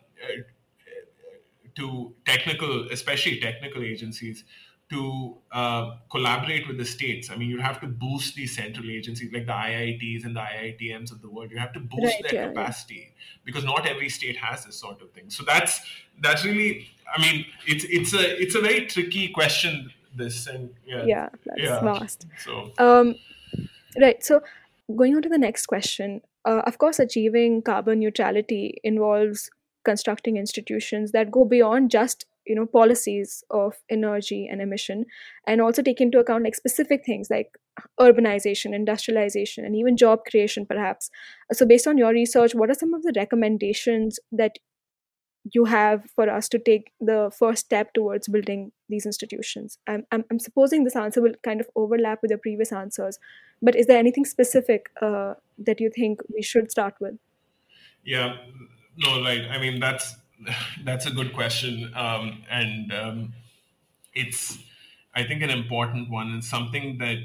to 1.76 2.14
technical, 2.26 2.88
especially 2.92 3.40
technical 3.40 3.84
agencies, 3.84 4.44
to 4.90 5.36
uh, 5.52 5.96
collaborate 6.12 6.68
with 6.68 6.78
the 6.78 6.86
states. 6.86 7.30
I 7.30 7.36
mean, 7.36 7.50
you 7.50 7.60
have 7.60 7.80
to 7.82 7.88
boost 7.88 8.36
these 8.36 8.56
central 8.56 8.90
agencies 8.90 9.32
like 9.34 9.46
the 9.46 9.54
IITs 9.54 10.26
and 10.26 10.36
the 10.36 10.42
IITMs 10.42 11.12
of 11.12 11.22
the 11.22 11.30
world. 11.30 11.52
You 11.52 11.58
have 11.58 11.74
to 11.74 11.80
boost 11.80 12.04
right, 12.04 12.24
their 12.24 12.34
yeah, 12.34 12.48
capacity 12.50 12.96
yeah. 12.96 13.24
because 13.44 13.64
not 13.64 13.88
every 13.88 14.10
state 14.10 14.38
has 14.38 14.66
this 14.66 14.76
sort 14.76 15.02
of 15.02 15.12
thing. 15.12 15.30
So 15.30 15.44
that's 15.46 15.82
that's 16.22 16.46
really, 16.46 16.88
I 17.16 17.22
mean, 17.22 17.46
it's 17.66 17.86
it's 17.86 18.14
a 18.14 18.42
it's 18.42 18.56
a 18.56 18.62
very 18.62 18.86
tricky 18.86 19.30
question. 19.30 19.92
This 20.16 20.46
and 20.46 20.70
yeah, 20.86 21.06
yeah 21.06 21.30
that's 21.44 21.60
yeah. 21.60 21.82
vast. 21.82 22.28
So 22.44 22.72
um, 22.78 23.16
right. 24.00 24.24
So 24.24 24.42
going 24.96 25.16
on 25.16 25.24
to 25.24 25.30
the 25.30 25.40
next 25.40 25.66
question. 25.66 26.22
Uh, 26.46 26.62
of 26.68 26.78
course, 26.78 27.00
achieving 27.00 27.62
carbon 27.62 28.00
neutrality 28.00 28.80
involves 28.84 29.50
constructing 29.84 30.38
institutions 30.38 31.12
that 31.12 31.32
go 31.32 31.46
beyond 31.46 31.92
just 31.92 32.26
you 32.46 32.56
know 32.56 32.66
policies 32.66 33.44
of 33.50 33.76
energy 33.90 34.48
and 34.52 34.62
emission 34.62 35.06
and 35.48 35.62
also 35.62 35.82
take 35.82 36.02
into 36.02 36.20
account 36.20 36.44
like 36.44 36.56
specific 36.56 37.06
things 37.06 37.30
like 37.30 37.58
urbanization 38.00 38.76
industrialization 38.76 39.66
and 39.66 39.76
even 39.76 39.98
job 39.98 40.20
creation 40.30 40.66
perhaps. 40.66 41.10
So 41.52 41.66
based 41.66 41.88
on 41.88 41.98
your 41.98 42.12
research 42.12 42.54
what 42.54 42.70
are 42.70 42.76
some 42.76 42.94
of 42.94 43.04
the 43.04 43.14
recommendations 43.16 44.20
that 44.32 44.58
you 45.52 45.66
have 45.66 46.06
for 46.16 46.30
us 46.30 46.48
to 46.48 46.58
take 46.58 46.94
the 47.02 47.30
first 47.38 47.66
step 47.66 47.94
towards 47.94 48.30
building 48.30 48.72
these 48.88 49.06
institutions? 49.06 49.78
I'm, 49.88 50.06
I'm, 50.10 50.24
I'm 50.32 50.40
supposing 50.40 50.86
this 50.86 50.96
answer 50.96 51.22
will 51.22 51.34
kind 51.44 51.60
of 51.60 51.68
overlap 51.76 52.20
with 52.22 52.32
your 52.32 52.38
previous 52.38 52.72
answers 52.72 53.20
but 53.62 53.76
is 53.76 53.88
there 53.88 53.98
anything 53.98 54.26
specific 54.26 54.90
uh, 55.02 55.34
that 55.58 55.80
you 55.80 55.90
think 55.90 56.20
we 56.34 56.42
should 56.42 56.70
start 56.70 56.96
with? 57.00 57.16
Yeah 58.04 58.36
no, 58.98 59.24
right. 59.24 59.46
I 59.50 59.58
mean, 59.58 59.80
that's 59.80 60.16
that's 60.84 61.06
a 61.06 61.12
good 61.12 61.34
question, 61.34 61.92
um, 61.96 62.44
and 62.50 62.94
um, 62.94 63.34
it's 64.14 64.58
I 65.16 65.24
think 65.24 65.42
an 65.42 65.50
important 65.50 66.10
one 66.10 66.32
and 66.32 66.44
something 66.44 66.98
that 67.00 67.18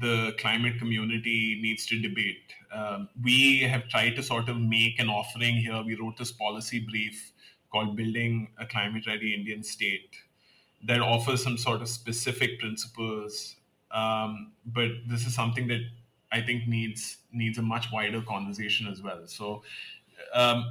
the 0.00 0.34
climate 0.38 0.78
community 0.78 1.58
needs 1.62 1.86
to 1.86 1.98
debate. 1.98 2.52
Um, 2.72 3.08
we 3.22 3.60
have 3.60 3.88
tried 3.88 4.16
to 4.16 4.22
sort 4.22 4.48
of 4.48 4.58
make 4.58 5.00
an 5.00 5.08
offering 5.08 5.56
here. 5.56 5.82
We 5.82 5.94
wrote 5.94 6.18
this 6.18 6.32
policy 6.32 6.80
brief 6.80 7.32
called 7.72 7.96
"Building 7.96 8.48
a 8.58 8.66
Climate 8.66 9.06
Ready 9.06 9.34
Indian 9.34 9.62
State" 9.62 10.16
that 10.84 11.00
offers 11.00 11.42
some 11.42 11.56
sort 11.58 11.82
of 11.82 11.88
specific 11.88 12.60
principles. 12.60 13.56
Um, 13.90 14.52
but 14.66 14.90
this 15.08 15.26
is 15.26 15.34
something 15.34 15.66
that 15.68 15.80
I 16.30 16.42
think 16.42 16.68
needs 16.68 17.18
needs 17.32 17.58
a 17.58 17.62
much 17.62 17.90
wider 17.90 18.20
conversation 18.22 18.86
as 18.86 19.02
well. 19.02 19.26
So 19.26 19.62
um, 20.34 20.64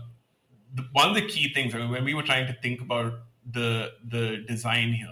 the, 0.74 0.84
one 0.92 1.10
of 1.10 1.16
the 1.16 1.26
key 1.26 1.54
things 1.54 1.74
I 1.74 1.80
mean, 1.80 1.90
when 1.90 2.04
we 2.04 2.14
were 2.14 2.24
trying 2.24 2.48
to 2.48 2.54
think 2.62 2.82
about 2.82 3.14
the 3.50 3.94
the 4.08 4.44
design 4.48 4.94
here, 4.94 5.08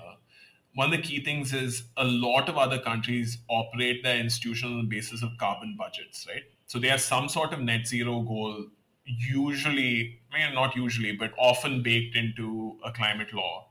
one 0.75 0.93
of 0.93 0.99
the 0.99 1.01
key 1.01 1.23
things 1.23 1.53
is 1.53 1.83
a 1.97 2.03
lot 2.03 2.49
of 2.49 2.57
other 2.57 2.79
countries 2.79 3.37
operate 3.49 4.03
their 4.03 4.17
institutional 4.17 4.83
basis 4.83 5.23
of 5.23 5.29
carbon 5.39 5.75
budgets, 5.77 6.25
right? 6.27 6.43
So 6.67 6.79
they 6.79 6.89
have 6.89 7.01
some 7.01 7.29
sort 7.29 7.53
of 7.53 7.61
net 7.61 7.87
zero 7.87 8.21
goal, 8.21 8.65
usually, 9.05 10.19
I 10.33 10.45
mean, 10.45 10.55
not 10.55 10.75
usually, 10.75 11.13
but 11.13 11.31
often 11.37 11.81
baked 11.81 12.15
into 12.15 12.77
a 12.83 12.91
climate 12.91 13.33
law. 13.33 13.67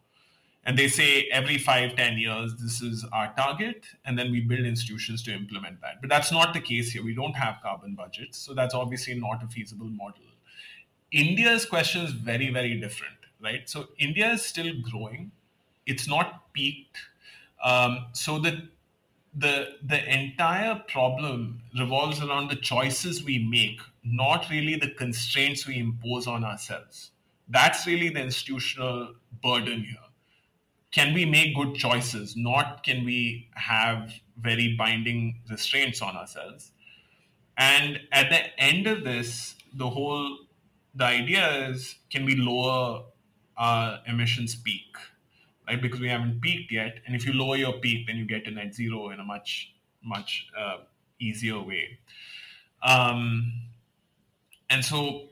And 0.66 0.78
they 0.78 0.88
say 0.88 1.28
every 1.30 1.58
five, 1.58 1.94
ten 1.94 2.16
years, 2.16 2.54
this 2.56 2.80
is 2.80 3.04
our 3.12 3.34
target, 3.34 3.84
and 4.06 4.18
then 4.18 4.30
we 4.30 4.40
build 4.40 4.60
institutions 4.60 5.22
to 5.24 5.34
implement 5.34 5.82
that. 5.82 6.00
But 6.00 6.08
that's 6.08 6.32
not 6.32 6.54
the 6.54 6.60
case 6.60 6.92
here. 6.92 7.04
We 7.04 7.14
don't 7.14 7.36
have 7.36 7.56
carbon 7.62 7.94
budgets, 7.94 8.38
so 8.38 8.54
that's 8.54 8.74
obviously 8.74 9.14
not 9.14 9.42
a 9.42 9.46
feasible 9.46 9.90
model. 9.90 10.22
India's 11.14 11.64
question 11.64 12.02
is 12.02 12.12
very, 12.12 12.50
very 12.50 12.78
different, 12.80 13.16
right? 13.40 13.68
So 13.70 13.88
India 13.98 14.32
is 14.32 14.44
still 14.44 14.72
growing. 14.82 15.30
It's 15.86 16.08
not 16.08 16.52
peaked. 16.52 16.98
Um, 17.62 18.06
so 18.12 18.38
the 18.38 18.68
the 19.36 19.76
the 19.82 20.00
entire 20.12 20.82
problem 20.88 21.62
revolves 21.78 22.20
around 22.20 22.50
the 22.50 22.56
choices 22.56 23.24
we 23.24 23.38
make, 23.38 23.80
not 24.04 24.50
really 24.50 24.76
the 24.76 24.90
constraints 24.90 25.66
we 25.66 25.78
impose 25.78 26.26
on 26.26 26.44
ourselves. 26.44 27.12
That's 27.48 27.86
really 27.86 28.08
the 28.08 28.22
institutional 28.22 29.14
burden 29.42 29.84
here. 29.84 29.98
Can 30.90 31.14
we 31.14 31.24
make 31.26 31.54
good 31.54 31.74
choices? 31.74 32.36
Not 32.36 32.84
can 32.84 33.04
we 33.04 33.48
have 33.54 34.12
very 34.36 34.76
binding 34.76 35.40
restraints 35.50 36.02
on 36.02 36.16
ourselves. 36.16 36.72
And 37.56 38.00
at 38.12 38.30
the 38.30 38.60
end 38.60 38.86
of 38.86 39.04
this, 39.04 39.56
the 39.72 39.90
whole 39.90 40.43
the 40.94 41.04
idea 41.04 41.68
is 41.68 41.96
can 42.10 42.24
we 42.24 42.36
lower 42.36 43.04
our 43.56 44.00
emissions 44.06 44.54
peak 44.54 44.96
right? 45.66 45.80
Because 45.80 46.00
we 46.00 46.08
haven't 46.08 46.40
peaked 46.40 46.70
yet 46.72 46.98
and 47.06 47.14
if 47.16 47.26
you 47.26 47.32
lower 47.32 47.56
your 47.56 47.74
peak 47.74 48.06
then 48.06 48.16
you 48.16 48.26
get 48.26 48.44
to 48.44 48.50
net 48.50 48.74
zero 48.74 49.10
in 49.10 49.20
a 49.20 49.24
much 49.24 49.74
much 50.02 50.48
uh, 50.58 50.78
easier 51.18 51.60
way. 51.60 51.98
Um, 52.82 53.52
and 54.68 54.84
so 54.84 55.28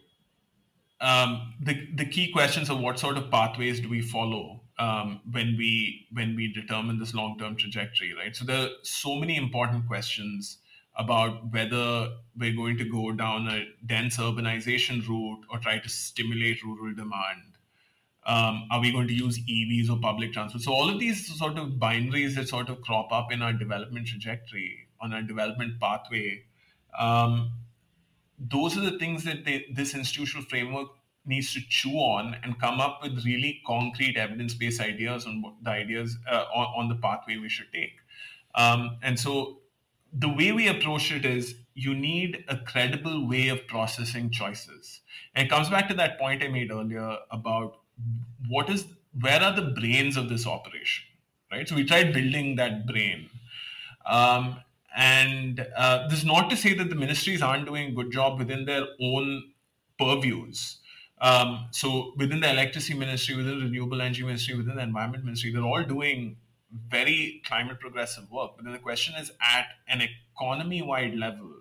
um, 1.00 1.54
the, 1.60 1.88
the 1.94 2.06
key 2.06 2.32
questions 2.32 2.70
are 2.70 2.76
what 2.76 2.98
sort 2.98 3.18
of 3.18 3.30
pathways 3.30 3.80
do 3.80 3.88
we 3.88 4.00
follow 4.00 4.60
um, 4.78 5.20
when 5.30 5.56
we 5.58 6.06
when 6.12 6.34
we 6.34 6.52
determine 6.52 6.98
this 6.98 7.14
long-term 7.14 7.56
trajectory 7.56 8.14
right? 8.14 8.34
So 8.34 8.44
there 8.44 8.62
are 8.62 8.70
so 8.82 9.16
many 9.16 9.36
important 9.36 9.86
questions 9.86 10.58
about 10.96 11.52
whether 11.52 12.10
we're 12.36 12.54
going 12.54 12.76
to 12.78 12.84
go 12.84 13.12
down 13.12 13.48
a 13.48 13.66
dense 13.86 14.16
urbanization 14.18 15.06
route 15.06 15.40
or 15.50 15.58
try 15.58 15.78
to 15.78 15.88
stimulate 15.88 16.62
rural 16.62 16.94
demand. 16.94 17.42
Um, 18.24 18.68
are 18.70 18.80
we 18.80 18.92
going 18.92 19.08
to 19.08 19.14
use 19.14 19.38
EVs 19.38 19.90
or 19.90 19.98
public 19.98 20.32
transport? 20.32 20.62
So 20.62 20.72
all 20.72 20.88
of 20.88 21.00
these 21.00 21.36
sort 21.36 21.58
of 21.58 21.70
binaries 21.70 22.36
that 22.36 22.48
sort 22.48 22.68
of 22.68 22.80
crop 22.82 23.10
up 23.10 23.32
in 23.32 23.42
our 23.42 23.52
development 23.52 24.06
trajectory, 24.06 24.86
on 25.00 25.12
our 25.12 25.22
development 25.22 25.80
pathway, 25.80 26.44
um, 26.98 27.52
those 28.38 28.76
are 28.76 28.80
the 28.82 28.98
things 28.98 29.24
that 29.24 29.44
they, 29.44 29.66
this 29.72 29.94
institutional 29.94 30.44
framework 30.44 30.88
needs 31.24 31.52
to 31.54 31.60
chew 31.68 31.94
on 31.94 32.36
and 32.42 32.60
come 32.60 32.80
up 32.80 33.00
with 33.02 33.24
really 33.24 33.60
concrete 33.66 34.16
evidence-based 34.16 34.80
ideas 34.80 35.26
on 35.26 35.40
what 35.40 35.54
the 35.62 35.70
ideas 35.70 36.16
uh, 36.30 36.44
on, 36.54 36.66
on, 36.76 36.88
the 36.88 36.96
pathway 36.96 37.36
we 37.36 37.48
should 37.48 37.72
take. 37.72 37.94
Um, 38.56 38.98
and 39.02 39.18
so 39.18 39.58
the 40.12 40.28
way 40.28 40.52
we 40.52 40.68
approach 40.68 41.10
it 41.10 41.24
is 41.24 41.54
you 41.74 41.94
need 41.94 42.44
a 42.48 42.56
credible 42.56 43.26
way 43.26 43.48
of 43.48 43.66
processing 43.66 44.30
choices. 44.30 45.00
And 45.34 45.46
it 45.46 45.50
comes 45.50 45.70
back 45.70 45.88
to 45.88 45.94
that 45.94 46.18
point 46.18 46.42
I 46.42 46.48
made 46.48 46.70
earlier 46.70 47.18
about 47.30 47.78
what 48.48 48.68
is 48.68 48.86
where 49.20 49.42
are 49.42 49.54
the 49.54 49.62
brains 49.62 50.16
of 50.16 50.28
this 50.28 50.46
operation, 50.46 51.04
right? 51.50 51.68
So 51.68 51.74
we 51.74 51.84
tried 51.84 52.12
building 52.12 52.56
that 52.56 52.86
brain. 52.86 53.28
Um, 54.06 54.56
and 54.96 55.66
uh, 55.76 56.08
this 56.08 56.20
is 56.20 56.24
not 56.24 56.50
to 56.50 56.56
say 56.56 56.74
that 56.74 56.88
the 56.88 56.94
ministries 56.94 57.42
aren't 57.42 57.66
doing 57.66 57.88
a 57.88 57.92
good 57.92 58.10
job 58.10 58.38
within 58.38 58.64
their 58.64 58.86
own 59.00 59.52
purviews. 59.98 60.78
Um, 61.20 61.68
so 61.70 62.12
within 62.16 62.40
the 62.40 62.50
electricity 62.50 62.98
ministry, 62.98 63.36
within 63.36 63.58
the 63.58 63.64
renewable 63.66 64.02
energy 64.02 64.24
ministry, 64.24 64.56
within 64.56 64.76
the 64.76 64.82
environment 64.82 65.24
ministry, 65.24 65.52
they're 65.52 65.62
all 65.62 65.84
doing 65.84 66.36
very 66.88 67.42
climate 67.44 67.80
progressive 67.80 68.30
work. 68.30 68.52
But 68.56 68.64
then 68.64 68.72
the 68.72 68.78
question 68.78 69.14
is 69.18 69.30
at 69.40 69.66
an 69.88 70.02
economy 70.02 70.82
wide 70.82 71.14
level, 71.14 71.52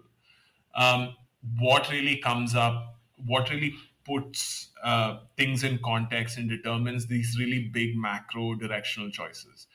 um, 0.76 1.16
what 1.59 1.89
really 1.89 2.18
comes 2.18 2.55
up, 2.55 2.95
what 3.26 3.49
really 3.49 3.74
puts 4.05 4.70
uh, 4.84 5.20
things 5.38 5.64
in 5.64 5.80
context 5.80 6.38
and 6.38 6.49
determines 6.49 7.07
these 7.07 7.38
really 7.38 7.70
big 7.72 7.95
macro 7.95 8.55
directional 8.55 9.09
choices, 9.12 9.68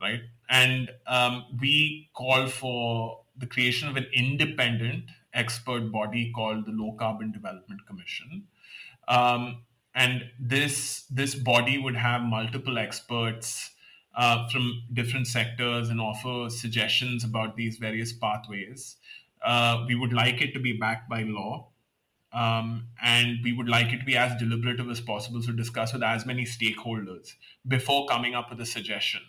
right? 0.00 0.20
And 0.48 0.90
um, 1.06 1.44
we 1.60 2.08
call 2.14 2.46
for 2.46 3.20
the 3.36 3.46
creation 3.46 3.88
of 3.88 3.96
an 3.96 4.06
independent 4.12 5.04
expert 5.34 5.90
body 5.90 6.32
called 6.34 6.66
the 6.66 6.72
Low 6.72 6.92
Carbon 6.92 7.32
Development 7.32 7.80
Commission. 7.86 8.44
Um, 9.08 9.62
and 9.94 10.30
this 10.40 11.04
this 11.10 11.34
body 11.34 11.78
would 11.78 11.94
have 11.94 12.22
multiple 12.22 12.78
experts 12.78 13.70
uh, 14.16 14.48
from 14.48 14.82
different 14.92 15.26
sectors 15.26 15.88
and 15.88 16.00
offer 16.00 16.48
suggestions 16.50 17.24
about 17.24 17.56
these 17.56 17.76
various 17.76 18.12
pathways. 18.12 18.96
Uh, 19.44 19.84
we 19.86 19.94
would 19.94 20.12
like 20.12 20.40
it 20.40 20.52
to 20.54 20.60
be 20.60 20.72
backed 20.72 21.08
by 21.08 21.22
law. 21.22 21.68
Um, 22.32 22.88
and 23.00 23.38
we 23.44 23.52
would 23.52 23.68
like 23.68 23.92
it 23.92 23.98
to 23.98 24.04
be 24.04 24.16
as 24.16 24.36
deliberative 24.40 24.90
as 24.90 25.00
possible, 25.00 25.40
so 25.40 25.52
discuss 25.52 25.92
with 25.92 26.02
as 26.02 26.26
many 26.26 26.44
stakeholders 26.44 27.34
before 27.66 28.08
coming 28.08 28.34
up 28.34 28.50
with 28.50 28.60
a 28.60 28.66
suggestion 28.66 29.20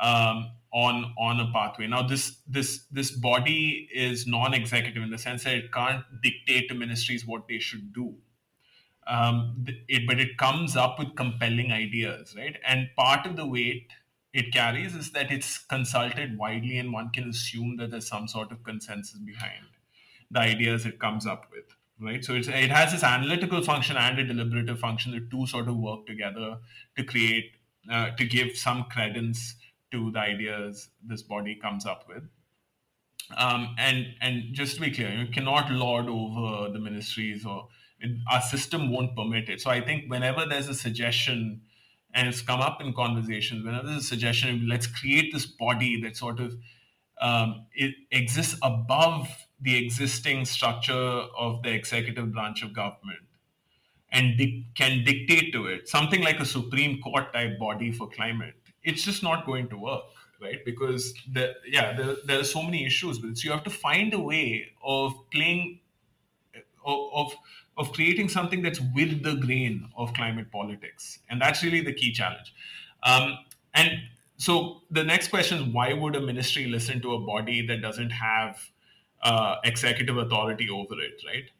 um, 0.00 0.50
on 0.72 1.12
on 1.18 1.40
a 1.40 1.52
pathway. 1.52 1.86
Now, 1.86 2.02
this 2.02 2.38
this 2.48 2.86
this 2.90 3.10
body 3.10 3.88
is 3.94 4.26
non-executive 4.26 5.02
in 5.02 5.10
the 5.10 5.18
sense 5.18 5.44
that 5.44 5.54
it 5.54 5.72
can't 5.72 6.02
dictate 6.22 6.68
to 6.68 6.74
ministries 6.74 7.26
what 7.26 7.46
they 7.46 7.58
should 7.58 7.92
do. 7.92 8.14
Um, 9.06 9.66
it, 9.88 10.06
but 10.06 10.18
it 10.18 10.38
comes 10.38 10.76
up 10.76 10.98
with 10.98 11.14
compelling 11.14 11.72
ideas, 11.72 12.34
right? 12.36 12.56
And 12.66 12.88
part 12.96 13.26
of 13.26 13.36
the 13.36 13.46
weight 13.46 13.88
it 14.32 14.52
carries 14.52 14.94
is 14.94 15.12
that 15.12 15.30
it's 15.30 15.58
consulted 15.58 16.38
widely, 16.38 16.78
and 16.78 16.92
one 16.92 17.10
can 17.10 17.28
assume 17.28 17.76
that 17.76 17.90
there's 17.90 18.08
some 18.08 18.26
sort 18.26 18.50
of 18.50 18.64
consensus 18.64 19.18
behind 19.18 19.66
the 20.30 20.40
ideas 20.40 20.86
it 20.86 20.98
comes 20.98 21.26
up 21.26 21.46
with 21.52 21.64
right? 22.00 22.24
So 22.24 22.34
it's, 22.34 22.48
it 22.48 22.70
has 22.70 22.92
this 22.92 23.02
analytical 23.02 23.62
function 23.62 23.96
and 23.96 24.18
a 24.18 24.24
deliberative 24.24 24.78
function. 24.78 25.12
The 25.12 25.26
two 25.30 25.46
sort 25.46 25.68
of 25.68 25.76
work 25.76 26.06
together 26.06 26.58
to 26.96 27.04
create, 27.04 27.52
uh, 27.90 28.10
to 28.10 28.24
give 28.24 28.56
some 28.56 28.84
credence 28.90 29.54
to 29.92 30.10
the 30.10 30.18
ideas 30.18 30.88
this 31.04 31.22
body 31.22 31.54
comes 31.54 31.86
up 31.86 32.04
with. 32.08 32.24
Um, 33.36 33.74
and 33.78 34.06
and 34.20 34.52
just 34.52 34.74
to 34.74 34.82
be 34.82 34.90
clear, 34.90 35.10
you 35.10 35.26
cannot 35.28 35.70
lord 35.70 36.08
over 36.08 36.70
the 36.70 36.78
ministries, 36.78 37.46
or 37.46 37.68
our 38.30 38.40
system 38.40 38.90
won't 38.90 39.16
permit 39.16 39.48
it. 39.48 39.60
So 39.60 39.70
I 39.70 39.80
think 39.80 40.10
whenever 40.10 40.46
there's 40.46 40.68
a 40.68 40.74
suggestion, 40.74 41.62
and 42.14 42.28
it's 42.28 42.42
come 42.42 42.60
up 42.60 42.80
in 42.80 42.92
conversations, 42.92 43.64
whenever 43.64 43.88
there's 43.88 44.04
a 44.04 44.06
suggestion, 44.06 44.66
let's 44.68 44.86
create 44.86 45.32
this 45.32 45.46
body 45.46 46.00
that 46.02 46.16
sort 46.16 46.40
of 46.40 46.54
um, 47.20 47.66
it 47.74 47.94
exists 48.10 48.56
above 48.62 49.28
the 49.60 49.76
existing 49.84 50.44
structure 50.44 50.92
of 50.92 51.62
the 51.62 51.72
executive 51.72 52.32
branch 52.32 52.62
of 52.62 52.74
government 52.74 53.20
and 54.14 54.38
di- 54.38 54.66
can 54.74 55.04
dictate 55.04 55.52
to 55.52 55.66
it 55.66 55.88
something 55.88 56.22
like 56.22 56.40
a 56.40 56.44
Supreme 56.44 57.00
Court 57.02 57.32
type 57.32 57.58
body 57.58 57.92
for 57.92 58.08
climate, 58.08 58.54
it's 58.82 59.02
just 59.02 59.22
not 59.22 59.44
going 59.44 59.68
to 59.68 59.76
work, 59.76 60.04
right? 60.40 60.64
Because 60.64 61.14
the, 61.32 61.54
yeah, 61.66 61.92
there, 61.94 62.16
there 62.24 62.40
are 62.40 62.44
so 62.44 62.62
many 62.62 62.86
issues 62.86 63.20
with 63.20 63.32
it. 63.32 63.38
So 63.38 63.46
you 63.46 63.52
have 63.52 63.64
to 63.64 63.70
find 63.70 64.14
a 64.14 64.18
way 64.20 64.72
of 64.82 65.14
playing, 65.32 65.80
of, 66.84 66.98
of 67.12 67.34
of 67.76 67.92
creating 67.92 68.28
something 68.28 68.62
that's 68.62 68.80
with 68.94 69.22
the 69.22 69.34
grain 69.34 69.88
of 69.96 70.12
climate 70.14 70.50
politics, 70.52 71.18
and 71.28 71.40
that's 71.40 71.62
really 71.62 71.80
the 71.80 71.92
key 71.92 72.12
challenge. 72.12 72.54
Um, 73.02 73.38
and 73.74 73.90
so 74.36 74.82
the 74.90 75.04
next 75.04 75.28
question 75.28 75.58
is 75.58 75.74
why 75.74 75.92
would 75.92 76.16
a 76.16 76.20
ministry 76.20 76.66
listen 76.66 77.00
to 77.02 77.14
a 77.14 77.20
body 77.20 77.66
that 77.66 77.82
doesn't 77.82 78.10
have 78.10 78.58
uh, 79.22 79.56
executive 79.64 80.16
authority 80.16 80.68
over 80.70 81.00
it, 81.00 81.22
right? 81.26 81.50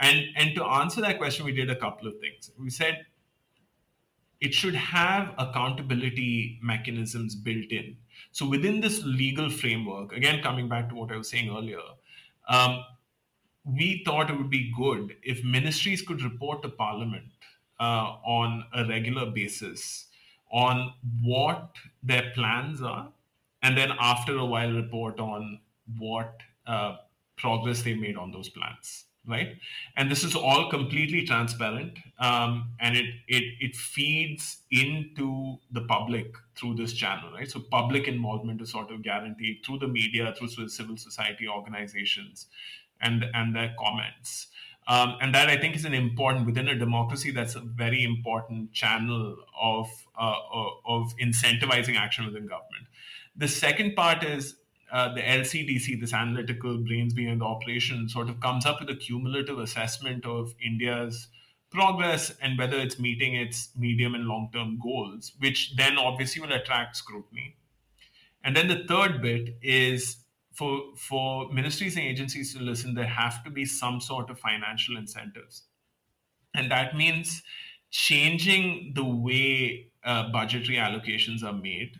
And 0.00 0.26
and 0.36 0.54
to 0.54 0.64
answer 0.64 1.00
that 1.00 1.18
question, 1.18 1.44
we 1.44 1.52
did 1.52 1.70
a 1.70 1.76
couple 1.76 2.08
of 2.08 2.18
things. 2.20 2.50
We 2.58 2.70
said 2.70 3.06
it 4.40 4.54
should 4.54 4.74
have 4.74 5.34
accountability 5.36 6.60
mechanisms 6.62 7.34
built 7.34 7.72
in. 7.72 7.96
So 8.30 8.48
within 8.48 8.80
this 8.80 9.02
legal 9.04 9.50
framework, 9.50 10.12
again 10.12 10.42
coming 10.42 10.68
back 10.68 10.88
to 10.90 10.94
what 10.94 11.10
I 11.10 11.16
was 11.16 11.28
saying 11.28 11.50
earlier, 11.50 11.80
um, 12.48 12.84
we 13.68 14.02
thought 14.04 14.30
it 14.30 14.36
would 14.36 14.50
be 14.50 14.72
good 14.76 15.16
if 15.22 15.44
ministries 15.44 16.02
could 16.02 16.22
report 16.22 16.62
to 16.62 16.68
Parliament 16.68 17.26
uh, 17.80 18.16
on 18.24 18.64
a 18.74 18.86
regular 18.86 19.26
basis 19.30 20.06
on 20.50 20.94
what 21.22 21.72
their 22.02 22.30
plans 22.34 22.80
are, 22.82 23.12
and 23.62 23.76
then 23.76 23.92
after 24.00 24.36
a 24.36 24.44
while 24.44 24.72
report 24.72 25.20
on 25.20 25.60
what 25.98 26.40
uh, 26.66 26.96
progress 27.36 27.82
they 27.82 27.94
made 27.94 28.16
on 28.16 28.30
those 28.30 28.48
plans 28.48 29.04
right? 29.26 29.56
And 29.96 30.10
this 30.10 30.24
is 30.24 30.34
all 30.34 30.70
completely 30.70 31.26
transparent 31.26 31.98
um, 32.18 32.70
and 32.80 32.96
it, 32.96 33.06
it 33.28 33.44
it 33.60 33.76
feeds 33.76 34.62
into 34.70 35.58
the 35.70 35.82
public 35.82 36.34
through 36.56 36.76
this 36.76 36.94
channel 36.94 37.32
right? 37.32 37.50
So 37.50 37.60
public 37.60 38.08
involvement 38.08 38.62
is 38.62 38.70
sort 38.70 38.90
of 38.90 39.02
guaranteed 39.02 39.60
through 39.64 39.80
the 39.80 39.88
media 39.88 40.34
through 40.36 40.68
civil 40.68 40.96
society 40.96 41.46
organizations 41.46 42.46
and 43.00 43.24
and 43.34 43.54
their 43.54 43.74
comments 43.78 44.48
um, 44.88 45.18
and 45.20 45.34
that 45.34 45.50
I 45.50 45.58
think 45.58 45.76
is 45.76 45.84
an 45.84 45.92
important 45.92 46.46
within 46.46 46.66
a 46.66 46.74
democracy. 46.74 47.30
That's 47.30 47.54
a 47.54 47.60
very 47.60 48.02
important 48.02 48.72
channel 48.72 49.36
of 49.60 49.86
uh, 50.18 50.34
of 50.86 51.14
incentivizing 51.22 51.96
action 51.96 52.24
within 52.24 52.46
government. 52.46 52.86
The 53.36 53.48
second 53.48 53.94
part 53.94 54.24
is 54.24 54.56
uh, 54.90 55.12
the 55.12 55.20
LCDC, 55.20 56.00
this 56.00 56.14
analytical 56.14 56.78
brains 56.78 57.12
behind 57.12 57.42
the 57.42 57.44
operation, 57.44 58.08
sort 58.08 58.30
of 58.30 58.40
comes 58.40 58.64
up 58.64 58.80
with 58.80 58.88
a 58.88 58.96
cumulative 58.96 59.58
assessment 59.58 60.24
of 60.24 60.54
India's 60.64 61.28
progress 61.70 62.32
and 62.40 62.58
whether 62.58 62.78
it's 62.78 62.98
meeting 62.98 63.34
its 63.34 63.68
medium 63.76 64.14
and 64.14 64.24
long 64.24 64.48
term 64.54 64.78
goals, 64.82 65.32
which 65.38 65.76
then 65.76 65.98
obviously 65.98 66.40
will 66.40 66.52
attract 66.52 66.96
scrutiny. 66.96 67.56
And 68.42 68.56
then 68.56 68.68
the 68.68 68.84
third 68.88 69.20
bit 69.20 69.58
is 69.60 70.16
for, 70.58 70.82
for 70.96 71.48
ministries 71.52 71.96
and 71.96 72.04
agencies 72.04 72.52
to 72.52 72.60
listen, 72.60 72.94
there 72.94 73.06
have 73.06 73.44
to 73.44 73.50
be 73.50 73.64
some 73.64 74.00
sort 74.00 74.28
of 74.28 74.40
financial 74.40 74.96
incentives. 74.96 75.62
And 76.52 76.68
that 76.72 76.96
means 76.96 77.42
changing 77.90 78.92
the 78.96 79.04
way 79.04 79.92
uh, 80.02 80.32
budgetary 80.32 80.76
allocations 80.76 81.44
are 81.44 81.52
made 81.52 81.92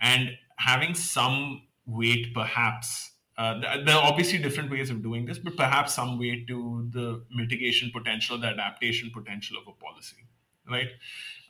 and 0.00 0.30
having 0.56 0.94
some 0.94 1.62
weight 1.84 2.32
perhaps 2.32 3.10
uh, 3.36 3.58
there 3.86 3.94
are 3.94 4.04
obviously 4.04 4.36
different 4.36 4.70
ways 4.70 4.90
of 4.90 5.02
doing 5.02 5.24
this, 5.24 5.38
but 5.38 5.56
perhaps 5.56 5.94
some 5.94 6.18
way 6.18 6.44
to 6.46 6.86
the 6.92 7.22
mitigation 7.34 7.90
potential, 7.90 8.36
the 8.36 8.48
adaptation 8.48 9.10
potential 9.14 9.56
of 9.56 9.66
a 9.66 9.72
policy, 9.82 10.26
right? 10.68 10.88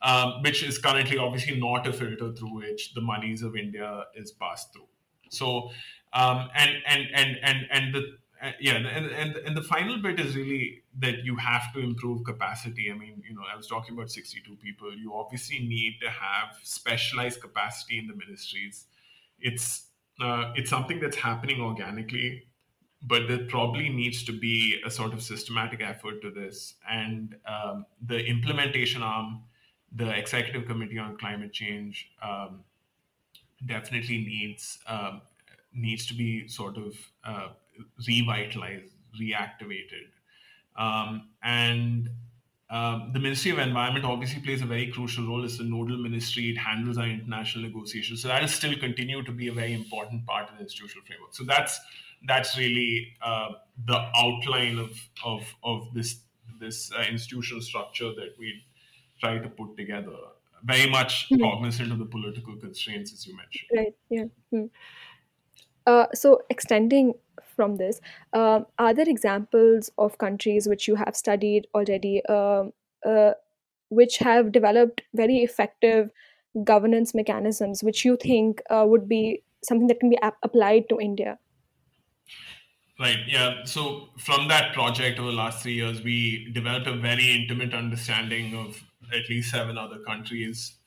Um, 0.01 0.41
which 0.43 0.63
is 0.63 0.79
currently 0.79 1.19
obviously 1.19 1.59
not 1.59 1.89
a 1.89 1.93
filter 1.93 2.33
through 2.33 2.55
which 2.55 2.95
the 2.95 3.01
monies 3.01 3.43
of 3.43 3.57
India 3.57 4.05
is 4.15 4.31
passed 4.31 4.73
through. 4.73 4.87
So, 5.31 5.71
um, 6.13 6.49
and 6.55 6.71
and 6.87 7.07
and 7.15 7.39
and 7.43 7.67
and 7.71 7.95
the 7.95 8.19
uh, 8.43 8.53
yeah, 8.59 8.75
and, 8.75 8.87
and 8.87 9.37
and 9.37 9.57
the 9.57 9.63
final 9.63 10.01
bit 10.01 10.19
is 10.19 10.35
really 10.35 10.83
that 10.99 11.25
you 11.25 11.37
have 11.37 11.73
to 11.75 11.81
improve 11.81 12.25
capacity. 12.25 12.91
I 12.91 12.95
mean, 12.95 13.23
you 13.29 13.35
know, 13.35 13.43
I 13.53 13.55
was 13.55 13.67
talking 13.67 13.95
about 13.95 14.11
62 14.11 14.57
people. 14.57 14.95
You 14.95 15.15
obviously 15.15 15.59
need 15.59 15.99
to 16.01 16.09
have 16.09 16.57
specialized 16.63 17.43
capacity 17.43 17.99
in 17.99 18.07
the 18.07 18.15
ministries. 18.15 18.87
It's 19.39 19.89
uh, 20.21 20.53
it's 20.57 20.71
something 20.71 21.01
that's 21.01 21.17
happening 21.17 21.61
organically, 21.61 22.45
but 23.03 23.29
there 23.29 23.45
probably 23.47 23.91
needs 23.91 24.25
to 24.25 24.33
be 24.33 24.81
a 24.87 24.91
sort 24.91 25.13
of 25.13 25.23
systematic 25.23 25.83
effort 25.83 26.23
to 26.23 26.31
this. 26.31 26.75
And 26.89 27.37
um, 27.47 27.85
the 28.07 28.25
implementation 28.25 29.03
arm, 29.03 29.43
the 29.93 30.17
executive 30.17 30.67
committee 30.67 30.99
on 30.99 31.19
climate 31.19 31.53
change, 31.53 32.11
um, 32.23 32.65
definitely 33.67 34.19
needs 34.19 34.79
um, 34.87 35.21
needs 35.73 36.07
to 36.07 36.15
be 36.15 36.49
sort 36.49 36.77
of 36.77 36.95
uh, 37.25 37.49
revitalized, 38.07 38.93
reactivated, 39.21 40.09
um, 40.77 41.29
and 41.43 42.11
um, 42.71 43.11
the 43.13 43.19
Ministry 43.19 43.51
of 43.51 43.59
Environment 43.59 44.05
obviously 44.05 44.41
plays 44.41 44.63
a 44.63 44.67
very 44.67 44.93
crucial 44.93 45.27
role. 45.27 45.45
It's 45.45 45.59
a 45.59 45.65
nodal 45.65 45.99
ministry. 45.99 46.51
It 46.51 46.57
handles 46.57 46.99
our 46.99 47.07
international 47.07 47.65
negotiations. 47.65 48.23
So 48.23 48.29
that 48.29 48.41
will 48.41 48.49
still 48.49 48.77
continue 48.79 49.25
to 49.25 49.33
be 49.33 49.49
a 49.49 49.53
very 49.53 49.75
important 49.75 50.25
part 50.25 50.49
of 50.49 50.57
the 50.57 50.63
institutional 50.63 51.05
framework. 51.05 51.35
So 51.35 51.43
that's 51.45 51.81
that's 52.29 52.57
really 52.57 53.09
uh, 53.23 53.49
the 53.87 53.99
outline 54.15 54.79
of 54.79 54.93
of 55.25 55.43
of 55.65 55.93
this 55.95 56.21
this 56.61 56.93
uh, 56.93 57.03
institutional 57.11 57.61
structure 57.61 58.15
that 58.15 58.35
we 58.39 58.63
try 59.19 59.39
to 59.39 59.49
put 59.49 59.77
together. 59.77 60.17
Very 60.63 60.89
much 60.89 61.29
mm-hmm. 61.29 61.43
cognizant 61.43 61.91
of 61.91 61.99
the 61.99 62.05
political 62.05 62.55
constraints, 62.57 63.13
as 63.13 63.27
you 63.27 63.37
mentioned. 63.37 63.69
Right. 63.75 63.97
Yeah. 64.11 64.25
Hmm. 64.51 64.67
Uh, 65.87 66.07
so 66.15 66.43
extending 66.51 67.15
from 67.61 67.77
this. 67.77 68.01
Um, 68.33 68.67
are 68.79 68.95
there 68.95 69.09
examples 69.09 69.91
of 69.99 70.17
countries 70.19 70.67
which 70.67 70.89
you 70.89 70.95
have 70.95 71.15
studied 71.15 71.67
already, 71.75 72.25
um, 72.27 72.73
uh, 73.05 73.33
which 73.91 74.19
have 74.19 74.53
developed 74.53 75.03
very 75.15 75.39
effective 75.39 76.11
governance 76.65 77.15
mechanisms, 77.15 77.83
which 77.83 78.05
you 78.05 78.17
think 78.17 78.63
uh, 78.71 78.85
would 78.87 79.09
be 79.09 79.43
something 79.63 79.89
that 79.89 80.01
can 80.01 80.11
be 80.11 80.19
ap- 80.23 80.39
applied 80.43 80.89
to 80.89 80.99
India? 81.01 81.39
Right. 82.99 83.19
Yeah. 83.27 83.65
So 83.65 84.09
from 84.19 84.49
that 84.49 84.75
project 84.75 85.19
over 85.19 85.31
the 85.31 85.37
last 85.37 85.63
three 85.63 85.75
years, 85.75 86.03
we 86.03 86.51
developed 86.53 86.87
a 86.87 86.97
very 86.97 87.31
intimate 87.35 87.75
understanding 87.75 88.55
of 88.55 88.83
at 89.13 89.29
least 89.29 89.51
seven 89.51 89.79
other 89.79 89.99
countries 90.07 90.80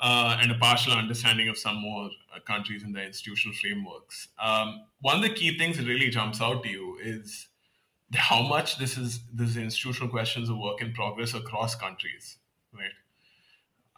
uh, 0.00 0.38
and 0.40 0.50
a 0.50 0.58
partial 0.58 0.92
understanding 0.92 1.48
of 1.48 1.56
some 1.56 1.76
more 1.76 2.10
uh, 2.34 2.40
countries 2.46 2.82
and 2.82 2.94
their 2.94 3.06
institutional 3.06 3.56
frameworks. 3.56 4.28
Um, 4.38 4.82
one 5.00 5.16
of 5.16 5.22
the 5.22 5.30
key 5.30 5.56
things 5.56 5.78
that 5.78 5.86
really 5.86 6.10
jumps 6.10 6.40
out 6.40 6.62
to 6.64 6.68
you 6.68 6.98
is 7.02 7.48
how 8.14 8.42
much 8.42 8.78
this 8.78 8.96
is 8.96 9.20
this 9.32 9.56
institutional 9.56 10.08
questions 10.08 10.48
of 10.48 10.58
work 10.58 10.80
in 10.80 10.92
progress 10.92 11.34
across 11.34 11.74
countries, 11.74 12.36
right? 12.72 12.92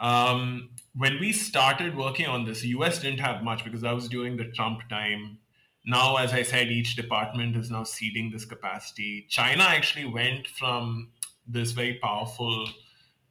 Um, 0.01 0.71
when 0.95 1.19
we 1.19 1.33
started 1.33 1.97
working 1.97 2.27
on 2.27 2.45
this, 2.45 2.61
the 2.61 2.69
US 2.69 3.01
didn't 3.01 3.21
have 3.21 3.43
much 3.43 3.65
because 3.65 3.81
that 3.81 3.95
was 3.95 4.09
during 4.09 4.37
the 4.37 4.45
Trump 4.45 4.81
time. 4.89 5.39
now, 5.85 6.17
as 6.17 6.33
I 6.33 6.43
said, 6.43 6.69
each 6.69 6.97
department 6.97 7.57
is 7.57 7.71
now 7.71 7.83
seeding 7.83 8.31
this 8.31 8.45
capacity. 8.45 9.27
China 9.29 9.65
actually 9.65 10.05
went 10.05 10.47
from 10.47 11.11
this 11.47 11.73
very 11.73 11.95
powerful 11.95 12.69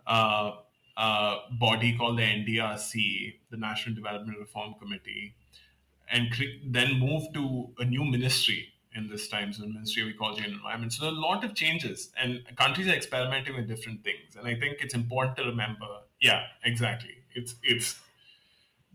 uh, 0.08 0.52
body 0.98 1.96
called 1.98 2.18
the 2.18 2.24
NDRC, 2.24 3.36
the 3.52 3.58
National 3.58 3.96
Development 3.96 4.38
Reform 4.40 4.76
Committee, 4.80 5.36
and 6.12 6.32
cre- 6.32 6.60
then 6.66 7.00
moved 7.00 7.34
to 7.36 7.70
a 7.80 7.86
new 7.86 8.04
ministry 8.04 8.74
in 8.96 9.08
this 9.08 9.28
time, 9.28 9.54
so 9.54 9.62
the 9.62 9.70
Ministry 9.70 10.02
of 10.04 10.10
Ecology 10.10 10.44
and 10.44 10.54
Environment. 10.54 10.92
So 10.92 11.06
there 11.06 11.14
are 11.14 11.18
a 11.18 11.20
lot 11.20 11.44
of 11.44 11.54
changes, 11.54 12.12
and 12.20 12.44
countries 12.56 12.88
are 12.88 12.94
experimenting 12.94 13.56
with 13.56 13.68
different 13.68 14.04
things. 14.04 14.36
And 14.38 14.48
I 14.48 14.56
think 14.56 14.78
it's 14.82 14.96
important 14.96 15.38
to 15.38 15.44
remember, 15.44 15.88
yeah, 16.20 16.44
exactly. 16.64 17.16
It's 17.36 17.56
it's 17.62 18.00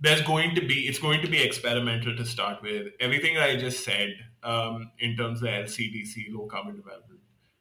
there's 0.00 0.22
going 0.22 0.56
to 0.56 0.66
be 0.66 0.88
it's 0.88 0.98
going 0.98 1.22
to 1.22 1.28
be 1.28 1.40
experimental 1.42 2.16
to 2.16 2.26
start 2.26 2.62
with. 2.62 2.88
Everything 2.98 3.38
I 3.38 3.56
just 3.56 3.84
said 3.84 4.16
um, 4.42 4.90
in 4.98 5.16
terms 5.16 5.38
of 5.38 5.42
the 5.42 5.48
LCDC, 5.50 6.32
Low 6.34 6.46
Carbon 6.46 6.76
Development 6.76 7.20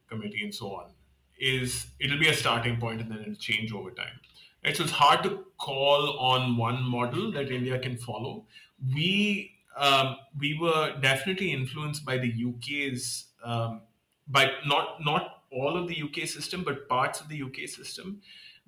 Committee, 0.10 0.44
and 0.44 0.54
so 0.54 0.74
on, 0.74 0.92
is 1.40 1.86
it'll 2.00 2.20
be 2.20 2.30
a 2.30 2.34
starting 2.34 2.80
point, 2.80 3.02
and 3.02 3.12
then 3.12 3.20
it'll 3.20 3.36
change 3.36 3.72
over 3.72 3.92
time. 3.92 4.20
Right? 4.64 4.76
So 4.76 4.84
it's 4.84 4.92
hard 4.92 5.24
to 5.24 5.46
call 5.58 6.18
on 6.20 6.58
one 6.58 6.84
model 6.84 7.32
that 7.32 7.52
India 7.52 7.80
can 7.80 7.98
follow. 7.98 8.46
We 8.94 9.52
um, 9.78 10.18
we 10.38 10.58
were 10.60 11.00
definitely 11.02 11.52
influenced 11.52 12.06
by 12.06 12.18
the 12.18 12.32
UK's 12.32 13.26
um, 13.44 13.82
by 14.28 14.52
not 14.66 15.04
not 15.04 15.44
all 15.52 15.78
of 15.78 15.88
the 15.88 16.02
UK 16.02 16.28
system, 16.28 16.64
but 16.64 16.88
parts 16.88 17.20
of 17.20 17.28
the 17.30 17.42
UK 17.42 17.68
system 17.68 18.22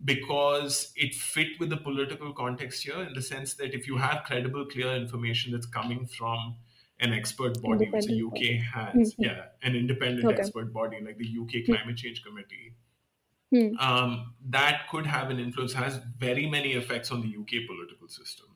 because 0.05 0.91
it 0.95 1.13
fit 1.13 1.47
with 1.59 1.69
the 1.69 1.77
political 1.77 2.33
context 2.33 2.83
here 2.83 3.01
in 3.03 3.13
the 3.13 3.21
sense 3.21 3.53
that 3.55 3.73
if 3.73 3.87
you 3.87 3.97
have 3.97 4.23
credible, 4.25 4.65
clear 4.65 4.93
information 4.95 5.53
that's 5.53 5.65
coming 5.65 6.05
from 6.05 6.55
an 6.99 7.13
expert 7.13 7.61
body, 7.61 7.89
which 7.89 8.05
the 8.05 8.23
UK 8.23 8.61
has, 8.61 9.13
mm-hmm. 9.13 9.23
yeah, 9.23 9.45
an 9.61 9.75
independent 9.75 10.25
okay. 10.25 10.39
expert 10.39 10.73
body 10.73 10.99
like 11.03 11.17
the 11.17 11.25
UK 11.25 11.65
hmm. 11.65 11.73
Climate 11.73 11.97
Change 11.97 12.23
Committee, 12.23 12.73
mm. 13.53 13.79
um, 13.79 14.33
that 14.49 14.87
could 14.89 15.05
have 15.05 15.29
an 15.29 15.39
influence, 15.39 15.73
has 15.73 15.99
very 16.17 16.49
many 16.49 16.73
effects 16.73 17.11
on 17.11 17.21
the 17.21 17.27
UK 17.27 17.67
political 17.67 18.07
system. 18.07 18.47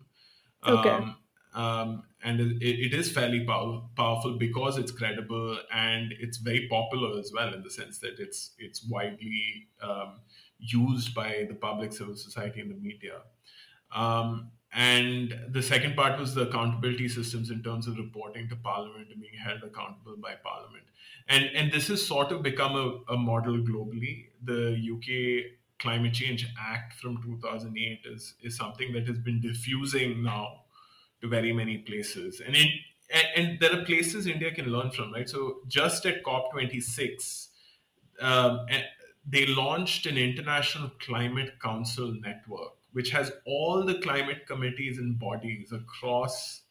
Okay. 0.66 0.90
Um, 0.90 1.16
um, 1.54 2.04
and 2.24 2.40
it, 2.40 2.62
it 2.62 2.94
is 2.94 3.12
fairly 3.12 3.46
pow- 3.46 3.90
powerful 3.96 4.38
because 4.38 4.78
it's 4.78 4.92
credible 4.92 5.58
and 5.74 6.14
it's 6.20 6.38
very 6.38 6.68
popular 6.68 7.20
as 7.20 7.32
well 7.34 7.54
in 7.54 7.64
the 7.64 7.70
sense 7.70 8.00
that 8.00 8.20
it's 8.20 8.52
it's 8.60 8.86
widely 8.88 9.68
um, 9.82 10.20
used 10.60 11.16
by 11.16 11.46
the 11.48 11.56
public 11.56 11.94
civil 11.94 12.16
society 12.16 12.62
and 12.62 12.70
the 12.70 12.76
media. 12.76 13.22
Um, 13.96 14.52
and 14.78 15.34
the 15.50 15.64
second 15.64 15.96
part 15.96 16.20
was 16.20 16.36
the 16.36 16.48
accountability 16.48 17.10
systems 17.10 17.50
in 17.50 17.64
terms 17.64 17.88
of 17.88 17.98
reporting 17.98 18.48
to 18.50 18.56
Parliament 18.58 19.08
and 19.12 19.20
being 19.20 19.34
held 19.34 19.64
accountable 19.64 20.16
by 20.22 20.36
Parliament. 20.36 20.84
And, 21.28 21.46
and 21.56 21.72
this 21.72 21.88
has 21.88 22.06
sort 22.06 22.32
of 22.32 22.44
become 22.44 22.76
a, 22.76 23.14
a 23.14 23.18
model 23.18 23.58
globally. 23.58 24.28
The 24.44 24.78
UK 24.94 25.58
Climate 25.80 26.14
Change 26.14 26.46
Act 26.62 26.94
from 26.94 27.20
2008 27.24 28.02
is, 28.06 28.36
is 28.44 28.56
something 28.56 28.94
that 28.94 29.08
has 29.08 29.18
been 29.18 29.42
diffusing 29.42 30.22
now 30.22 30.62
to 31.22 31.28
very 31.28 31.52
many 31.52 31.80
places. 31.80 32.40
And, 32.46 32.56
it, 32.56 32.70
and, 33.36 33.60
there 33.60 33.80
are 33.80 33.84
places 33.84 34.28
India 34.28 34.54
can 34.54 34.68
learn 34.68 34.92
from, 34.92 35.12
right? 35.12 35.28
So 35.28 35.62
just 35.68 36.06
at 36.06 36.24
COP26, 36.24 37.48
um, 38.22 38.68
they 39.28 39.48
launched 39.48 40.06
an 40.06 40.20
international 40.20 40.92
climate 41.00 41.60
council 41.60 42.14
network, 42.22 42.74
which 42.98 43.12
has 43.12 43.32
all 43.46 43.86
the 43.86 44.00
climate 44.00 44.48
committees 44.48 44.98
and 44.98 45.20
bodies 45.20 45.72
across 45.72 46.62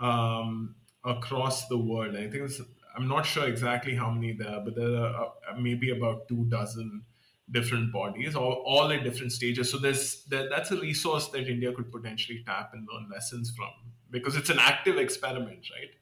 um, 0.00 0.74
across 1.04 1.68
the 1.68 1.78
world. 1.78 2.16
I 2.16 2.28
think 2.28 2.50
I'm 2.96 3.06
not 3.06 3.24
sure 3.24 3.46
exactly 3.46 3.94
how 3.94 4.10
many 4.10 4.32
there 4.32 4.48
are, 4.48 4.60
but 4.64 4.74
there 4.74 4.96
are 4.96 5.26
uh, 5.26 5.56
maybe 5.56 5.90
about 5.90 6.26
two 6.26 6.44
dozen 6.46 7.04
different 7.52 7.92
bodies, 7.92 8.34
all, 8.34 8.64
all 8.66 8.90
at 8.90 9.04
different 9.04 9.30
stages. 9.30 9.70
So 9.70 9.78
there's 9.78 10.24
there, 10.24 10.48
that's 10.50 10.72
a 10.72 10.80
resource 10.80 11.28
that 11.28 11.46
India 11.46 11.72
could 11.72 11.92
potentially 11.92 12.42
tap 12.44 12.70
and 12.72 12.88
learn 12.92 13.08
lessons 13.08 13.52
from 13.56 13.70
because 14.10 14.34
it's 14.34 14.50
an 14.50 14.58
active 14.58 14.96
experiment, 14.96 15.68
right? 15.76 15.92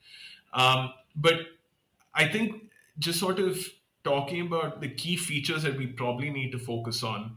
Um, 0.62 0.94
but 1.14 1.40
I 2.14 2.26
think 2.26 2.70
just 2.98 3.20
sort 3.20 3.38
of 3.38 3.58
talking 4.02 4.46
about 4.46 4.80
the 4.80 4.88
key 4.88 5.18
features 5.18 5.62
that 5.64 5.76
we 5.76 5.88
probably 5.88 6.30
need 6.30 6.52
to 6.52 6.58
focus 6.58 7.02
on. 7.02 7.36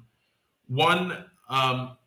One, 0.68 1.26
um, 1.50 1.98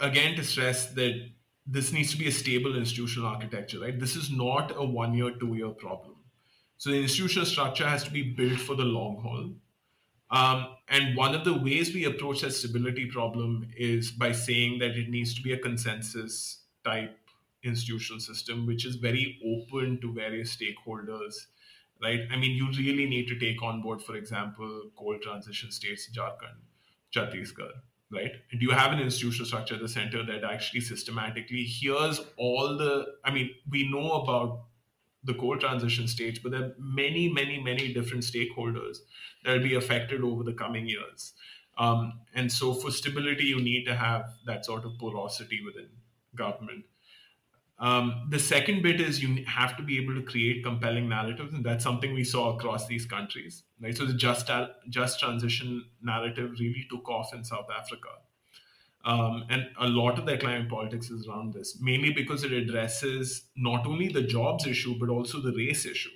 again, 0.00 0.36
to 0.36 0.44
stress 0.44 0.86
that 0.94 1.28
this 1.66 1.92
needs 1.92 2.10
to 2.12 2.18
be 2.18 2.28
a 2.28 2.32
stable 2.32 2.76
institutional 2.76 3.28
architecture, 3.28 3.80
right? 3.80 3.98
This 3.98 4.16
is 4.16 4.30
not 4.30 4.72
a 4.76 4.84
one 4.84 5.14
year, 5.14 5.30
two 5.30 5.54
year 5.54 5.70
problem. 5.70 6.16
So 6.78 6.90
the 6.90 7.02
institutional 7.02 7.46
structure 7.46 7.86
has 7.86 8.04
to 8.04 8.10
be 8.10 8.22
built 8.22 8.60
for 8.60 8.74
the 8.74 8.84
long 8.84 9.20
haul. 9.20 9.50
Um, 10.30 10.76
and 10.88 11.16
one 11.16 11.34
of 11.34 11.44
the 11.44 11.54
ways 11.54 11.92
we 11.92 12.04
approach 12.04 12.42
that 12.42 12.52
stability 12.52 13.06
problem 13.06 13.68
is 13.76 14.10
by 14.10 14.32
saying 14.32 14.78
that 14.80 14.92
it 14.92 15.08
needs 15.08 15.34
to 15.34 15.42
be 15.42 15.52
a 15.52 15.58
consensus 15.58 16.62
type 16.84 17.16
institutional 17.64 18.20
system, 18.20 18.66
which 18.66 18.84
is 18.84 18.96
very 18.96 19.38
open 19.44 20.00
to 20.00 20.12
various 20.12 20.56
stakeholders 20.56 21.46
right? 22.02 22.20
I 22.30 22.36
mean, 22.36 22.56
you 22.56 22.68
really 22.78 23.06
need 23.06 23.28
to 23.28 23.38
take 23.38 23.62
on 23.62 23.82
board, 23.82 24.02
for 24.02 24.16
example, 24.16 24.90
coal 24.96 25.18
transition 25.22 25.70
states, 25.70 26.08
Jharkhand, 26.14 26.60
Chhattisgarh, 27.14 27.80
right? 28.10 28.32
Do 28.50 28.58
you 28.58 28.70
have 28.70 28.92
an 28.92 29.00
institutional 29.00 29.46
structure 29.46 29.74
at 29.74 29.80
the 29.80 29.88
center 29.88 30.24
that 30.24 30.44
actually 30.44 30.80
systematically 30.80 31.62
hears 31.62 32.20
all 32.36 32.76
the, 32.76 33.06
I 33.24 33.30
mean, 33.32 33.50
we 33.70 33.90
know 33.90 34.12
about 34.12 34.64
the 35.24 35.34
coal 35.34 35.58
transition 35.58 36.08
states, 36.08 36.38
but 36.38 36.52
there 36.52 36.62
are 36.62 36.74
many, 36.78 37.28
many, 37.28 37.62
many 37.62 37.92
different 37.92 38.22
stakeholders 38.22 38.98
that 39.44 39.52
will 39.52 39.62
be 39.62 39.74
affected 39.74 40.22
over 40.22 40.42
the 40.42 40.54
coming 40.54 40.88
years. 40.88 41.34
Um, 41.76 42.20
and 42.34 42.50
so 42.50 42.74
for 42.74 42.90
stability, 42.90 43.44
you 43.44 43.60
need 43.60 43.84
to 43.84 43.94
have 43.94 44.30
that 44.46 44.64
sort 44.64 44.84
of 44.84 44.98
porosity 44.98 45.60
within 45.64 45.88
government. 46.34 46.84
Um, 47.80 48.26
the 48.28 48.40
second 48.40 48.82
bit 48.82 49.00
is 49.00 49.22
you 49.22 49.44
have 49.46 49.76
to 49.76 49.84
be 49.84 50.02
able 50.02 50.14
to 50.14 50.22
create 50.22 50.64
compelling 50.64 51.08
narratives, 51.08 51.54
and 51.54 51.64
that's 51.64 51.84
something 51.84 52.12
we 52.12 52.24
saw 52.24 52.56
across 52.56 52.88
these 52.88 53.06
countries. 53.06 53.62
Right, 53.80 53.96
so 53.96 54.04
the 54.04 54.14
just 54.14 54.50
just 54.88 55.20
transition 55.20 55.84
narrative 56.02 56.52
really 56.58 56.86
took 56.90 57.08
off 57.08 57.32
in 57.32 57.44
South 57.44 57.68
Africa, 57.76 58.08
um, 59.04 59.44
and 59.48 59.68
a 59.78 59.86
lot 59.86 60.18
of 60.18 60.26
their 60.26 60.38
climate 60.38 60.68
politics 60.68 61.08
is 61.08 61.28
around 61.28 61.54
this, 61.54 61.78
mainly 61.80 62.12
because 62.12 62.42
it 62.42 62.52
addresses 62.52 63.44
not 63.56 63.86
only 63.86 64.08
the 64.08 64.22
jobs 64.22 64.66
issue 64.66 64.98
but 64.98 65.08
also 65.08 65.40
the 65.40 65.52
race 65.52 65.86
issue. 65.86 66.10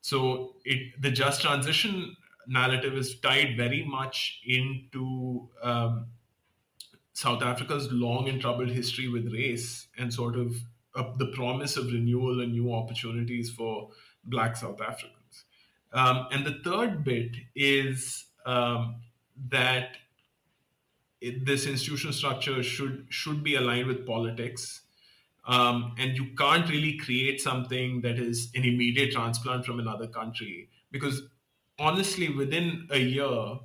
So 0.00 0.56
it 0.64 1.00
the 1.00 1.10
just 1.10 1.42
transition 1.42 2.16
narrative 2.46 2.94
is 2.94 3.20
tied 3.20 3.56
very 3.56 3.84
much 3.84 4.40
into 4.46 5.48
um, 5.62 6.06
South 7.14 7.42
Africa's 7.42 7.90
long 7.90 8.28
and 8.28 8.40
troubled 8.40 8.68
history 8.68 9.08
with 9.08 9.32
race 9.32 9.86
and 9.96 10.12
sort 10.12 10.36
of 10.36 10.56
uh, 10.94 11.12
the 11.16 11.26
promise 11.28 11.76
of 11.76 11.86
renewal 11.86 12.40
and 12.40 12.52
new 12.52 12.72
opportunities 12.74 13.50
for 13.50 13.90
Black 14.24 14.56
South 14.56 14.80
Africans. 14.80 15.44
Um, 15.92 16.26
and 16.32 16.44
the 16.44 16.58
third 16.64 17.04
bit 17.04 17.36
is 17.54 18.26
um, 18.44 18.96
that 19.48 19.96
it, 21.20 21.46
this 21.46 21.66
institutional 21.66 22.12
structure 22.12 22.62
should 22.62 23.06
should 23.08 23.42
be 23.42 23.54
aligned 23.54 23.86
with 23.86 24.06
politics. 24.06 24.82
Um, 25.46 25.94
and 25.98 26.16
you 26.16 26.34
can't 26.36 26.68
really 26.68 26.96
create 26.96 27.40
something 27.40 28.00
that 28.00 28.18
is 28.18 28.50
an 28.54 28.64
immediate 28.64 29.12
transplant 29.12 29.66
from 29.66 29.78
another 29.78 30.06
country 30.06 30.70
because 30.90 31.22
honestly, 31.78 32.30
within 32.30 32.88
a 32.90 32.98
year, 32.98 33.58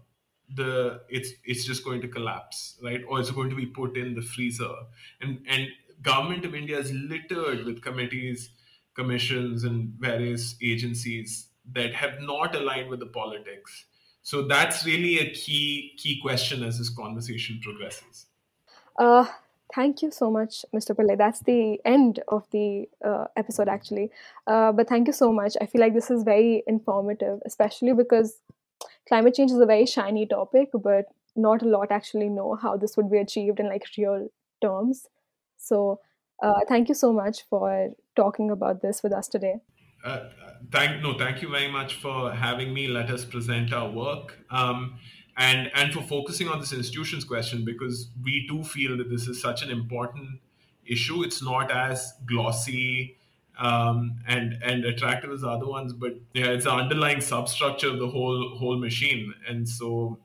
the 0.56 1.02
it's 1.10 1.30
it's 1.44 1.66
just 1.66 1.84
going 1.84 2.02
to 2.02 2.08
collapse 2.08 2.78
right? 2.84 3.02
Or 3.08 3.20
it's 3.20 3.32
going 3.32 3.50
to 3.50 3.56
be 3.56 3.66
put 3.66 3.98
in 3.98 4.16
the 4.16 4.22
freezer. 4.22 4.74
And 5.22 5.40
and 5.48 5.68
government 6.02 6.46
of 6.46 6.56
india 6.56 6.80
is 6.80 6.94
littered 6.94 7.66
with 7.66 7.82
committees 7.82 8.52
commissions 9.00 9.64
and 9.64 9.94
various 10.00 10.56
agencies 10.62 11.48
that 11.74 11.94
have 11.94 12.20
not 12.22 12.56
aligned 12.56 12.90
with 12.90 13.00
the 13.00 13.06
politics. 13.06 13.86
So 14.22 14.48
that's 14.48 14.86
really 14.86 15.20
a 15.20 15.30
key 15.32 15.94
key 15.98 16.20
question 16.22 16.64
as 16.64 16.78
this 16.78 16.90
conversation 16.90 17.60
progresses. 17.64 18.26
Uh, 18.98 19.26
thank 19.74 20.02
you 20.02 20.12
so 20.12 20.30
much 20.30 20.66
mr 20.76 20.96
pillai. 20.96 21.18
That's 21.18 21.40
the 21.42 21.80
end 21.86 22.20
of 22.28 22.44
the 22.52 22.90
uh, 23.06 23.26
episode 23.38 23.70
actually. 23.70 24.12
Uh, 24.46 24.72
but 24.72 24.90
thank 24.90 25.08
you 25.08 25.14
so 25.14 25.32
much. 25.32 25.56
I 25.62 25.66
feel 25.66 25.82
like 25.82 25.94
this 25.94 26.12
is 26.12 26.24
very 26.24 26.64
informative 26.68 27.40
especially 27.46 27.94
because 27.94 28.42
climate 29.10 29.36
change 29.36 29.52
is 29.52 29.60
a 29.60 29.66
very 29.66 29.86
shiny 29.86 30.26
topic, 30.26 30.70
but 30.74 31.06
not 31.36 31.62
a 31.62 31.68
lot 31.68 31.92
actually 31.92 32.30
know 32.30 32.56
how 32.62 32.78
this 32.78 32.96
would 32.96 33.12
be 33.12 33.18
achieved 33.18 33.60
in 33.60 33.68
like 33.68 33.84
real 33.98 34.28
terms. 34.62 35.08
So, 35.58 36.00
uh, 36.42 36.62
thank 36.68 36.88
you 36.88 36.96
so 36.96 37.12
much 37.12 37.44
for 37.50 37.90
talking 38.16 38.50
about 38.50 38.82
this 38.82 39.04
with 39.04 39.12
us 39.12 39.28
today. 39.28 39.56
Uh, 40.06 40.30
thank 40.72 41.02
no, 41.02 41.18
thank 41.18 41.42
you 41.42 41.50
very 41.50 41.70
much 41.70 41.96
for 41.96 42.32
having 42.32 42.74
me. 42.74 42.88
Let 42.88 43.10
us 43.10 43.26
present 43.26 43.74
our 43.74 43.92
work. 43.92 44.38
Um, 44.50 44.96
and 45.38 45.70
and 45.74 45.94
for 45.94 46.02
focusing 46.02 46.48
on 46.48 46.60
this 46.60 46.72
institutions 46.72 47.26
question 47.26 47.66
because 47.66 48.10
we 48.24 48.46
do 48.48 48.64
feel 48.64 48.98
that 48.98 49.10
this 49.10 49.28
is 49.28 49.42
such 49.42 49.64
an 49.64 49.70
important 49.70 50.40
issue. 50.86 51.24
It's 51.24 51.42
not 51.44 51.72
as 51.72 52.14
glossy 52.26 53.18
um, 53.60 54.20
and 54.28 54.54
and 54.64 54.86
attractive 54.86 55.32
as 55.32 55.42
the 55.42 55.50
other 55.50 55.68
ones. 55.68 55.94
But 55.94 56.20
yeah, 56.34 56.48
it's 56.48 56.66
the 56.66 56.72
underlying 56.72 57.22
substructure 57.22 57.90
of 57.90 58.00
the 58.00 58.08
whole 58.08 58.58
whole 58.58 58.78
machine. 58.78 59.34
And 59.48 59.68
so, 59.68 60.18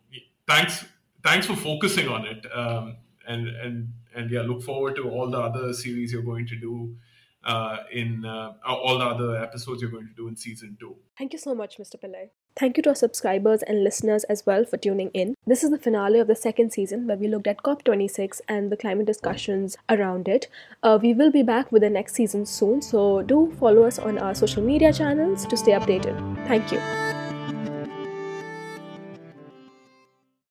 thanks 0.47 0.85
thanks 1.22 1.47
for 1.47 1.57
focusing 1.57 2.09
on 2.09 2.26
it. 2.26 2.47
Um, 2.55 2.97
and 3.26 3.49
and 3.49 3.93
and 4.14 4.30
yeah, 4.30 4.43
look 4.43 4.62
forward 4.62 4.97
to 4.97 5.11
all 5.11 5.30
the 5.30 5.39
other 5.39 5.72
series 5.72 6.12
you're 6.12 6.22
going 6.22 6.47
to 6.47 6.57
do. 6.57 6.97
Uh, 7.45 7.82
in 7.93 8.24
uh, 8.24 8.55
all 8.66 8.97
the 8.97 9.05
other 9.05 9.37
episodes 9.37 9.82
you're 9.82 9.91
going 9.91 10.09
to 10.09 10.14
do 10.14 10.28
in 10.28 10.35
season 10.35 10.78
two. 10.80 10.97
Thank 11.18 11.35
you 11.35 11.39
so 11.39 11.55
much, 11.55 11.76
Mr. 11.76 11.97
Pillai. 12.03 12.30
Thank 12.57 12.76
you 12.76 12.84
to 12.84 12.90
our 12.90 12.94
subscribers 12.94 13.62
and 13.62 13.82
listeners 13.82 14.22
as 14.24 14.46
well 14.46 14.64
for 14.64 14.76
tuning 14.76 15.11
in. 15.12 15.36
This 15.44 15.64
is 15.64 15.70
the 15.70 15.78
finale 15.78 16.20
of 16.20 16.28
the 16.28 16.36
second 16.36 16.72
season 16.72 17.07
where 17.09 17.16
we 17.16 17.26
looked 17.26 17.48
at 17.48 17.64
COP26 17.64 18.40
and 18.48 18.70
the 18.70 18.76
climate 18.76 19.07
discussions 19.07 19.76
around 19.88 20.28
it. 20.28 20.46
Uh, 20.80 20.96
we 21.02 21.14
will 21.14 21.32
be 21.32 21.42
back 21.42 21.72
with 21.72 21.82
the 21.82 21.90
next 21.90 22.14
season 22.14 22.46
soon, 22.46 22.80
so 22.80 23.22
do 23.22 23.52
follow 23.59 23.82
us 23.82 23.98
on 23.98 24.18
our 24.18 24.34
social 24.34 24.62
media 24.62 24.92
channels 24.92 25.44
to 25.46 25.57
stay 25.57 25.72
updated. 25.72 26.16
Thank 26.46 26.70
you. 26.70 27.14